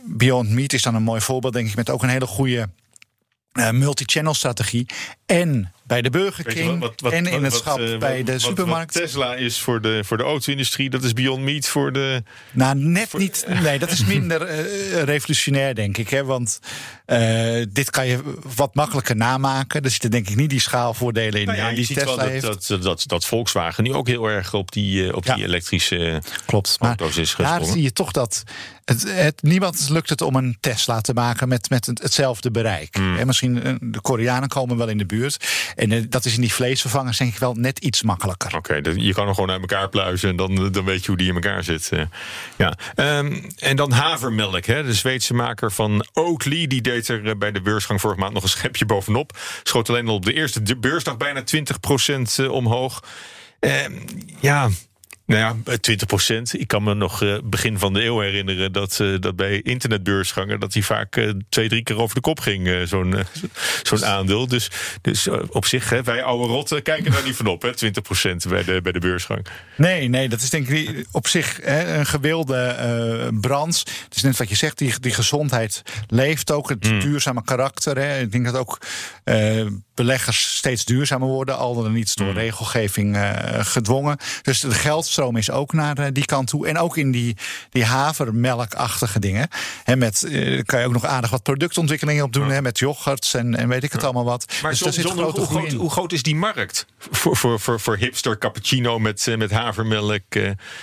Beyond 0.05 0.51
Meat 0.51 0.73
is 0.73 0.83
dan 0.83 0.95
een 0.95 1.03
mooi 1.03 1.21
voorbeeld, 1.21 1.53
denk 1.53 1.69
ik, 1.69 1.77
met 1.77 1.91
ook 1.91 2.03
een 2.03 2.09
hele 2.09 2.27
goede 2.27 2.69
eh, 3.55 3.71
multi-channel 3.71 4.35
strategie. 4.35 4.87
En 5.27 5.73
bij 5.87 6.03
de 6.03 6.11
Burger 6.11 6.45
King 6.45 6.81
wat- 6.81 7.01
wat- 7.01 7.13
en 7.13 7.27
in 7.27 7.45
het 7.45 7.55
schap 7.55 7.79
eh, 7.79 7.99
bij 7.99 8.23
de 8.23 8.39
supermarkt. 8.39 8.93
Tesla 8.93 9.35
is 9.35 9.61
voor 9.61 9.81
de, 9.81 10.01
voor 10.05 10.17
de 10.17 10.23
auto-industrie, 10.23 10.91
dat 10.91 11.03
is 11.03 11.13
Beyond 11.13 11.43
Meat 11.43 11.67
voor 11.67 11.93
de... 11.93 12.23
Nou, 12.53 12.77
net 12.79 13.13
niet. 13.19 13.47
Nee, 13.63 13.79
dat 13.79 13.91
is 13.91 14.05
minder 14.15 14.43
eh, 14.43 15.03
revolutionair, 15.03 15.75
denk 15.75 15.97
ik. 15.97 16.09
Hè? 16.09 16.25
Want 16.25 16.59
eh, 17.07 17.63
dit 17.69 17.91
kan 17.91 18.07
je 18.07 18.21
wat 18.57 18.75
makkelijker 18.75 19.17
namaken. 19.17 19.83
Er 19.83 19.91
zitten 19.91 20.11
denk 20.11 20.29
ik 20.29 20.37
niet 20.37 20.51
die 20.51 20.61
schaalvoordelen 20.61 21.41
in 21.41 21.47
Nou 21.47 21.59
ja, 21.59 21.65
eh, 21.65 21.71
je 21.71 21.77
die 21.77 21.85
ziet 21.85 21.97
Tesla 21.99 22.17
wel 22.17 22.27
heeft. 22.27 22.43
dat, 22.43 22.65
dat, 22.69 22.83
dat, 22.83 23.03
dat 23.07 23.25
Volkswagen 23.27 23.85
nu 23.85 23.93
ook 23.93 24.07
heel 24.09 24.27
erg 24.27 24.55
op 24.55 24.73
die, 24.73 25.09
eh, 25.09 25.15
op 25.17 25.25
Ja. 25.25 25.35
die 25.35 25.45
elektrische 25.45 26.23
Klopt. 26.47 26.77
Maar 26.81 26.91
is 27.01 27.15
daar 27.15 27.27
gesprongen. 27.27 27.67
zie 27.73 27.83
je 27.83 27.93
toch 27.93 28.11
dat 28.11 28.43
het, 28.85 29.05
het, 29.09 29.43
niemand 29.43 29.87
lukt 29.91 30.09
het 30.09 30.21
om 30.21 30.35
een 30.37 30.57
Tesla 30.61 31.01
te 31.01 31.13
maken 31.13 31.49
met, 31.49 31.71
met 31.71 31.87
het- 31.87 32.03
hetzelfde 32.03 32.51
bereik. 32.51 32.95
Hmm. 32.97 33.17
Hè, 33.17 33.25
misschien 33.27 33.63
eh, 33.63 33.75
de 33.81 34.01
Koreanen 34.01 34.49
komen 34.49 34.77
wel 34.77 34.89
in 34.89 34.99
de 34.99 35.07
buurt. 35.07 35.14
En 35.77 35.93
eh, 35.93 36.03
dat 36.09 36.25
is 36.25 36.35
in 36.35 36.41
die 36.41 36.53
vleesvervangers 36.53 37.19
denk 37.19 37.33
ik 37.33 37.39
wel 37.39 37.55
net 37.55 37.79
iets 37.79 38.03
makkelijker. 38.03 38.57
Oké, 38.57 38.75
je 38.95 39.13
kan 39.15 39.25
hem 39.25 39.35
gewoon 39.35 39.51
uit 39.51 39.61
elkaar 39.61 39.89
pluizen 39.89 40.29
en 40.29 40.37
dan, 40.37 40.73
dan 40.73 40.85
weet 40.85 41.01
je 41.01 41.07
hoe 41.07 41.17
die 41.17 41.29
in 41.29 41.35
elkaar 41.35 41.65
zit. 41.65 41.89
eh. 41.93 42.03
ja. 42.57 42.77
Ehm, 42.95 43.43
en 43.59 43.77
dan 43.77 43.93
havermelk, 43.93 44.65
hè, 44.65 44.83
de 44.83 44.95
Zweedse 44.95 45.35
maker 45.35 45.73
van 45.73 46.07
Oatly. 46.13 46.67
Die 46.67 46.81
deed 46.81 47.09
er 47.09 47.29
eh, 47.29 47.37
bij 47.37 47.53
de 47.53 47.61
beursgang 47.61 48.01
vorige 48.01 48.21
maand 48.21 48.33
nog 48.33 48.43
een 48.43 48.49
schepje 48.49 48.87
bovenop. 48.87 49.39
Schoot 49.63 49.89
alleen 49.89 50.09
al 50.09 50.15
op 50.15 50.25
de 50.25 50.33
eerste 50.33 50.77
beursdag 50.77 51.17
bijna 51.17 51.43
20% 51.43 52.23
eh, 52.37 52.51
omhoog. 52.51 53.03
Ehm, 53.61 53.93
ja. 54.41 54.69
Nou 55.27 55.41
ja, 55.41 55.77
20 55.81 56.07
procent. 56.07 56.61
Ik 56.61 56.69
kan 56.69 56.83
me 56.83 56.95
nog 56.95 57.23
eh, 57.23 57.37
begin 57.45 57.79
van 57.79 57.93
de 57.93 58.05
eeuw 58.05 58.21
herinneren 58.21 58.73
dat, 58.73 59.01
eh, 59.01 59.15
dat 59.21 59.37
bij 59.37 59.61
internetbeursgangen 59.63 60.61
dat 60.61 60.73
die 60.73 60.85
vaak 60.85 61.17
eh, 61.17 61.31
twee, 61.49 61.69
drie 61.69 61.83
keer 61.83 62.01
over 62.01 62.15
de 62.15 62.21
kop 62.21 62.41
ging, 62.41 62.89
zo'n 62.89 63.15
zo'n 63.83 64.05
aandeel. 64.05 64.47
Dus, 64.49 64.71
dus 65.01 65.29
op 65.49 65.67
zich, 65.67 65.91
hè, 65.91 66.03
wij 66.03 66.23
oude 66.23 66.53
rotten 66.53 66.83
kijken 66.83 67.13
daar 67.13 67.25
niet 67.25 67.37
van 67.37 67.47
op, 67.47 67.63
hè, 67.63 67.75
20 67.75 68.03
procent 68.03 68.49
bij 68.49 68.65
de, 68.65 68.81
bij 68.83 68.93
de 68.93 68.99
beursgang. 68.99 69.47
Nee, 69.77 70.09
nee, 70.09 70.29
dat 70.29 70.41
is 70.41 70.51
denk 70.51 70.69
ik 70.69 71.07
op 71.11 71.29
zich 71.29 71.61
hè, 71.63 71.99
een 71.99 72.07
gewilde 72.07 73.33
branche. 73.41 73.85
Het 74.05 74.17
is 74.17 74.23
net 74.23 74.37
wat 74.37 74.49
je 74.49 74.57
zegt, 74.57 74.79
die, 74.79 75.01
die 75.01 75.13
gezondheid 75.13 75.83
leeft 76.07 76.51
ook. 76.53 76.69
Het 76.69 76.87
Hmm. 76.87 77.01
duurzame 77.01 77.45
karakter. 77.45 77.99
Hè. 77.99 78.21
Ik 78.21 78.33
denk 78.33 78.45
dat 78.45 78.57
ook 78.57 78.79
beleggers 79.95 80.57
steeds 80.57 80.85
duurzamer 80.85 81.29
worden. 81.29 81.57
Al 81.57 81.83
dan 81.83 81.93
niet 81.93 82.13
Hmm. 82.15 82.25
door 82.27 82.35
regelgeving 82.35 83.17
eh, 83.17 83.65
gedwongen. 83.65 84.19
Dus 84.43 84.61
de 84.61 84.75
geldstroom 85.15 85.37
is 85.37 85.51
ook 85.51 85.73
naar 85.73 85.99
eh, 85.99 86.07
die 86.13 86.25
kant 86.25 86.49
toe. 86.49 86.67
En 86.67 86.79
ook 86.79 86.97
in 86.97 87.11
die, 87.11 87.37
die 87.71 87.85
havermelkachtige 87.85 89.19
dingen. 89.19 89.49
Hè, 89.85 89.97
met, 89.97 90.23
eh, 90.25 90.63
kan 90.65 90.81
je 90.81 90.87
ook 90.87 90.93
nog 90.93 91.05
aardig 91.05 91.31
wat 91.31 91.43
productontwikkelingen 91.43 92.25
op 92.25 92.33
doen. 92.33 92.49
Hè, 92.51 92.63
met 92.63 92.79
yoghurts 92.79 93.35
en, 93.35 93.55
en 93.55 93.69
weet 93.69 93.83
ik 93.83 93.93
het 93.93 94.05
allemaal 94.05 94.25
wat. 94.25 94.53
Maar 94.63 94.71
dus 94.71 94.81
John, 94.81 94.93
zit 94.93 95.05
John, 95.05 95.19
hoe, 95.21 95.33
groei 95.33 95.47
groot, 95.69 95.73
hoe 95.81 95.91
groot 95.91 96.13
is 96.13 96.23
die 96.23 96.37
markt 96.37 96.87
voor, 96.99 97.37
voor, 97.37 97.61
voor, 97.61 97.81
voor 97.81 97.97
hipster 97.97 98.39
cappuccino 98.39 98.99
met, 98.99 99.27
eh, 99.27 99.37
met 99.37 99.51
havermelk? 99.51 100.23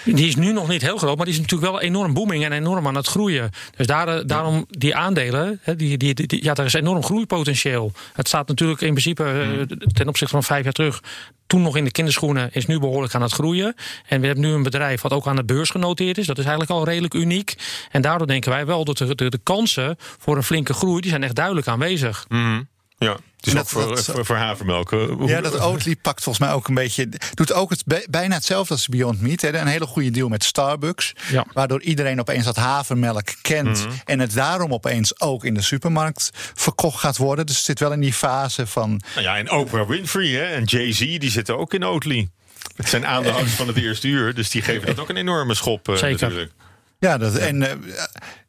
Die 0.05 0.27
is 0.27 0.35
nu 0.35 0.51
nog 0.51 0.67
niet 0.67 0.81
heel 0.81 0.97
groot, 0.97 1.15
maar 1.17 1.25
die 1.25 1.33
is 1.35 1.41
natuurlijk 1.41 1.71
wel 1.71 1.81
enorm 1.81 2.13
booming 2.13 2.43
en 2.45 2.51
enorm 2.51 2.87
aan 2.87 2.95
het 2.95 3.07
groeien. 3.07 3.49
Dus 3.75 3.87
daar, 3.87 4.25
daarom 4.27 4.65
die 4.69 4.95
aandelen, 4.95 5.59
hè, 5.61 5.75
die, 5.75 5.97
die, 5.97 6.13
die- 6.13 6.43
ja, 6.43 6.53
daar 6.53 6.65
is 6.65 6.73
enorm 6.73 7.03
groeipotentieel. 7.03 7.91
Het 8.13 8.27
staat 8.27 8.47
natuurlijk 8.47 8.81
in 8.81 8.89
principe 8.89 9.23
eh, 9.23 9.77
ten 9.93 10.07
opzichte 10.07 10.33
van 10.33 10.43
vijf 10.43 10.63
jaar 10.63 10.73
terug. 10.73 11.01
Toen 11.47 11.61
nog 11.61 11.75
in 11.77 11.83
de 11.83 11.91
kinderschoenen, 11.91 12.49
is 12.53 12.65
nu 12.65 12.79
behoorlijk 12.79 13.15
aan 13.15 13.21
het 13.21 13.31
groeien. 13.31 13.75
En 14.07 14.20
we 14.21 14.25
hebben 14.27 14.45
nu 14.45 14.51
een 14.53 14.63
bedrijf 14.63 15.01
wat 15.01 15.13
ook 15.13 15.27
aan 15.27 15.35
de 15.35 15.43
beurs 15.45 15.69
genoteerd 15.69 16.17
is. 16.17 16.25
Dat 16.25 16.37
is 16.37 16.45
eigenlijk 16.45 16.73
al 16.73 16.85
redelijk 16.85 17.13
uniek. 17.13 17.55
En 17.91 18.01
daardoor 18.01 18.27
denken 18.27 18.51
wij 18.51 18.65
wel 18.65 18.85
dat 18.85 18.97
de, 18.97 19.15
de, 19.15 19.29
de 19.29 19.39
kansen 19.43 19.95
voor 20.17 20.37
een 20.37 20.43
flinke 20.43 20.73
groei, 20.73 21.01
die 21.01 21.09
zijn 21.09 21.23
echt 21.23 21.35
duidelijk 21.35 21.67
aanwezig. 21.67 22.25
Mhm. 22.29 22.61
Ja, 22.97 23.11
ook 23.11 23.19
dat- 23.55 23.69
voor, 23.69 23.87
dat- 23.95 24.05
voor, 24.05 24.25
voor 24.25 24.35
havermelk. 24.35 24.91
Ja, 25.25 25.41
dat 25.41 25.59
Oatly 25.59 25.95
pakt 25.95 26.23
volgens 26.23 26.45
mij 26.45 26.55
ook 26.55 26.67
een 26.67 26.73
beetje. 26.73 27.09
Doet 27.33 27.53
ook 27.53 27.69
het 27.69 27.83
bij- 27.85 28.07
bijna 28.09 28.35
hetzelfde 28.35 28.73
als 28.73 28.87
Beyond 28.87 29.21
Meat. 29.21 29.41
Hè. 29.41 29.57
Een 29.59 29.67
hele 29.67 29.85
goede 29.85 30.11
deal 30.11 30.27
met 30.29 30.43
Starbucks. 30.43 31.13
Ja. 31.31 31.45
Waardoor 31.53 31.81
iedereen 31.81 32.19
opeens 32.19 32.45
dat 32.45 32.55
havermelk 32.55 33.33
kent. 33.41 33.85
Mhm. 33.85 33.95
En 34.05 34.19
het 34.19 34.33
daarom 34.33 34.73
opeens 34.73 35.19
ook 35.21 35.45
in 35.45 35.53
de 35.53 35.61
supermarkt 35.61 36.29
verkocht 36.53 36.99
gaat 36.99 37.17
worden. 37.17 37.45
Dus 37.45 37.55
het 37.55 37.65
zit 37.65 37.79
wel 37.79 37.91
in 37.91 37.99
die 37.99 38.13
fase 38.13 38.67
van. 38.67 39.01
Nou 39.15 39.25
ja, 39.27 39.37
en 39.37 39.51
Oprah 39.51 39.87
Winfrey 39.87 40.27
hè, 40.29 40.43
en 40.43 40.63
Jay-Z, 40.63 40.99
die 40.99 41.29
zitten 41.31 41.57
ook 41.57 41.73
in 41.73 41.83
Oatly. 41.85 42.29
Het 42.75 42.89
zijn 42.89 43.05
aandeelhouders 43.05 43.55
van 43.55 43.67
het 43.67 43.77
eerste 43.77 44.07
uur, 44.07 44.33
dus 44.33 44.49
die 44.49 44.61
geven 44.61 44.85
dat 44.87 44.99
ook 44.99 45.09
een 45.09 45.17
enorme 45.17 45.53
schop 45.53 45.89
eh, 45.89 45.95
Zeker. 45.95 46.21
natuurlijk. 46.21 46.51
Ja, 46.99 47.17
dat, 47.17 47.35
en 47.35 47.63
eh, 47.63 47.75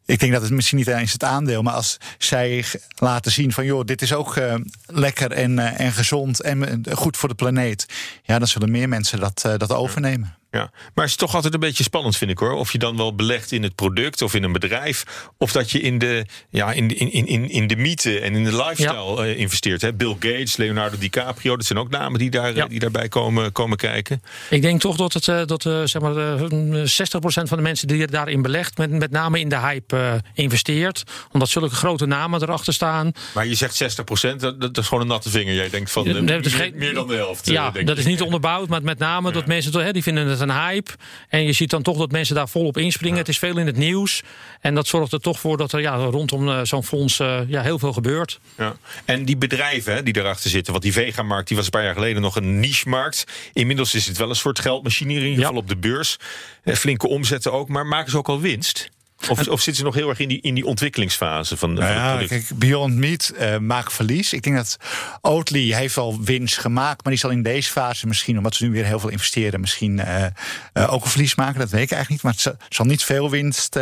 ik 0.07 0.21
denk 0.21 0.33
dat 0.33 0.43
het 0.43 0.51
misschien 0.51 0.79
niet 0.79 0.87
eens 0.87 1.13
het 1.13 1.25
aandeel, 1.25 1.63
maar 1.63 1.73
als 1.73 1.97
zij 2.19 2.65
laten 2.95 3.33
zien 3.33 3.53
van 3.53 3.65
joh, 3.65 3.85
dit 3.85 4.03
is 4.03 4.13
ook 4.13 4.37
eh, 4.37 4.55
lekker 4.87 5.33
en, 5.33 5.59
eh, 5.59 5.81
en 5.81 5.93
gezond 5.93 6.41
en 6.41 6.83
goed 6.93 7.17
voor 7.17 7.29
de 7.29 7.35
planeet. 7.35 7.87
Ja, 8.23 8.39
dan 8.39 8.49
zullen 8.49 8.71
meer 8.71 8.89
mensen 8.89 9.21
dat, 9.21 9.43
eh, 9.45 9.57
dat 9.57 9.73
overnemen. 9.73 10.37
Ja, 10.55 10.71
maar 10.95 11.05
het 11.05 11.09
is 11.09 11.17
toch 11.17 11.35
altijd 11.35 11.55
een 11.55 11.61
beetje 11.61 11.83
spannend, 11.83 12.17
vind 12.17 12.31
ik 12.31 12.39
hoor. 12.39 12.53
Of 12.53 12.73
je 12.73 12.79
dan 12.79 12.97
wel 12.97 13.15
belegt 13.15 13.53
in 13.53 13.63
het 13.63 13.75
product 13.75 14.23
of 14.23 14.35
in 14.35 14.43
een 14.43 14.53
bedrijf. 14.53 15.05
Of 15.39 15.53
dat 15.53 15.71
je 15.71 15.81
in 15.81 15.99
de, 15.99 16.27
ja, 16.51 16.73
in 16.73 16.89
de, 16.89 16.95
in, 16.95 17.27
in, 17.27 17.51
in 17.51 17.67
de 17.67 17.77
mythe 17.77 18.21
en 18.21 18.35
in 18.35 18.45
de 18.45 18.57
lifestyle 18.57 19.25
eh, 19.27 19.39
investeert. 19.39 19.81
Hè? 19.83 19.93
Bill 19.93 20.13
Gates, 20.21 20.57
Leonardo 20.57 20.99
DiCaprio, 20.99 21.57
dat 21.57 21.67
zijn 21.67 21.79
ook 21.79 21.91
namen 21.91 22.19
die, 22.19 22.31
daar, 22.31 22.55
Ja. 22.55 22.67
die 22.67 22.79
daarbij 22.79 23.09
komen, 23.09 23.53
komen 23.53 23.77
kijken. 23.77 24.23
Ik 24.51 24.63
denk 24.63 24.81
toch 24.81 24.97
dat, 24.97 25.13
het, 25.13 25.29
eh, 25.29 25.45
dat 25.47 25.67
eh, 25.67 25.81
zeg 25.85 26.03
maar, 26.03 26.17
eh, 26.17 26.41
60% 26.85 27.49
van 27.49 27.57
de 27.57 27.63
mensen 27.63 27.89
die 27.89 28.07
daarin 28.07 28.43
belegt, 28.43 28.79
met, 28.79 28.91
met 28.91 29.11
name 29.11 29.41
in 29.41 29.49
de 29.49 29.59
hype 29.59 29.97
eh, 29.97 30.15
investeert. 30.35 31.03
Omdat 31.33 31.49
zulke 31.49 31.75
grote 31.75 32.07
namen 32.07 32.43
erachter 32.43 32.73
staan. 32.73 33.13
Maar 33.35 33.47
je 33.47 33.55
zegt 33.55 33.75
60 33.75 34.05
dat, 34.39 34.61
dat 34.61 34.79
is 34.79 34.87
gewoon 34.87 35.03
een 35.03 35.09
natte 35.09 35.31
vinger. 35.31 35.55
Jij 35.55 35.71
denkt 35.71 35.91
van 35.91 36.07
eh, 36.07 36.13
nee, 36.13 36.23
meer, 36.23 36.45
geen- 36.51 36.73
meer 36.77 36.95
dan 36.95 37.07
de 37.09 37.15
helft. 37.15 37.49
eh, 37.49 37.55
Ja, 37.55 37.71
denk 37.71 37.87
dat 37.87 37.97
ik. 37.97 38.03
is 38.05 38.09
niet 38.11 38.23
onderbouwd, 38.23 38.69
maar 38.69 38.83
met 38.83 38.99
name 38.99 39.33
dat 39.33 39.47
mensen 39.47 39.73
hè, 39.85 39.93
die 39.93 40.03
vinden 40.03 40.27
het 40.27 40.42
een 40.43 40.51
hype. 40.51 40.91
En 41.29 41.43
je 41.43 41.53
ziet 41.53 41.71
dan 41.71 41.83
toch 41.83 41.99
dat 41.99 42.11
mensen 42.11 42.35
daar 42.35 42.49
volop 42.49 42.77
inspringen. 42.79 43.19
Het 43.19 43.29
is 43.29 43.39
veel 43.39 43.59
in 43.59 43.67
het 43.67 43.77
nieuws. 43.77 44.23
En 44.61 44.75
dat 44.75 44.87
zorgt 44.87 45.13
er 45.13 45.21
toch 45.21 45.41
voor 45.41 45.57
dat 45.57 45.73
er 45.73 45.81
ja, 45.81 45.95
rondom 45.95 46.49
eh, 46.49 46.61
zo'n 46.63 46.85
fonds 46.85 47.19
eh, 47.21 47.41
ja, 47.47 47.63
heel 47.63 47.79
veel 47.79 47.93
gebeurt. 47.93 48.41
Ja. 48.59 48.77
En 49.05 49.25
die 49.25 49.37
bedrijven 49.37 49.95
hè, 49.95 50.03
die 50.03 50.17
erachter 50.17 50.51
zitten, 50.51 50.73
want 50.73 50.85
die 50.85 50.93
vegamarkt 50.93 51.49
die 51.49 51.57
was 51.57 51.67
een 51.67 51.73
paar 51.73 51.85
jaar 51.85 51.95
geleden 51.95 52.23
nog 52.23 52.37
een 52.37 52.61
niche-markt. 52.61 53.25
Inmiddels 53.53 53.95
is 53.95 54.07
het 54.07 54.17
wel 54.17 54.29
een 54.29 54.35
soort 54.37 54.59
geldmachine, 54.59 55.11
in 55.13 55.17
ieder 55.21 55.39
Ja. 55.39 55.41
geval 55.47 55.57
op 55.57 55.69
de 55.69 55.77
beurs. 55.77 56.17
Eh, 56.63 56.75
flinke 56.75 57.09
omzetten 57.09 57.53
ook, 57.53 57.69
maar 57.69 57.87
maken 57.87 58.11
ze 58.11 58.17
ook 58.19 58.29
al 58.29 58.41
winst? 58.41 58.91
Of, 59.29 59.39
of 59.39 59.61
zitten 59.61 59.75
ze 59.75 59.83
nog 59.83 59.95
heel 59.95 60.09
erg 60.09 60.19
in 60.19 60.29
die, 60.29 60.41
in 60.41 60.55
die 60.55 60.67
ontwikkelingsfase 60.67 61.57
van, 61.57 61.73
Nou 61.73 61.93
ja, 61.93 62.27
kijk, 62.27 62.51
Beyond 62.55 62.95
Meat 62.95 63.29
eh, 63.29 63.59
maakt 63.59 63.93
verlies. 63.93 64.33
Ik 64.33 64.43
denk 64.43 64.57
dat 64.57 64.77
Oatly 65.21 65.73
heeft 65.73 65.95
wel 65.95 66.21
winst 66.23 66.59
gemaakt, 66.59 67.03
maar 67.03 67.13
die 67.13 67.21
zal 67.21 67.31
in 67.31 67.43
deze 67.43 67.71
fase 67.71 68.07
misschien, 68.07 68.37
omdat 68.37 68.55
ze 68.55 68.65
nu 68.65 68.71
weer 68.71 68.85
heel 68.85 68.99
veel 68.99 69.09
investeren, 69.09 69.61
misschien 69.61 69.99
eh, 69.99 70.25
eh, 70.73 70.93
ook 70.93 71.05
een 71.05 71.11
verlies 71.11 71.35
maken. 71.35 71.61
Dat 71.61 71.71
weet 71.71 71.83
ik 71.83 71.93
eigenlijk 71.93 72.11
niet, 72.11 72.23
maar 72.23 72.33
het 72.33 72.41
zal, 72.41 72.55
zal 72.69 72.87
niet 72.87 73.05
veel 73.05 73.31
winst 73.31 73.79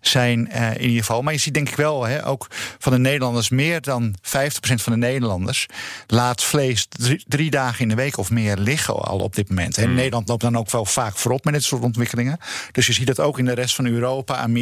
zijn 0.00 0.50
in 0.50 0.80
ieder 0.80 0.98
geval. 0.98 1.22
Maar 1.22 1.32
je 1.32 1.38
ziet 1.38 1.54
denk 1.54 1.68
ik 1.68 1.76
wel, 1.76 2.04
hè, 2.04 2.26
ook 2.26 2.46
van 2.78 2.92
de 2.92 2.98
Nederlanders, 2.98 3.48
meer 3.48 3.80
dan 3.80 4.14
50% 4.20 4.20
van 4.60 4.92
de 4.92 4.98
Nederlanders 4.98 5.66
laat 6.06 6.42
vlees 6.42 6.86
drie, 6.88 7.24
drie 7.26 7.50
dagen 7.50 7.80
in 7.80 7.88
de 7.88 7.94
week 7.94 8.18
of 8.18 8.30
meer 8.30 8.56
liggen 8.56 8.94
al 8.94 9.18
op 9.18 9.34
dit 9.34 9.48
moment. 9.48 9.78
En 9.78 9.94
Nederland 9.94 10.28
loopt 10.28 10.42
dan 10.42 10.56
ook 10.56 10.70
wel 10.70 10.84
vaak 10.84 11.16
voorop 11.16 11.44
met 11.44 11.54
dit 11.54 11.64
soort 11.64 11.82
ontwikkelingen. 11.82 12.38
Dus 12.72 12.86
je 12.86 12.92
ziet 12.92 13.06
dat 13.06 13.20
ook 13.20 13.38
in 13.38 13.44
de 13.44 13.54
rest 13.54 13.74
van 13.74 13.86
Europa, 13.86 14.36
Amerika, 14.36 14.57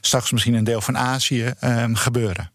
straks 0.00 0.30
misschien 0.30 0.54
een 0.54 0.64
deel 0.64 0.80
van 0.80 0.98
Azië 0.98 1.54
ehm, 1.60 1.94
gebeuren. 1.94 2.50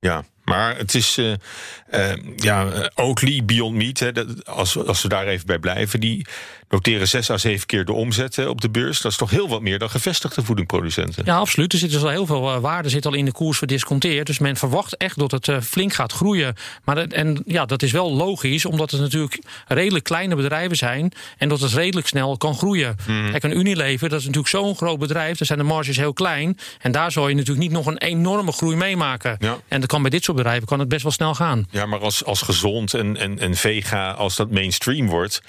Ja, 0.00 0.24
maar 0.44 0.76
het 0.76 0.94
is 0.94 1.18
eh, 1.18 2.12
ja, 2.36 2.66
eh, 2.66 2.86
Oatly, 2.94 3.44
Beyond 3.44 3.74
Meat, 3.74 3.98
hè, 3.98 4.12
dat, 4.12 4.46
als, 4.46 4.86
als 4.86 5.02
we 5.02 5.08
daar 5.08 5.26
even 5.26 5.46
bij 5.46 5.58
blijven, 5.58 6.00
die 6.00 6.26
noteren 6.72 7.08
zes 7.08 7.30
à 7.30 7.38
zeven 7.38 7.66
keer 7.66 7.84
de 7.84 7.92
omzet 7.92 8.46
op 8.46 8.60
de 8.60 8.70
beurs. 8.70 9.00
Dat 9.00 9.10
is 9.12 9.18
toch 9.18 9.30
heel 9.30 9.48
wat 9.48 9.60
meer 9.60 9.78
dan 9.78 9.90
gevestigde 9.90 10.42
voedingsproducenten. 10.42 11.22
Ja, 11.26 11.36
absoluut. 11.36 11.72
Er 11.72 11.78
zit 11.78 11.90
dus 11.90 12.02
al 12.02 12.08
heel 12.08 12.26
veel 12.26 12.50
eh, 12.54 12.58
waarde 12.60 12.88
zit 12.88 13.06
al 13.06 13.14
in 13.14 13.24
de 13.24 13.32
koers 13.32 13.58
verdisconteerd. 13.58 14.26
Dus 14.26 14.38
men 14.38 14.56
verwacht 14.56 14.96
echt 14.96 15.18
dat 15.18 15.30
het 15.30 15.48
eh, 15.48 15.60
flink 15.60 15.92
gaat 15.92 16.12
groeien. 16.12 16.54
Maar 16.84 16.94
dat- 16.94 17.12
en 17.12 17.42
ja, 17.46 17.66
dat 17.66 17.82
is 17.82 17.92
wel 17.92 18.12
logisch, 18.14 18.64
omdat 18.64 18.90
het 18.90 19.00
natuurlijk 19.00 19.38
redelijk 19.68 20.04
kleine 20.04 20.36
bedrijven 20.36 20.76
zijn. 20.76 21.12
En 21.38 21.48
dat 21.48 21.60
het 21.60 21.72
redelijk 21.72 22.06
snel 22.06 22.36
kan 22.36 22.54
groeien. 22.54 22.96
Kijk, 23.30 23.42
een 23.42 23.58
Unilever, 23.58 24.08
dat 24.08 24.18
is 24.18 24.24
natuurlijk 24.26 24.54
zo'n 24.54 24.76
groot 24.76 24.98
bedrijf. 24.98 25.38
Daar 25.38 25.46
zijn 25.46 25.58
de 25.58 25.64
marges 25.64 25.96
heel 25.96 26.12
klein. 26.12 26.58
En 26.80 26.92
daar 26.92 27.12
zou 27.12 27.28
je 27.28 27.34
natuurlijk 27.34 27.62
niet 27.62 27.72
nog 27.72 27.86
een 27.86 27.98
enorme 27.98 28.52
groei 28.52 28.76
meemaken. 28.76 29.36
Ja. 29.38 29.56
En 29.68 29.80
dat 29.80 29.88
kan 29.88 30.02
bij 30.02 30.10
dit 30.10 30.24
soort 30.24 30.36
bedrijven 30.36 30.66
kan 30.66 30.78
het 30.78 30.88
best 30.88 31.02
wel 31.02 31.12
snel 31.12 31.34
gaan. 31.34 31.66
Ja, 31.70 31.86
maar 31.86 32.00
als, 32.00 32.24
als 32.24 32.42
gezond 32.42 32.94
en, 32.94 33.16
en, 33.16 33.38
en 33.38 33.54
vega, 33.54 34.10
als 34.10 34.36
dat 34.36 34.50
mainstream 34.50 35.06
wordt, 35.08 35.42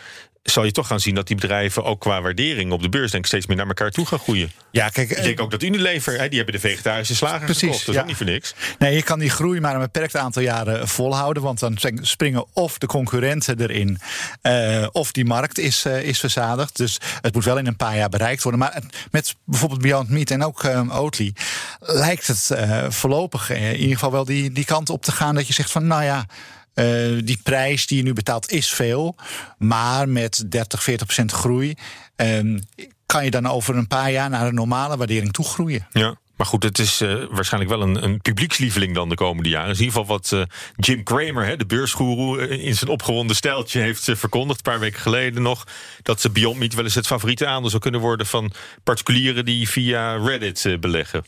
zal 0.43 0.63
je 0.63 0.71
toch 0.71 0.87
gaan 0.87 0.99
zien 0.99 1.15
dat 1.15 1.27
die 1.27 1.35
bedrijven 1.35 1.83
ook 1.83 1.99
qua 1.99 2.21
waardering 2.21 2.71
op 2.71 2.81
de 2.81 2.89
beurs 2.89 3.11
denk 3.11 3.23
ik 3.23 3.29
steeds 3.29 3.45
meer 3.45 3.57
naar 3.57 3.67
elkaar 3.67 3.91
toe 3.91 4.05
gaan 4.05 4.19
groeien. 4.19 4.51
Ja, 4.71 4.89
kijk, 4.89 5.09
Ik 5.09 5.23
denk 5.23 5.41
ook 5.41 5.51
dat 5.51 5.63
Unilever, 5.63 6.19
hè, 6.19 6.27
die 6.27 6.37
hebben 6.37 6.55
de 6.55 6.67
vegetarische 6.67 7.15
slager 7.15 7.45
Precies, 7.45 7.61
gekocht. 7.61 7.79
Dat 7.79 7.87
is 7.87 7.95
ja. 7.95 8.01
ook 8.01 8.07
niet 8.07 8.17
voor 8.17 8.25
niks. 8.25 8.53
Nee, 8.79 8.95
je 8.95 9.03
kan 9.03 9.19
die 9.19 9.29
groei 9.29 9.59
maar 9.59 9.73
een 9.73 9.79
beperkt 9.81 10.15
aantal 10.15 10.41
jaren 10.41 10.87
volhouden. 10.87 11.43
Want 11.43 11.59
dan 11.59 11.77
springen 12.01 12.45
of 12.53 12.77
de 12.77 12.85
concurrenten 12.87 13.59
erin. 13.61 13.99
eh, 14.41 14.87
of 14.91 15.11
die 15.11 15.25
markt 15.25 15.57
is, 15.59 15.85
eh, 15.85 16.03
is 16.03 16.19
verzadigd. 16.19 16.77
Dus 16.77 16.97
het 17.21 17.33
moet 17.33 17.43
wel 17.45 17.57
in 17.57 17.67
een 17.67 17.75
paar 17.75 17.97
jaar 17.97 18.09
bereikt 18.09 18.43
worden. 18.43 18.59
Maar 18.61 18.81
met 19.11 19.35
bijvoorbeeld 19.45 19.81
Beyond 19.81 20.09
Meat 20.09 20.29
en 20.29 20.43
ook 20.43 20.63
eh, 20.63 21.01
Oatly. 21.01 21.33
lijkt 21.79 22.27
het 22.27 22.51
eh, 22.51 22.89
voorlopig 22.89 23.49
eh, 23.49 23.71
in 23.71 23.79
ieder 23.79 23.93
geval 23.93 24.11
wel 24.11 24.25
die, 24.25 24.51
die 24.51 24.65
kant 24.65 24.89
op 24.89 25.03
te 25.03 25.11
gaan. 25.11 25.35
Dat 25.35 25.47
je 25.47 25.53
zegt 25.53 25.71
van 25.71 25.87
nou 25.87 26.03
ja. 26.03 26.25
Eh, 26.73 26.85
die 27.23 27.39
prijs 27.43 27.87
die 27.87 27.97
je 27.97 28.03
nu 28.03 28.13
betaalt 28.13 28.51
is 28.51 28.73
veel. 28.73 29.15
Maar 29.57 30.09
met 30.09 30.43
30, 30.51 30.83
40 30.83 31.05
procent 31.05 31.31
groei. 31.31 31.73
ehm, 32.15 32.59
kan 33.05 33.23
je 33.23 33.31
dan 33.31 33.47
over 33.47 33.75
een 33.75 33.87
paar 33.87 34.11
jaar 34.11 34.29
naar 34.29 34.47
een 34.47 34.55
normale 34.55 34.97
waardering 34.97 35.33
toe 35.33 35.45
groeien. 35.45 35.87
Ja. 35.91 36.17
Maar 36.35 36.47
goed, 36.47 36.63
het 36.63 36.79
is 36.79 37.01
eh, 37.01 37.15
waarschijnlijk 37.29 37.71
wel 37.71 37.81
een, 37.81 38.03
een 38.03 38.21
publiekslieveling 38.21 38.95
dan 38.95 39.09
de 39.09 39.15
komende 39.15 39.49
jaren. 39.49 39.67
In 39.67 39.71
ieder 39.71 39.85
geval 39.85 40.05
wat 40.05 40.31
eh, 40.31 40.41
Jim 40.75 41.03
Cramer, 41.03 41.45
hè, 41.45 41.57
de 41.57 41.65
beursgoeroe, 41.65 42.47
in 42.47 42.75
zijn 42.75 42.89
opgewonden 42.89 43.35
stijltje 43.35 43.79
heeft 43.79 44.03
verkondigd. 44.13 44.57
Een 44.57 44.71
paar 44.71 44.79
weken 44.79 44.99
geleden 44.99 45.41
nog. 45.41 45.67
Dat 46.01 46.21
ze 46.21 46.29
Beyond 46.29 46.59
Meat 46.59 46.73
wel 46.73 46.83
eens 46.83 46.95
het 46.95 47.07
favoriete 47.07 47.45
aandeel 47.45 47.69
zou 47.69 47.81
kunnen 47.81 48.01
worden 48.01 48.25
van 48.25 48.51
particulieren 48.83 49.45
die 49.45 49.69
via 49.69 50.15
Reddit 50.15 50.77
beleggen. 50.79 51.23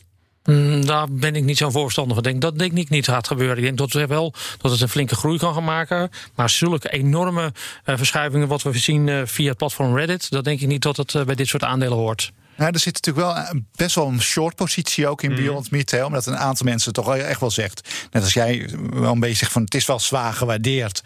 Mm, 0.46 0.86
daar 0.86 1.06
ben 1.10 1.36
ik 1.36 1.44
niet 1.44 1.56
zo'n 1.56 1.72
voorstander 1.72 2.14
van. 2.14 2.22
Denk, 2.22 2.40
dat 2.40 2.58
denk 2.58 2.72
ik 2.72 2.88
niet 2.88 3.08
gaat 3.08 3.26
gebeuren. 3.26 3.56
Ik 3.56 3.62
denk 3.62 3.78
dat, 3.78 3.92
we 3.92 4.06
wel, 4.06 4.34
dat 4.58 4.70
het 4.70 4.80
een 4.80 4.88
flinke 4.88 5.14
groei 5.14 5.38
kan 5.38 5.54
gaan 5.54 5.64
maken. 5.64 6.10
Maar 6.34 6.50
zulke 6.50 6.88
enorme 6.88 7.52
eh, 7.84 7.96
verschuivingen 7.96 8.48
wat 8.48 8.62
we 8.62 8.78
zien 8.78 9.08
eh, 9.08 9.22
via 9.24 9.48
het 9.48 9.56
platform 9.56 9.96
Reddit... 9.96 10.30
dat 10.30 10.44
denk 10.44 10.60
ik 10.60 10.68
niet 10.68 10.82
dat 10.82 10.96
het 10.96 11.14
eh, 11.14 11.22
bij 11.22 11.34
dit 11.34 11.48
soort 11.48 11.64
aandelen 11.64 11.98
hoort. 11.98 12.32
Nou, 12.56 12.72
er 12.72 12.78
zit 12.78 12.94
natuurlijk 12.94 13.26
wel 13.26 13.62
best 13.76 13.94
wel 13.94 14.06
een 14.06 14.20
short 14.20 14.54
positie 14.54 15.08
ook 15.08 15.22
in 15.22 15.34
Beyond 15.34 15.70
Meat. 15.70 15.90
Hè, 15.90 16.04
omdat 16.04 16.26
een 16.26 16.36
aantal 16.36 16.66
mensen 16.66 16.92
toch 16.92 17.16
echt 17.16 17.40
wel 17.40 17.50
zegt. 17.50 17.88
Net 18.10 18.22
als 18.22 18.32
jij 18.32 18.70
wel 18.90 19.12
een 19.12 19.20
beetje 19.20 19.36
zegt 19.36 19.52
van 19.52 19.62
het 19.62 19.74
is 19.74 19.86
wel 19.86 20.00
zwaar 20.00 20.32
gewaardeerd. 20.32 21.02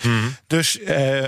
Dus 0.46 0.80
eh, 0.80 1.24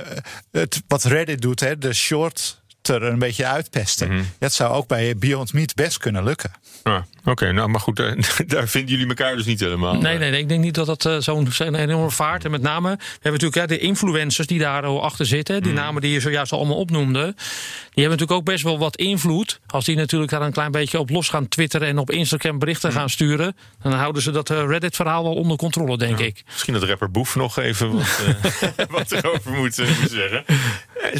het, 0.51 0.83
wat 0.89 1.05
Reddit 1.05 1.43
doet, 1.43 1.61
hè, 1.61 1.79
de 1.79 1.93
short 1.93 2.61
er 2.83 3.03
een 3.03 3.19
beetje 3.19 3.47
uitpesten. 3.47 4.27
Dat 4.39 4.53
zou 4.53 4.73
ook 4.73 4.87
bij 4.87 5.17
Beyond 5.17 5.53
Meat 5.53 5.75
best 5.75 5.99
kunnen 5.99 6.25
lukken. 6.25 6.51
Ja. 6.85 7.07
Oké, 7.25 7.53
nou 7.53 7.69
maar 7.69 7.81
goed, 7.81 7.97
daar, 7.97 8.17
daar, 8.47 8.69
vinden 8.69 8.91
jullie 8.91 9.09
elkaar 9.09 9.37
dus 9.37 9.45
niet 9.45 9.61
helemaal. 9.61 9.93
Nee, 9.93 10.19
nee, 10.19 10.31
nee 10.31 10.41
ik 10.41 10.49
denk 10.49 10.63
niet 10.63 10.75
dat 10.75 10.87
dat 10.87 11.05
uh, 11.05 11.17
zo'n 11.19 11.75
enorme 11.75 12.11
vaart. 12.11 12.45
En 12.45 12.51
met 12.51 12.63
name, 12.63 12.89
we 12.89 13.05
hebben 13.13 13.33
natuurlijk 13.33 13.55
ja, 13.55 13.67
de 13.67 13.79
influencers 13.79 14.47
die 14.47 14.59
daar 14.59 14.85
achter 14.85 15.27
zitten. 15.27 15.63
Die 15.63 15.73
mm. 15.73 15.79
namen 15.79 16.03
die 16.03 16.13
je 16.13 16.21
zojuist 16.21 16.53
allemaal 16.53 16.77
opnoemde. 16.77 17.23
Die 17.23 18.03
hebben 18.03 18.19
natuurlijk 18.19 18.39
ook 18.39 18.45
best 18.45 18.65
wel 18.65 18.79
wat 18.79 18.97
invloed. 18.97 19.61
Als 19.67 19.85
die 19.85 19.97
natuurlijk 19.97 20.31
daar 20.31 20.43
een 20.43 20.53
klein 20.53 20.71
beetje 20.71 20.99
op 20.99 21.11
los 21.11 21.29
gaan 21.29 21.49
twitteren 21.49 21.89
en 21.89 21.99
op 21.99 22.11
Instagram 22.11 22.59
berichten 22.59 22.91
mm. 22.91 22.97
gaan 22.97 23.11
sturen. 23.11 23.57
Dan 23.83 23.93
houden 23.93 24.23
ze 24.23 24.31
dat 24.31 24.49
Reddit-verhaal 24.49 25.23
wel 25.23 25.35
onder 25.35 25.57
controle, 25.57 25.99
denk 25.99 26.19
ja, 26.19 26.25
ik. 26.25 26.43
Misschien 26.47 26.75
dat 26.75 26.83
rapper 26.83 27.11
Boef 27.11 27.37
nog 27.37 27.59
even 27.59 27.93
wat, 27.93 28.21
uh, 28.27 28.87
wat 28.99 29.13
erover 29.13 29.53
moet, 29.53 29.79
uh, 29.79 30.01
moet 30.01 30.11
zeggen. 30.11 30.45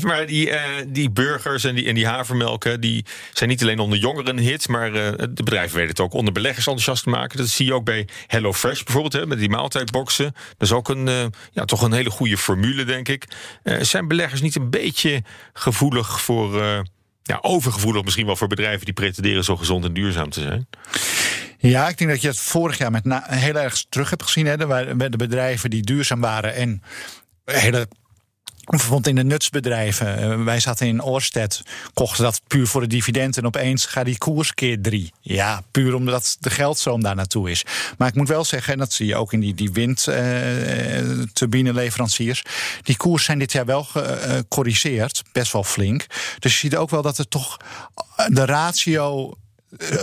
Maar 0.03 0.27
die, 0.27 0.51
die 0.87 1.11
burgers 1.11 1.65
en 1.65 1.75
die, 1.75 1.87
en 1.87 1.95
die 1.95 2.07
havermelken, 2.07 2.81
die 2.81 3.05
zijn 3.33 3.49
niet 3.49 3.63
alleen 3.63 3.79
onder 3.79 3.99
jongeren 3.99 4.37
een 4.37 4.45
hit. 4.45 4.69
Maar 4.69 4.93
de 4.93 5.31
bedrijven 5.35 5.77
weten 5.77 5.92
het 5.93 6.01
ook 6.01 6.13
onder 6.13 6.33
beleggers 6.33 6.67
enthousiast 6.67 7.03
te 7.03 7.09
maken. 7.09 7.39
Dat 7.39 7.49
zie 7.49 7.67
je 7.67 7.75
ook 7.75 7.85
bij 7.85 8.09
HelloFresh 8.27 8.83
bijvoorbeeld, 8.83 9.13
hè, 9.13 9.27
met 9.27 9.39
die 9.39 9.49
maaltijdboxen. 9.49 10.25
Dat 10.33 10.69
is 10.69 10.73
ook 10.73 10.89
een, 10.89 11.07
uh, 11.07 11.25
ja, 11.53 11.65
toch 11.65 11.83
een 11.83 11.93
hele 11.93 12.11
goede 12.11 12.37
formule, 12.37 12.85
denk 12.85 13.09
ik. 13.09 13.25
Uh, 13.65 13.81
zijn 13.81 14.09
beleggers 14.09 14.41
niet 14.41 14.57
een 14.57 14.71
beetje 14.71 15.23
gevoelig 15.53 16.21
voor, 16.21 16.55
uh, 16.55 16.79
ja, 17.23 17.39
overgevoelig 17.41 18.05
misschien 18.05 18.27
wel 18.27 18.37
voor 18.37 18.49
bedrijven 18.49 18.85
die 18.85 18.95
pretenderen 18.95 19.45
zo 19.45 19.57
gezond 19.57 19.85
en 19.85 19.93
duurzaam 19.93 20.31
te 20.31 20.41
zijn? 20.41 20.69
Ja, 21.59 21.89
ik 21.89 21.99
denk 21.99 22.11
dat 22.11 22.21
je 22.21 22.29
het 22.29 22.39
vorig 22.39 22.79
jaar 22.79 22.91
met 22.91 23.03
heel 23.23 23.55
erg 23.55 23.85
terug 23.89 24.11
hebt 24.11 24.23
gezien. 24.23 24.47
Hè, 24.47 24.57
de, 24.57 25.09
de 25.11 25.17
bedrijven 25.17 25.71
die 25.71 25.83
duurzaam 25.83 26.21
waren 26.21 26.55
en 26.55 26.83
hele 27.45 27.89
Bijvoorbeeld 28.65 29.07
in 29.07 29.15
de 29.15 29.25
nutsbedrijven. 29.25 30.19
Eh, 30.19 30.45
wij 30.45 30.61
zaten 30.61 30.87
in 30.87 31.03
Orsted, 31.03 31.63
kochten 31.95 32.25
dat 32.25 32.41
puur 32.47 32.67
voor 32.67 32.81
de 32.81 32.87
dividend. 32.87 33.37
En 33.37 33.47
opeens 33.47 33.87
gaat 33.87 34.05
die 34.05 34.19
koers 34.19 34.55
keer 34.55 34.81
drie. 34.81 35.13
Ja, 35.21 35.63
puur 35.71 35.95
omdat 35.95 36.37
de 36.41 36.51
geldstroom 36.51 37.03
daar 37.03 37.15
naartoe 37.15 37.51
is. 37.51 37.65
Maar 37.99 38.09
ik 38.09 38.15
moet 38.15 38.29
wel 38.29 38.45
zeggen, 38.45 38.73
en 38.73 38.79
dat 38.79 38.93
zie 38.93 39.07
je 39.07 39.17
ook 39.17 39.33
in 39.33 39.41
die, 39.41 39.55
die 39.55 39.73
windturbineleveranciers. 39.73 42.43
Uh, 42.47 42.53
die 42.83 42.97
koers 42.97 43.25
zijn 43.25 43.39
dit 43.39 43.53
jaar 43.53 43.67
wel 43.67 43.85
gecorrigeerd, 43.85 45.23
best 45.33 45.53
wel 45.53 45.65
flink. 45.65 46.07
Dus 46.39 46.53
je 46.53 46.59
ziet 46.59 46.77
ook 46.77 46.91
wel 46.91 47.03
dat 47.03 47.19
er 47.19 47.29
toch 47.29 47.57
de 48.29 48.45
ratio 48.45 49.31
eh, 49.31 49.37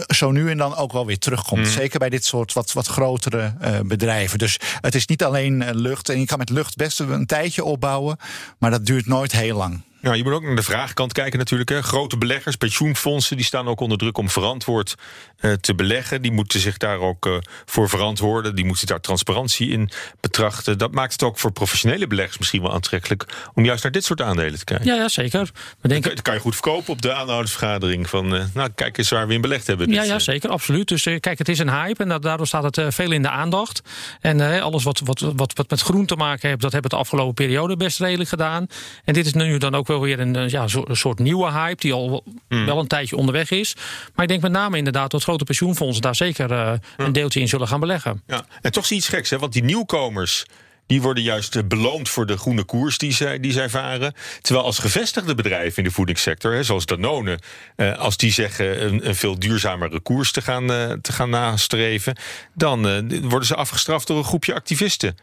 zo 0.08 0.32
nu 0.32 0.50
en 0.50 0.58
dan 0.58 0.76
ook 0.76 0.92
wel 0.92 1.06
weer 1.06 1.18
terugkomt. 1.18 1.66
Mm. 1.66 1.72
Zeker 1.72 2.00
bij 2.00 2.10
dit 2.10 2.26
soort 2.26 2.54
wat, 2.54 2.74
wat 2.74 2.88
grotere 2.88 3.54
uh, 3.62 3.80
bedrijven. 3.86 4.38
Dus 4.38 4.60
het 4.82 4.96
is 4.96 5.06
niet 5.06 5.24
alleen 5.24 5.62
uh, 5.62 5.70
lucht. 5.72 6.10
En 6.10 6.20
je 6.20 6.26
kan 6.26 6.38
met 6.38 6.50
lucht 6.50 6.76
best 6.76 7.00
een 7.00 7.26
tijdje 7.26 7.64
opbouwen. 7.64 8.18
Maar 8.58 8.72
dat 8.72 8.86
duurt 8.86 9.06
nooit 9.06 9.32
heel 9.32 9.58
lang. 9.58 9.82
Ja, 10.02 10.14
je 10.14 10.24
moet 10.24 10.34
ook 10.34 10.44
naar 10.44 10.56
de 10.56 10.64
vraagkant 10.64 11.14
kijken 11.14 11.40
natuurlijk. 11.40 11.70
Hè. 11.70 11.82
Grote 11.82 12.18
beleggers, 12.18 12.56
pensioenfondsen, 12.56 13.36
die 13.36 13.46
staan 13.46 13.68
ook 13.68 13.80
onder 13.80 13.98
druk 13.98 14.18
om 14.18 14.30
verantwoord 14.30 14.96
uh, 15.42 15.54
te 15.54 15.76
beleggen. 15.76 16.22
Die 16.22 16.32
moeten 16.32 16.60
zich 16.60 16.78
daar 16.78 17.00
ook 17.00 17.26
uh, 17.26 17.38
voor 17.66 17.90
verantwoorden. 17.90 18.56
Die 18.56 18.66
moeten 18.66 18.88
daar 18.88 19.02
transparantie 19.02 19.70
in 19.70 19.90
betrachten. 20.20 20.78
Dat 20.78 20.92
maakt 20.92 21.12
het 21.12 21.24
ook 21.24 21.40
voor 21.40 21.52
professionele 21.52 22.08
beleggers 22.08 22.38
misschien 22.38 22.62
wel 22.62 22.74
aantrekkelijk 22.74 23.26
om 23.54 23.66
juist 23.66 23.84
naar 23.84 23.92
dit 23.92 24.04
soort 24.04 24.22
aandelen 24.22 24.60
te 24.60 24.66
kijken. 24.66 24.86
Ja, 24.86 24.96
ja 24.96 25.08
zeker. 25.08 25.50
We 25.82 25.88
denken... 25.88 26.10
Dat 26.16 26.22
kan 26.22 26.34
je 26.34 26.40
goed 26.40 26.54
verkopen 26.54 26.94
op 26.94 27.02
de 27.02 27.14
aanhoudersvergadering. 27.14 28.10
Van, 28.10 28.36
uh, 28.36 28.44
nou, 28.54 28.70
kijk 28.76 28.98
eens 28.98 29.10
waar 29.10 29.28
we 29.28 29.34
in 29.34 29.42
belegd 29.42 29.68
hebben. 29.68 29.92
Ja, 29.92 30.04
ja, 30.04 30.20
zeker, 30.20 30.50
absoluut. 30.50 30.88
Dus 30.88 31.04
kijk, 31.04 31.38
het 31.38 31.50
is 31.50 31.60
een 31.60 31.70
hype 31.70 32.04
en 32.04 32.22
daardoor 32.22 32.48
staat 32.48 32.76
het 32.76 32.94
veel 32.94 33.12
in 33.12 33.22
de 33.22 33.30
aandacht. 33.30 33.82
En 34.22 34.62
alles 34.62 34.84
wat, 34.84 35.02
wat, 35.04 35.20
wat, 35.20 35.54
wat 35.54 35.70
met 35.70 35.82
groen 35.82 36.06
te 36.06 36.16
maken 36.16 36.50
heeft, 36.50 36.62
dat 36.62 36.72
hebben 36.72 36.92
we 36.92 36.96
de 36.96 37.02
afgelopen 37.02 37.34
periode 37.34 37.78
best 37.78 38.00
redelijk 38.00 38.30
gedaan. 38.30 38.68
En 39.06 39.14
dit 39.14 39.26
is 39.26 39.34
nu 39.34 39.58
dan 39.58 39.76
ook 39.76 39.88
wel 39.90 40.02
weer 40.02 40.20
een, 40.20 40.36
eh, 40.36 40.50
ja, 40.50 40.66
een 40.86 40.96
soort 40.96 41.20
nieuwe 41.20 41.52
hype 41.52 41.82
die 41.82 41.94
al 41.94 42.24
hmm. 42.48 42.66
wel 42.66 42.80
een 42.80 42.88
tijdje 42.88 43.16
onderweg 43.16 43.52
is. 43.52 43.76
Maar 44.16 44.24
ik 44.24 44.32
denk 44.32 44.42
met 44.42 44.52
name 44.52 44.78
inderdaad 44.78 45.12
dat 45.12 45.24
grote 45.24 45.44
pensioenfondsen 45.44 46.02
daar 46.02 46.16
zeker 46.16 46.52
uh, 46.52 46.74
een 46.98 47.14
deeltje 47.14 47.40
in 47.40 47.48
zullen 47.48 47.68
gaan 47.68 47.80
beleggen. 47.80 48.24
Ja. 48.28 48.46
En 48.62 48.72
toch 48.72 48.86
zie 48.86 48.96
je 48.96 49.02
iets 49.02 49.12
geks, 49.12 49.30
hè? 49.30 49.38
want 49.38 49.54
die 49.54 49.64
nieuwkomers 49.64 50.46
die 50.90 51.02
worden 51.02 51.24
juist 51.24 51.56
eh, 51.56 51.64
beloond 51.64 52.10
voor 52.10 52.26
de 52.26 52.38
groene 52.38 52.64
koers 52.64 52.98
die 52.98 53.14
zij, 53.14 53.40
die 53.40 53.52
zij 53.52 53.70
varen. 53.70 54.14
Terwijl 54.42 54.66
als 54.66 54.80
gevestigde 54.80 55.36
bedrijven 55.36 55.78
in 55.78 55.84
de 55.84 55.96
voedingssector, 55.96 56.54
hè, 56.54 56.64
zoals 56.64 56.86
Danone, 56.86 57.40
eh, 57.76 57.98
als 57.98 58.18
die 58.18 58.32
zeggen 58.32 58.86
een, 58.86 59.08
een, 59.08 59.16
veel 59.16 59.40
duurzamere 59.40 60.00
koers 60.00 60.32
te 60.32 60.42
gaan, 60.42 60.72
eh, 60.72 60.92
te 61.02 61.12
gaan 61.12 61.30
nastreven, 61.30 62.16
dan 62.54 62.88
eh, 62.88 63.20
worden 63.22 63.48
ze 63.48 63.56
afgestraft 63.56 64.08
door 64.08 64.18
een 64.18 64.24
groepje 64.24 64.54
activisten. 64.54 65.18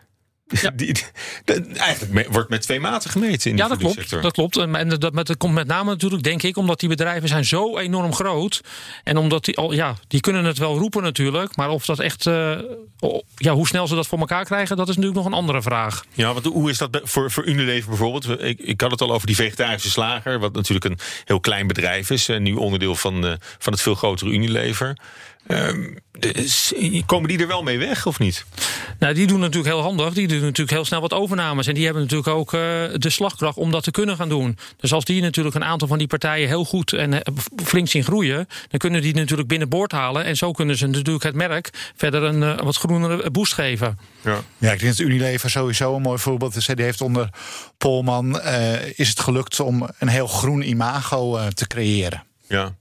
Ja. 0.49 0.71
Die, 0.77 0.95
eigenlijk 1.77 2.29
wordt 2.33 2.49
met 2.49 2.63
twee 2.63 2.81
maten 2.81 3.11
gemeten 3.11 3.51
in 3.51 3.57
ja, 3.57 3.69
dat 3.69 3.79
klopt. 3.79 4.11
Dat 4.11 4.33
klopt. 4.33 4.57
En 4.57 4.89
dat, 4.89 5.01
dat 5.01 5.37
komt 5.37 5.55
met 5.55 5.67
name 5.67 5.91
natuurlijk, 5.91 6.23
denk 6.23 6.43
ik, 6.43 6.57
omdat 6.57 6.81
die 6.81 6.89
bedrijven 6.89 7.29
zijn 7.29 7.45
zo 7.45 7.79
enorm 7.79 8.15
groot. 8.15 8.61
En 9.05 9.17
omdat 9.17 9.45
die 9.45 9.57
al, 9.57 9.73
ja, 9.73 9.95
die 10.09 10.21
kunnen 10.21 10.45
het 10.45 10.59
wel 10.59 10.79
roepen 10.79 11.03
natuurlijk. 11.03 11.57
Maar 11.57 11.71
of 11.71 11.85
dat 11.85 11.99
echt, 11.99 12.27
uh, 12.27 12.59
ja, 13.37 13.53
hoe 13.53 13.67
snel 13.67 13.87
ze 13.87 13.95
dat 13.95 14.07
voor 14.07 14.19
elkaar 14.19 14.45
krijgen, 14.45 14.77
dat 14.77 14.89
is 14.89 14.97
natuurlijk 14.97 15.23
nog 15.23 15.33
een 15.33 15.39
andere 15.39 15.63
vraag. 15.63 16.05
Ja, 16.13 16.33
want 16.33 16.45
hoe 16.45 16.71
is 16.71 16.79
dat 16.79 17.01
voor, 17.03 17.31
voor 17.31 17.45
Unilever 17.45 17.89
bijvoorbeeld? 17.89 18.41
Ik, 18.43 18.59
ik 18.59 18.81
had 18.81 18.91
het 18.91 19.01
al 19.01 19.13
over 19.13 19.27
die 19.27 19.37
vegetarische 19.37 19.91
slager, 19.91 20.39
wat 20.39 20.53
natuurlijk 20.53 20.85
een 20.85 20.99
heel 21.25 21.41
klein 21.41 21.67
bedrijf 21.67 22.11
is. 22.11 22.29
En 22.29 22.43
nu 22.43 22.55
onderdeel 22.55 22.95
van, 22.95 23.25
uh, 23.25 23.33
van 23.59 23.73
het 23.73 23.83
veel 23.83 23.95
grotere 23.95 24.31
Unilever. 24.31 24.97
Um, 25.49 25.99
dus, 26.19 26.73
komen 27.07 27.29
die 27.29 27.39
er 27.39 27.47
wel 27.47 27.63
mee 27.63 27.79
weg 27.79 28.07
of 28.07 28.19
niet? 28.19 28.45
Nou, 28.99 29.15
die 29.15 29.27
doen 29.27 29.41
natuurlijk 29.41 29.75
heel 29.75 29.83
handig. 29.83 30.15
Die 30.15 30.29
doen 30.29 30.41
natuurlijk 30.41 30.71
heel 30.71 30.85
snel 30.85 31.01
wat 31.01 31.13
overnames. 31.13 31.67
En 31.67 31.75
die 31.75 31.85
hebben 31.85 32.03
natuurlijk 32.03 32.29
ook 32.29 32.53
uh, 32.53 32.61
de 32.95 33.11
slagkracht 33.11 33.57
om 33.57 33.71
dat 33.71 33.83
te 33.83 33.91
kunnen 33.91 34.17
gaan 34.17 34.29
doen. 34.29 34.59
Dus 34.77 34.93
als 34.93 35.05
die 35.05 35.23
natuurlijk 35.23 35.55
een 35.55 35.65
aantal 35.65 35.89
van 35.89 35.99
die 35.99 36.07
partijen 36.07 36.49
heel 36.49 36.65
goed 36.65 36.93
en 36.93 37.13
uh, 37.13 37.21
flink 37.65 37.89
zien 37.89 38.05
groeien, 38.05 38.49
dan 38.69 38.79
kunnen 38.79 39.03
die 39.03 39.15
natuurlijk 39.15 39.49
binnenboord 39.49 39.93
halen. 39.93 40.25
En 40.25 40.37
zo 40.37 40.53
kunnen 40.53 40.77
ze 40.77 40.87
natuurlijk 40.87 41.25
het 41.25 41.35
merk 41.35 41.93
verder 41.97 42.23
een 42.23 42.43
uh, 42.43 42.59
wat 42.59 42.77
groenere 42.77 43.31
boost 43.31 43.53
geven. 43.53 43.99
Ja. 44.25 44.43
ja, 44.59 44.73
ik 44.73 44.81
denk 44.81 44.97
dat 44.97 45.07
Unilever 45.07 45.51
sowieso 45.51 45.97
een 45.97 46.03
mooi 46.03 46.19
voorbeeld 46.19 46.57
is. 46.57 46.67
Die 46.67 46.85
heeft 46.85 47.01
onder 47.01 47.29
Polman 47.79 48.41
is 48.95 49.09
het 49.09 49.21
gelukt 49.21 49.61
om 49.61 49.89
een 49.99 50.09
heel 50.09 50.27
groen 50.27 50.69
imago 50.69 51.49
te 51.55 51.67
creëren. 51.67 52.25
Ja. 52.49 52.75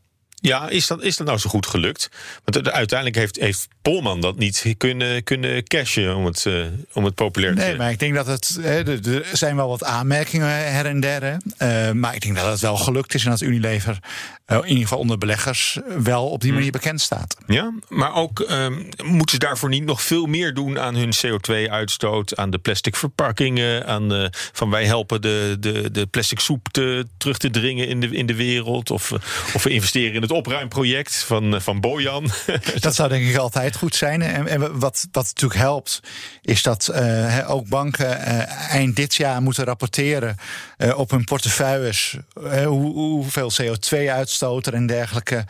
Ja, 0.45 0.69
is 0.69 0.87
dat, 0.87 1.03
is 1.03 1.17
dat 1.17 1.27
nou 1.27 1.39
zo 1.39 1.49
goed 1.49 1.65
gelukt? 1.65 2.09
Want 2.43 2.71
uiteindelijk 2.71 3.17
heeft, 3.19 3.35
heeft 3.35 3.67
Polman 3.81 4.21
dat 4.21 4.37
niet 4.37 4.73
kunnen, 4.77 5.23
kunnen 5.23 5.63
cashen 5.63 6.15
om 6.15 6.25
het, 6.25 6.45
uh, 6.47 6.65
om 6.93 7.03
het 7.03 7.15
populair 7.15 7.55
te 7.55 7.61
Nee, 7.61 7.75
maar 7.75 7.91
ik 7.91 7.99
denk 7.99 8.15
dat 8.15 8.27
het. 8.27 8.59
er 8.63 9.25
zijn 9.33 9.55
wel 9.55 9.67
wat 9.67 9.83
aanmerkingen 9.83 10.73
her 10.73 10.85
en 10.85 10.99
der. 10.99 11.37
Uh, 11.61 11.91
maar 11.91 12.15
ik 12.15 12.21
denk 12.21 12.35
dat 12.35 12.45
het 12.45 12.59
wel 12.59 12.77
gelukt 12.77 13.13
is 13.13 13.23
en 13.23 13.29
dat 13.29 13.41
Unilever, 13.41 13.99
in 14.47 14.67
ieder 14.67 14.83
geval 14.83 14.99
onder 14.99 15.17
beleggers, 15.17 15.79
wel 15.97 16.29
op 16.29 16.39
die 16.39 16.49
hmm. 16.49 16.57
manier 16.57 16.71
bekend 16.71 17.01
staat. 17.01 17.37
Ja, 17.47 17.73
maar 17.87 18.15
ook 18.15 18.39
ehm, 18.39 18.83
moeten 19.03 19.29
ze 19.29 19.37
daarvoor 19.37 19.69
niet 19.69 19.85
nog 19.85 20.01
veel 20.01 20.25
meer 20.25 20.53
doen 20.53 20.79
aan 20.79 20.95
hun 20.95 21.13
CO2-uitstoot, 21.25 22.35
aan 22.35 22.49
de 22.49 22.57
plastic 22.57 22.95
verpakkingen, 22.95 23.87
aan 23.87 24.29
van 24.31 24.69
wij 24.69 24.85
helpen 24.85 25.21
de, 25.21 25.57
de, 25.59 25.91
de 25.91 26.05
plastic 26.05 26.39
soep 26.39 26.67
te, 26.71 27.07
terug 27.17 27.37
te 27.37 27.49
dringen 27.49 27.87
in 27.87 27.99
de, 27.99 28.07
in 28.07 28.25
de 28.25 28.35
wereld, 28.35 28.91
of, 28.91 29.11
of 29.53 29.63
we 29.63 29.69
investeren 29.69 30.13
in 30.13 30.21
het 30.21 30.31
opruimproject 30.31 31.15
van, 31.15 31.61
van 31.61 31.79
Bojan. 31.79 32.29
Dat 32.79 32.95
zou 32.95 33.09
denk 33.09 33.27
ik 33.27 33.35
altijd 33.35 33.75
goed 33.75 33.95
zijn. 33.95 34.21
En, 34.21 34.47
en 34.47 34.79
wat, 34.79 35.07
wat 35.11 35.25
natuurlijk 35.25 35.59
helpt, 35.59 35.99
is 36.41 36.63
dat 36.63 36.89
uh, 36.93 37.49
ook 37.49 37.67
banken 37.67 38.07
uh, 38.07 38.71
eind 38.71 38.95
dit 38.95 39.15
jaar 39.15 39.41
moeten 39.41 39.63
rapporteren 39.63 40.37
uh, 40.77 40.97
op 40.97 41.11
hun 41.11 41.23
portefeuilles 41.23 42.17
hoe, 42.65 42.93
hoeveel 42.93 43.51
CO2-uitstoot 43.61 44.34
er 44.41 44.73
en 44.73 44.85
dergelijke 44.85 45.45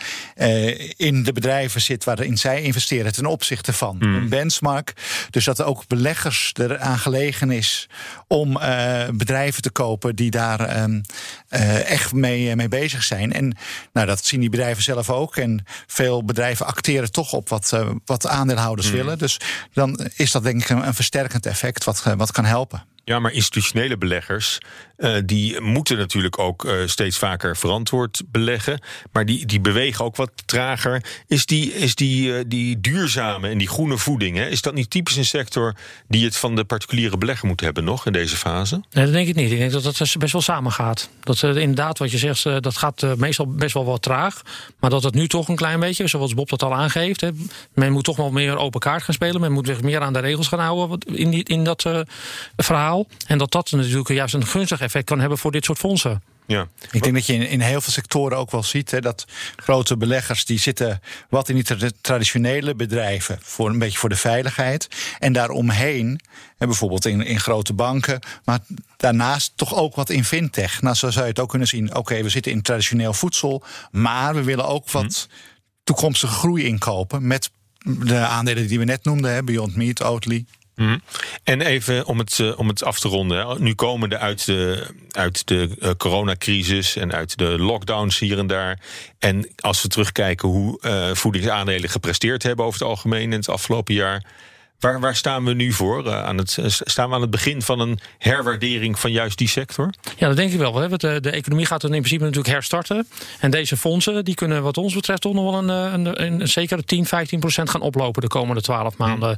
in 0.97 1.23
de 1.23 1.33
bedrijven 1.33 1.81
zit 1.81 2.03
waarin 2.03 2.37
zij 2.37 2.61
investeren 2.61 3.13
ten 3.13 3.25
opzichte 3.25 3.73
van 3.73 3.95
mm. 3.99 4.15
een 4.15 4.29
benchmark. 4.29 4.93
Dus 5.29 5.45
dat 5.45 5.63
ook 5.63 5.87
beleggers 5.87 6.51
eraan 6.53 6.99
gelegen 6.99 7.51
is 7.51 7.89
om 8.27 8.53
bedrijven 9.13 9.61
te 9.61 9.71
kopen 9.71 10.15
die 10.15 10.31
daar 10.31 10.59
ehm, 10.59 11.01
echt 11.85 12.13
mee, 12.13 12.55
mee 12.55 12.67
bezig 12.67 13.03
zijn. 13.03 13.33
En 13.33 13.57
nou, 13.93 14.07
dat 14.07 14.25
zien 14.25 14.39
die 14.39 14.49
bedrijven 14.49 14.83
zelf 14.83 15.09
ook. 15.09 15.37
En 15.37 15.65
veel 15.87 16.23
bedrijven 16.23 16.65
acteren 16.65 17.11
toch 17.11 17.33
op 17.33 17.49
wat, 17.49 17.83
wat 18.05 18.27
aandeelhouders 18.27 18.87
mm. 18.87 18.95
willen. 18.95 19.17
Dus 19.17 19.39
dan 19.73 19.99
is 20.15 20.31
dat 20.31 20.43
denk 20.43 20.61
ik 20.61 20.69
een, 20.69 20.87
een 20.87 20.93
versterkend 20.93 21.45
effect 21.45 21.83
wat, 21.83 22.03
wat 22.17 22.31
kan 22.31 22.45
helpen. 22.45 22.83
Ja, 23.07 23.19
maar 23.19 23.31
institutionele 23.31 23.97
beleggers 23.97 24.59
uh, 24.97 25.15
die 25.25 25.61
moeten 25.61 25.97
natuurlijk 25.97 26.39
ook 26.39 26.65
uh, 26.65 26.73
steeds 26.85 27.17
vaker 27.17 27.57
verantwoord 27.57 28.21
beleggen. 28.25 28.79
Maar 29.11 29.25
die, 29.25 29.45
die 29.45 29.59
bewegen 29.59 30.05
ook 30.05 30.15
wat 30.15 30.31
trager. 30.45 31.03
Is 31.27 31.45
die, 31.45 31.73
is 31.73 31.95
die, 31.95 32.29
uh, 32.29 32.43
die 32.47 32.81
duurzame 32.81 33.49
en 33.49 33.57
die 33.57 33.67
groene 33.67 33.97
voeding, 33.97 34.37
hè, 34.37 34.47
is 34.47 34.61
dat 34.61 34.73
niet 34.73 34.89
typisch 34.89 35.15
een 35.15 35.25
sector 35.25 35.75
die 36.07 36.25
het 36.25 36.37
van 36.37 36.55
de 36.55 36.63
particuliere 36.63 37.17
belegger 37.17 37.47
moet 37.47 37.61
hebben 37.61 37.83
nog 37.83 38.05
in 38.05 38.11
deze 38.11 38.35
fase? 38.35 38.83
Nee, 38.91 39.03
dat 39.03 39.13
denk 39.13 39.27
ik 39.27 39.35
niet. 39.35 39.51
Ik 39.51 39.57
denk 39.57 39.71
dat 39.71 39.83
dat 39.83 39.97
dus 39.97 40.15
best 40.15 40.33
wel 40.33 40.41
samen 40.41 40.71
gaat. 40.71 41.09
Dat 41.19 41.43
inderdaad, 41.43 41.97
wat 41.97 42.11
je 42.11 42.17
zegt, 42.17 42.43
dat 42.43 42.77
gaat 42.77 43.17
meestal 43.17 43.47
best 43.47 43.73
wel 43.73 43.85
wat 43.85 44.01
traag. 44.01 44.41
Maar 44.79 44.89
dat 44.89 45.03
het 45.03 45.13
nu 45.13 45.27
toch 45.27 45.47
een 45.47 45.55
klein 45.55 45.79
beetje, 45.79 46.07
zoals 46.07 46.33
Bob 46.33 46.49
dat 46.49 46.63
al 46.63 46.73
aangeeft. 46.73 47.21
Hè, 47.21 47.29
men 47.73 47.91
moet 47.91 48.03
toch 48.03 48.17
wel 48.17 48.31
meer 48.31 48.57
open 48.57 48.79
kaart 48.79 49.03
gaan 49.03 49.13
spelen. 49.13 49.41
Men 49.41 49.51
moet 49.51 49.67
zich 49.67 49.81
meer 49.81 50.01
aan 50.01 50.13
de 50.13 50.19
regels 50.19 50.47
gaan 50.47 50.59
houden 50.59 50.99
in, 50.99 51.43
in 51.43 51.63
dat 51.63 51.89
verhaal. 52.57 52.94
En 53.27 53.37
dat 53.37 53.51
dat 53.51 53.71
natuurlijk 53.71 54.09
juist 54.09 54.33
een 54.33 54.45
gunstig 54.45 54.81
effect 54.81 55.05
kan 55.05 55.19
hebben 55.19 55.37
voor 55.37 55.51
dit 55.51 55.65
soort 55.65 55.77
fondsen. 55.77 56.21
Ja. 56.47 56.67
Ik 56.91 57.03
denk 57.03 57.15
dat 57.15 57.25
je 57.25 57.33
in, 57.33 57.47
in 57.47 57.61
heel 57.61 57.81
veel 57.81 57.91
sectoren 57.91 58.37
ook 58.37 58.51
wel 58.51 58.63
ziet 58.63 58.91
hè, 58.91 59.01
dat 59.01 59.25
grote 59.55 59.97
beleggers 59.97 60.45
die 60.45 60.59
zitten 60.59 61.01
wat 61.29 61.49
in 61.49 61.55
die 61.55 61.63
tra- 61.63 61.89
traditionele 62.01 62.75
bedrijven 62.75 63.39
voor 63.41 63.69
een 63.69 63.79
beetje 63.79 63.97
voor 63.97 64.09
de 64.09 64.15
veiligheid 64.15 64.87
en 65.19 65.33
daaromheen, 65.33 66.19
hè, 66.57 66.65
bijvoorbeeld 66.65 67.05
in, 67.05 67.21
in 67.21 67.39
grote 67.39 67.73
banken, 67.73 68.19
maar 68.43 68.59
daarnaast 68.97 69.51
toch 69.55 69.75
ook 69.75 69.95
wat 69.95 70.09
in 70.09 70.23
fintech. 70.23 70.81
Nou, 70.81 70.95
zo 70.95 71.09
zou 71.09 71.23
je 71.23 71.29
het 71.29 71.39
ook 71.39 71.49
kunnen 71.49 71.67
zien. 71.67 71.95
Oké, 71.95 72.23
we 72.23 72.29
zitten 72.29 72.51
in 72.51 72.61
traditioneel 72.61 73.13
voedsel, 73.13 73.63
maar 73.91 74.35
we 74.35 74.43
willen 74.43 74.67
ook 74.67 74.91
wat 74.91 75.27
toekomstige 75.83 76.33
groei 76.33 76.65
inkopen 76.65 77.27
met 77.27 77.49
de 77.85 78.17
aandelen 78.17 78.67
die 78.67 78.79
we 78.79 78.85
net 78.85 79.03
noemden, 79.03 79.33
hè, 79.33 79.43
Beyond 79.43 79.75
Meat, 79.75 80.03
Oatly. 80.03 80.45
Mhm. 80.75 80.97
En 81.43 81.61
even 81.61 82.05
om 82.05 82.19
het, 82.19 82.39
eh, 82.39 82.59
om 82.59 82.67
het 82.67 82.83
af 82.83 82.99
te 82.99 83.07
ronden. 83.07 83.63
Nu 83.63 83.73
komende 83.73 84.17
uit 84.17 84.45
de, 84.45 84.87
uit 85.11 85.47
de 85.47 85.69
eh, 85.79 85.89
coronacrisis 85.97 86.95
en 86.95 87.13
uit 87.13 87.37
de 87.37 87.59
lockdowns 87.59 88.19
hier 88.19 88.37
en 88.37 88.47
daar. 88.47 88.79
En 89.19 89.49
als 89.59 89.81
we 89.81 89.87
terugkijken 89.87 90.49
hoe 90.49 90.81
eh, 90.81 91.13
voedingsaandelen 91.13 91.89
gepresteerd 91.89 92.43
hebben 92.43 92.65
over 92.65 92.79
het 92.79 92.89
algemeen 92.89 93.31
in 93.31 93.37
het 93.37 93.49
afgelopen 93.49 93.93
jaar. 93.93 94.25
Waar, 94.79 94.99
waar 94.99 95.15
staan 95.15 95.45
we 95.45 95.53
nu 95.53 95.71
voor? 95.71 96.13
Aan 96.13 96.37
het, 96.37 96.57
staan 96.65 97.09
we 97.09 97.15
aan 97.15 97.21
het 97.21 97.29
begin 97.29 97.61
van 97.61 97.79
een 97.79 97.99
herwaardering 98.17 98.99
van 98.99 99.11
juist 99.11 99.37
die 99.37 99.47
sector? 99.47 99.89
Ja, 100.17 100.27
dat 100.27 100.37
denk 100.37 100.51
ik 100.51 100.59
wel. 100.59 100.71
Want 100.71 101.01
de, 101.01 101.19
de 101.19 101.29
economie 101.29 101.65
gaat 101.65 101.81
dan 101.81 101.93
in 101.93 101.99
principe 101.99 102.23
natuurlijk 102.23 102.53
herstarten. 102.53 103.07
En 103.39 103.51
deze 103.51 103.77
fondsen 103.77 104.25
die 104.25 104.35
kunnen 104.35 104.63
wat 104.63 104.77
ons 104.77 104.93
betreft 104.93 105.21
toch 105.21 105.33
nog 105.33 105.43
wel 105.43 105.59
een, 105.59 105.69
een, 105.69 106.23
een, 106.23 106.41
een 106.41 106.47
zekere 106.47 106.83
10, 106.83 107.05
15 107.05 107.39
procent 107.39 107.69
gaan 107.69 107.81
oplopen 107.81 108.21
de 108.21 108.27
komende 108.27 108.61
12 108.61 108.97
maanden. 108.97 109.37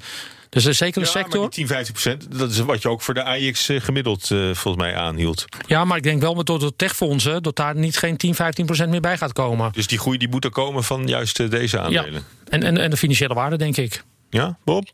Dus 0.50 0.66
een 0.66 0.76
zekere 0.76 1.06
Ja, 1.06 1.12
sector. 1.12 1.40
maar 1.40 1.50
die 1.50 1.58
10, 1.60 1.68
15 1.68 1.94
procent, 1.94 2.40
dat 2.40 2.52
is 2.52 2.60
wat 2.60 2.82
je 2.82 2.90
ook 2.90 3.02
voor 3.02 3.14
de 3.14 3.24
AIX 3.24 3.70
eh, 3.70 3.82
gemiddeld 3.82 4.32
eh, 4.32 4.38
volgens 4.38 4.76
mij 4.84 4.96
aanhield. 4.96 5.46
Ja, 5.68 5.86
maar 5.86 5.98
ik 5.98 6.04
denk 6.04 6.22
wel 6.22 6.34
met 6.34 6.46
door 6.46 6.60
de 6.60 6.74
techfondsen 6.76 7.44
dat 7.44 7.56
daar 7.56 7.76
niet 7.76 7.98
geen 7.98 8.18
10, 8.18 8.36
15 8.36 8.66
procent 8.66 8.90
meer 8.90 9.02
bij 9.02 9.18
gaat 9.18 9.34
komen. 9.34 9.72
Dus 9.72 9.88
die 9.88 10.00
groei 10.00 10.18
die 10.18 10.30
moet 10.30 10.44
er 10.44 10.52
komen 10.52 10.84
van 10.84 11.08
juist 11.08 11.40
eh, 11.40 11.50
deze 11.50 11.80
aandelen. 11.80 12.24
En, 12.50 12.64
en, 12.64 12.78
en 12.78 12.90
de 12.90 12.98
financiële 12.98 13.34
waarde, 13.34 13.58
denk 13.58 13.78
ik. 13.78 14.04
Ja, 14.30 14.58
Bob? 14.64 14.90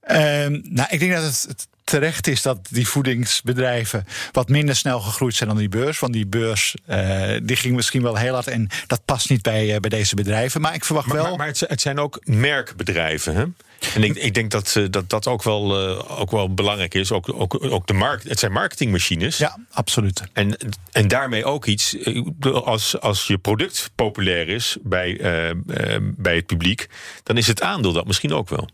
Ehm, 0.00 0.60
nou, 0.62 0.88
ik 0.90 0.98
denk 0.98 1.12
dat 1.12 1.22
het 1.48 1.68
terecht 1.84 2.26
is 2.26 2.42
dat 2.42 2.58
die 2.70 2.88
voedingsbedrijven 2.88 4.06
wat 4.32 4.48
minder 4.48 4.76
snel 4.76 5.00
gegroeid 5.00 5.34
zijn 5.34 5.48
dan 5.48 5.58
die 5.58 5.68
beurs. 5.68 5.98
Want 5.98 6.12
die 6.12 6.26
beurs 6.26 6.74
eh, 6.86 7.30
die 7.42 7.56
ging 7.56 7.74
misschien 7.76 8.02
wel 8.02 8.16
heel 8.16 8.32
hard 8.34 8.46
en 8.46 8.68
dat 8.86 9.04
past 9.04 9.30
niet 9.30 9.42
bij, 9.42 9.74
eh, 9.74 9.80
bij 9.80 9.90
deze 9.90 10.14
bedrijven. 10.14 10.60
Maar 10.60 10.74
ik 10.74 10.84
verwacht 10.84 11.06
Maar, 11.06 11.16
wel. 11.16 11.24
maar, 11.28 11.36
maar 11.36 11.46
het, 11.46 11.60
het 11.60 11.80
zijn 11.80 11.98
ook 11.98 12.20
merkbedrijven. 12.24 13.34
Hè? 13.34 13.44
En 13.94 14.02
ik, 14.04 14.16
ik 14.16 14.34
denk 14.34 14.50
dat, 14.50 14.76
eh, 14.76 14.84
dat 14.90 15.10
dat 15.10 15.26
ook 15.26 15.42
wel, 15.42 15.88
eh, 15.98 16.20
ook 16.20 16.30
wel 16.30 16.54
belangrijk 16.54 16.94
is. 16.94 17.12
Ook, 17.12 17.32
ook, 17.34 17.64
ook 17.64 17.86
de 17.86 17.92
markt, 17.92 18.28
het 18.28 18.38
zijn 18.38 18.52
marketingmachines. 18.52 19.38
Ja, 19.38 19.58
absoluut. 19.72 20.22
En, 20.32 20.56
en 20.92 21.08
daarmee 21.08 21.44
ook 21.44 21.66
iets. 21.66 21.96
eh, 21.98 22.22
Als, 22.52 23.00
als 23.00 23.26
je 23.26 23.38
product 23.38 23.90
populair 23.94 24.48
is 24.48 24.76
bij, 24.82 25.20
bij 26.16 26.34
het 26.36 26.46
publiek, 26.46 26.88
dan 27.22 27.36
is 27.36 27.46
het 27.46 27.62
aandeel 27.62 27.92
dat 27.92 28.06
misschien 28.06 28.32
ook 28.32 28.48
wel. 28.48 28.68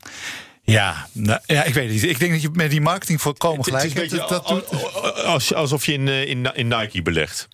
Ja, 0.63 1.09
nou, 1.13 1.41
ja, 1.47 1.65
ik 1.65 1.75
weet 1.75 1.91
niet. 1.91 2.03
Ik 2.03 2.19
denk 2.19 2.33
dat 2.33 2.43
je 2.43 2.49
met 2.53 2.71
die 2.71 2.81
marketing 2.81 3.21
volkomen 3.21 3.57
Het 3.59 3.67
gelijk 3.67 3.85
is 3.85 3.93
een 3.95 4.01
beetje 4.01 4.17
Dat- 4.17 4.47
dat 4.49 5.55
alsof 5.55 5.87
je 5.87 5.93
in, 5.93 6.09
in, 6.09 6.55
in 6.55 6.69
Nike 6.69 7.03
belegt. 7.03 7.49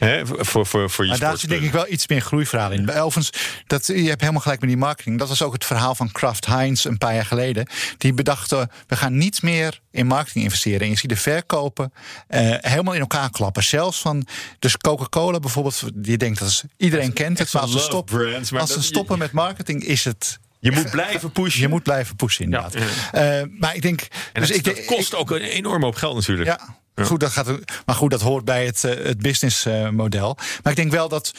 Hè? 0.00 0.26
Voor, 0.26 0.66
voor, 0.66 0.90
voor 0.90 1.04
je 1.04 1.10
Maar 1.10 1.20
daar 1.20 1.38
zit 1.38 1.50
denk 1.50 1.62
ik 1.62 1.72
wel 1.72 1.88
iets 1.88 2.08
meer 2.08 2.20
groeiverhaal 2.20 2.70
in. 2.70 2.84
Bij 2.84 3.02
Overigens, 3.02 3.62
dat, 3.66 3.86
je 3.86 4.08
hebt 4.08 4.20
helemaal 4.20 4.40
gelijk 4.40 4.60
met 4.60 4.68
die 4.68 4.78
marketing. 4.78 5.18
Dat 5.18 5.28
was 5.28 5.42
ook 5.42 5.52
het 5.52 5.64
verhaal 5.64 5.94
van 5.94 6.12
Kraft 6.12 6.46
Heinz 6.46 6.84
een 6.84 6.98
paar 6.98 7.14
jaar 7.14 7.24
geleden. 7.24 7.68
Die 7.98 8.14
bedachten, 8.14 8.70
we 8.86 8.96
gaan 8.96 9.16
niet 9.16 9.42
meer 9.42 9.80
in 9.90 10.06
marketing 10.06 10.44
investeren. 10.44 10.80
En 10.80 10.88
je 10.88 10.96
ziet 10.96 11.10
de 11.10 11.16
verkopen 11.16 11.92
eh, 12.26 12.54
helemaal 12.60 12.94
in 12.94 13.00
elkaar 13.00 13.30
klappen. 13.30 13.62
Zelfs 13.62 14.00
van, 14.00 14.26
dus 14.58 14.76
Coca-Cola 14.76 15.38
bijvoorbeeld, 15.38 15.82
die 15.94 16.16
denkt 16.16 16.38
dat 16.38 16.48
is, 16.48 16.64
iedereen 16.76 17.12
kent 17.12 17.38
het. 17.38 17.52
Maar 17.52 17.62
als 17.62 17.72
ze, 17.72 18.52
maar 18.52 18.60
als 18.60 18.72
ze 18.72 18.82
stoppen 18.82 19.18
met 19.18 19.32
marketing 19.32 19.84
is 19.84 20.04
het... 20.04 20.38
Je 20.58 20.72
moet 20.72 20.90
blijven 20.90 21.32
pushen. 21.32 21.60
Je 21.60 21.68
moet 21.68 21.82
blijven 21.82 22.16
pushen, 22.16 22.44
inderdaad. 22.44 22.74
Eh, 22.74 23.42
maar 23.58 23.74
ik 23.74 23.82
denk... 23.82 24.00
En 24.32 24.40
dus 24.40 24.48
het, 24.48 24.66
ik, 24.66 24.76
dat 24.76 24.84
kost 24.84 25.14
ook 25.14 25.30
een 25.30 25.40
enorme 25.40 25.84
hoop 25.84 25.94
geld 25.94 26.14
natuurlijk. 26.14 26.48
ja. 26.48 26.79
Goed, 27.06 27.20
dat 27.20 27.30
gaat, 27.30 27.46
maar 27.86 27.94
goed, 27.94 28.10
dat 28.10 28.20
hoort 28.20 28.44
bij 28.44 28.66
het, 28.66 28.84
eh, 28.84 29.04
het 29.04 29.18
businessmodel. 29.18 30.36
maar 30.62 30.72
ik 30.72 30.78
denk 30.78 30.90
wel 30.90 31.08
dat, 31.08 31.34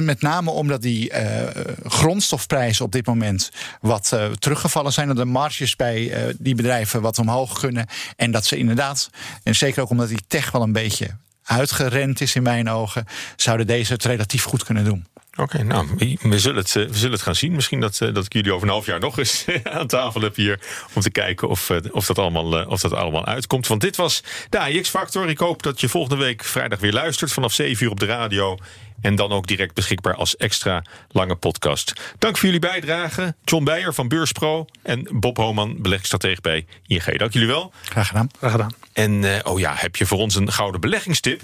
met 0.00 0.20
name 0.20 0.50
omdat 0.50 0.82
die 0.82 1.10
eh, 1.10 1.64
grondstofprijzen 1.84 2.84
op 2.84 2.92
dit 2.92 3.06
moment 3.06 3.50
wat 3.80 4.12
eh, 4.12 4.26
teruggevallen 4.26 4.92
zijn, 4.92 5.08
dat 5.08 5.16
de 5.16 5.24
marges 5.24 5.76
bij 5.76 6.12
die 6.38 6.54
bedrijven 6.54 7.00
wat 7.00 7.18
omhoog 7.18 7.58
kunnen. 7.60 7.86
En 8.16 8.30
dat 8.30 8.44
ze 8.44 8.56
inderdaad, 8.56 9.10
en 9.42 9.54
zeker 9.54 9.82
ook 9.82 9.90
omdat 9.90 10.08
die 10.08 10.24
tech 10.26 10.50
wel 10.50 10.62
een 10.62 10.72
beetje 10.72 11.10
uitgerend 11.44 12.20
is 12.20 12.34
in 12.34 12.42
mijn 12.42 12.70
ogen, 12.70 13.06
zouden 13.36 13.66
deze 13.66 13.92
het 13.92 14.04
relatief 14.04 14.44
goed 14.44 14.64
kunnen 14.64 14.84
doen. 14.84 15.06
Oké, 15.36 15.62
nou, 15.62 15.88
we- 15.96 16.16
we 16.22 16.38
zullen, 16.38 16.56
het, 16.62 16.76
eh, 16.76 16.86
we 16.86 16.94
zullen 16.96 17.12
het 17.12 17.22
gaan 17.22 17.34
zien. 17.34 17.52
Misschien 17.52 17.80
dat, 17.80 18.00
eh, 18.00 18.14
dat 18.14 18.24
ik 18.24 18.32
jullie 18.32 18.52
over 18.52 18.66
een 18.66 18.72
half 18.72 18.86
jaar 18.86 19.00
nog 19.00 19.18
eens 19.18 19.44
aan 19.64 19.86
tafel 19.86 20.20
heb 20.20 20.36
hier. 20.36 20.60
Om 20.92 21.02
te 21.02 21.10
kijken 21.10 21.48
of, 21.48 21.70
eh, 21.70 21.76
of, 21.90 22.06
dat 22.06 22.18
allemaal, 22.18 22.66
of 22.66 22.80
dat 22.80 22.92
allemaal 22.92 23.26
uitkomt. 23.26 23.66
Want 23.66 23.80
dit 23.80 23.96
was 23.96 24.22
de 24.48 24.58
AX-factor. 24.58 25.28
Ik 25.28 25.38
hoop 25.38 25.62
dat 25.62 25.80
je 25.80 25.88
volgende 25.88 26.24
week 26.24 26.44
vrijdag 26.44 26.80
weer 26.80 26.92
luistert. 26.92 27.32
Vanaf 27.32 27.52
7 27.52 27.84
uur 27.84 27.90
op 27.90 28.00
de 28.00 28.06
radio. 28.06 28.58
En 29.00 29.14
dan 29.14 29.32
ook 29.32 29.46
direct 29.46 29.74
beschikbaar 29.74 30.14
als 30.14 30.36
extra 30.36 30.84
lange 31.10 31.34
podcast. 31.36 31.92
Dank 32.18 32.36
voor 32.36 32.44
jullie 32.44 32.60
bijdrage. 32.60 33.34
John 33.44 33.64
Beijer 33.64 33.94
van 33.94 34.08
Beurspro. 34.08 34.66
En 34.82 35.08
Bob 35.12 35.36
Homan, 35.36 35.74
beleggingsstratege 35.76 36.40
bij 36.40 36.66
ING. 36.86 37.18
Dank 37.18 37.32
jullie 37.32 37.48
wel. 37.48 37.72
Graag 37.84 38.06
gedaan. 38.06 38.28
Graag 38.38 38.50
gedaan. 38.50 38.70
En 38.92 39.24
eh, 39.24 39.52
oh 39.52 39.58
ja, 39.58 39.72
heb 39.76 39.96
je 39.96 40.06
voor 40.06 40.18
ons 40.18 40.34
een 40.34 40.52
gouden 40.52 40.80
beleggingstip? 40.80 41.40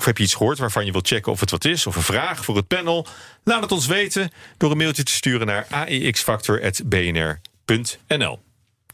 Of 0.00 0.06
heb 0.06 0.18
je 0.18 0.24
iets 0.24 0.34
gehoord 0.34 0.58
waarvan 0.58 0.84
je 0.84 0.92
wilt 0.92 1.08
checken 1.08 1.32
of 1.32 1.40
het 1.40 1.50
wat 1.50 1.64
is? 1.64 1.86
Of 1.86 1.96
een 1.96 2.02
vraag 2.02 2.44
voor 2.44 2.56
het 2.56 2.66
panel? 2.66 3.06
Laat 3.44 3.62
het 3.62 3.72
ons 3.72 3.86
weten 3.86 4.30
door 4.56 4.70
een 4.70 4.76
mailtje 4.76 5.02
te 5.02 5.12
sturen 5.12 5.46
naar 5.46 5.66
aexfactor.bnr.nl. 5.70 8.40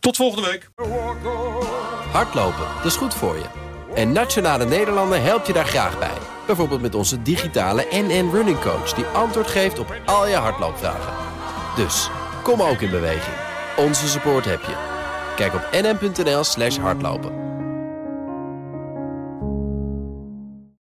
Tot 0.01 0.17
volgende 0.17 0.49
week. 0.49 0.71
Hardlopen, 2.13 2.67
dat 2.77 2.85
is 2.85 2.97
goed 2.97 3.15
voor 3.15 3.37
je. 3.37 3.45
En 3.95 4.13
Nationale 4.13 4.65
Nederlanden 4.65 5.23
helpt 5.23 5.47
je 5.47 5.53
daar 5.53 5.67
graag 5.67 5.99
bij. 5.99 6.17
Bijvoorbeeld 6.47 6.81
met 6.81 6.95
onze 6.95 7.23
digitale 7.23 7.87
NN 7.91 8.31
Running 8.33 8.61
Coach... 8.61 8.93
die 8.93 9.05
antwoord 9.05 9.47
geeft 9.47 9.79
op 9.79 10.01
al 10.07 10.29
je 10.29 10.37
hardloopvragen. 10.37 11.13
Dus, 11.77 12.09
kom 12.43 12.63
ook 12.63 12.81
in 12.81 12.91
beweging. 12.91 13.37
Onze 13.77 14.09
support 14.09 14.45
heb 14.45 14.61
je. 14.61 14.77
Kijk 15.37 15.55
op 15.55 15.69
nn.nl 15.73 16.45
slash 16.45 16.77
hardlopen. 16.77 17.56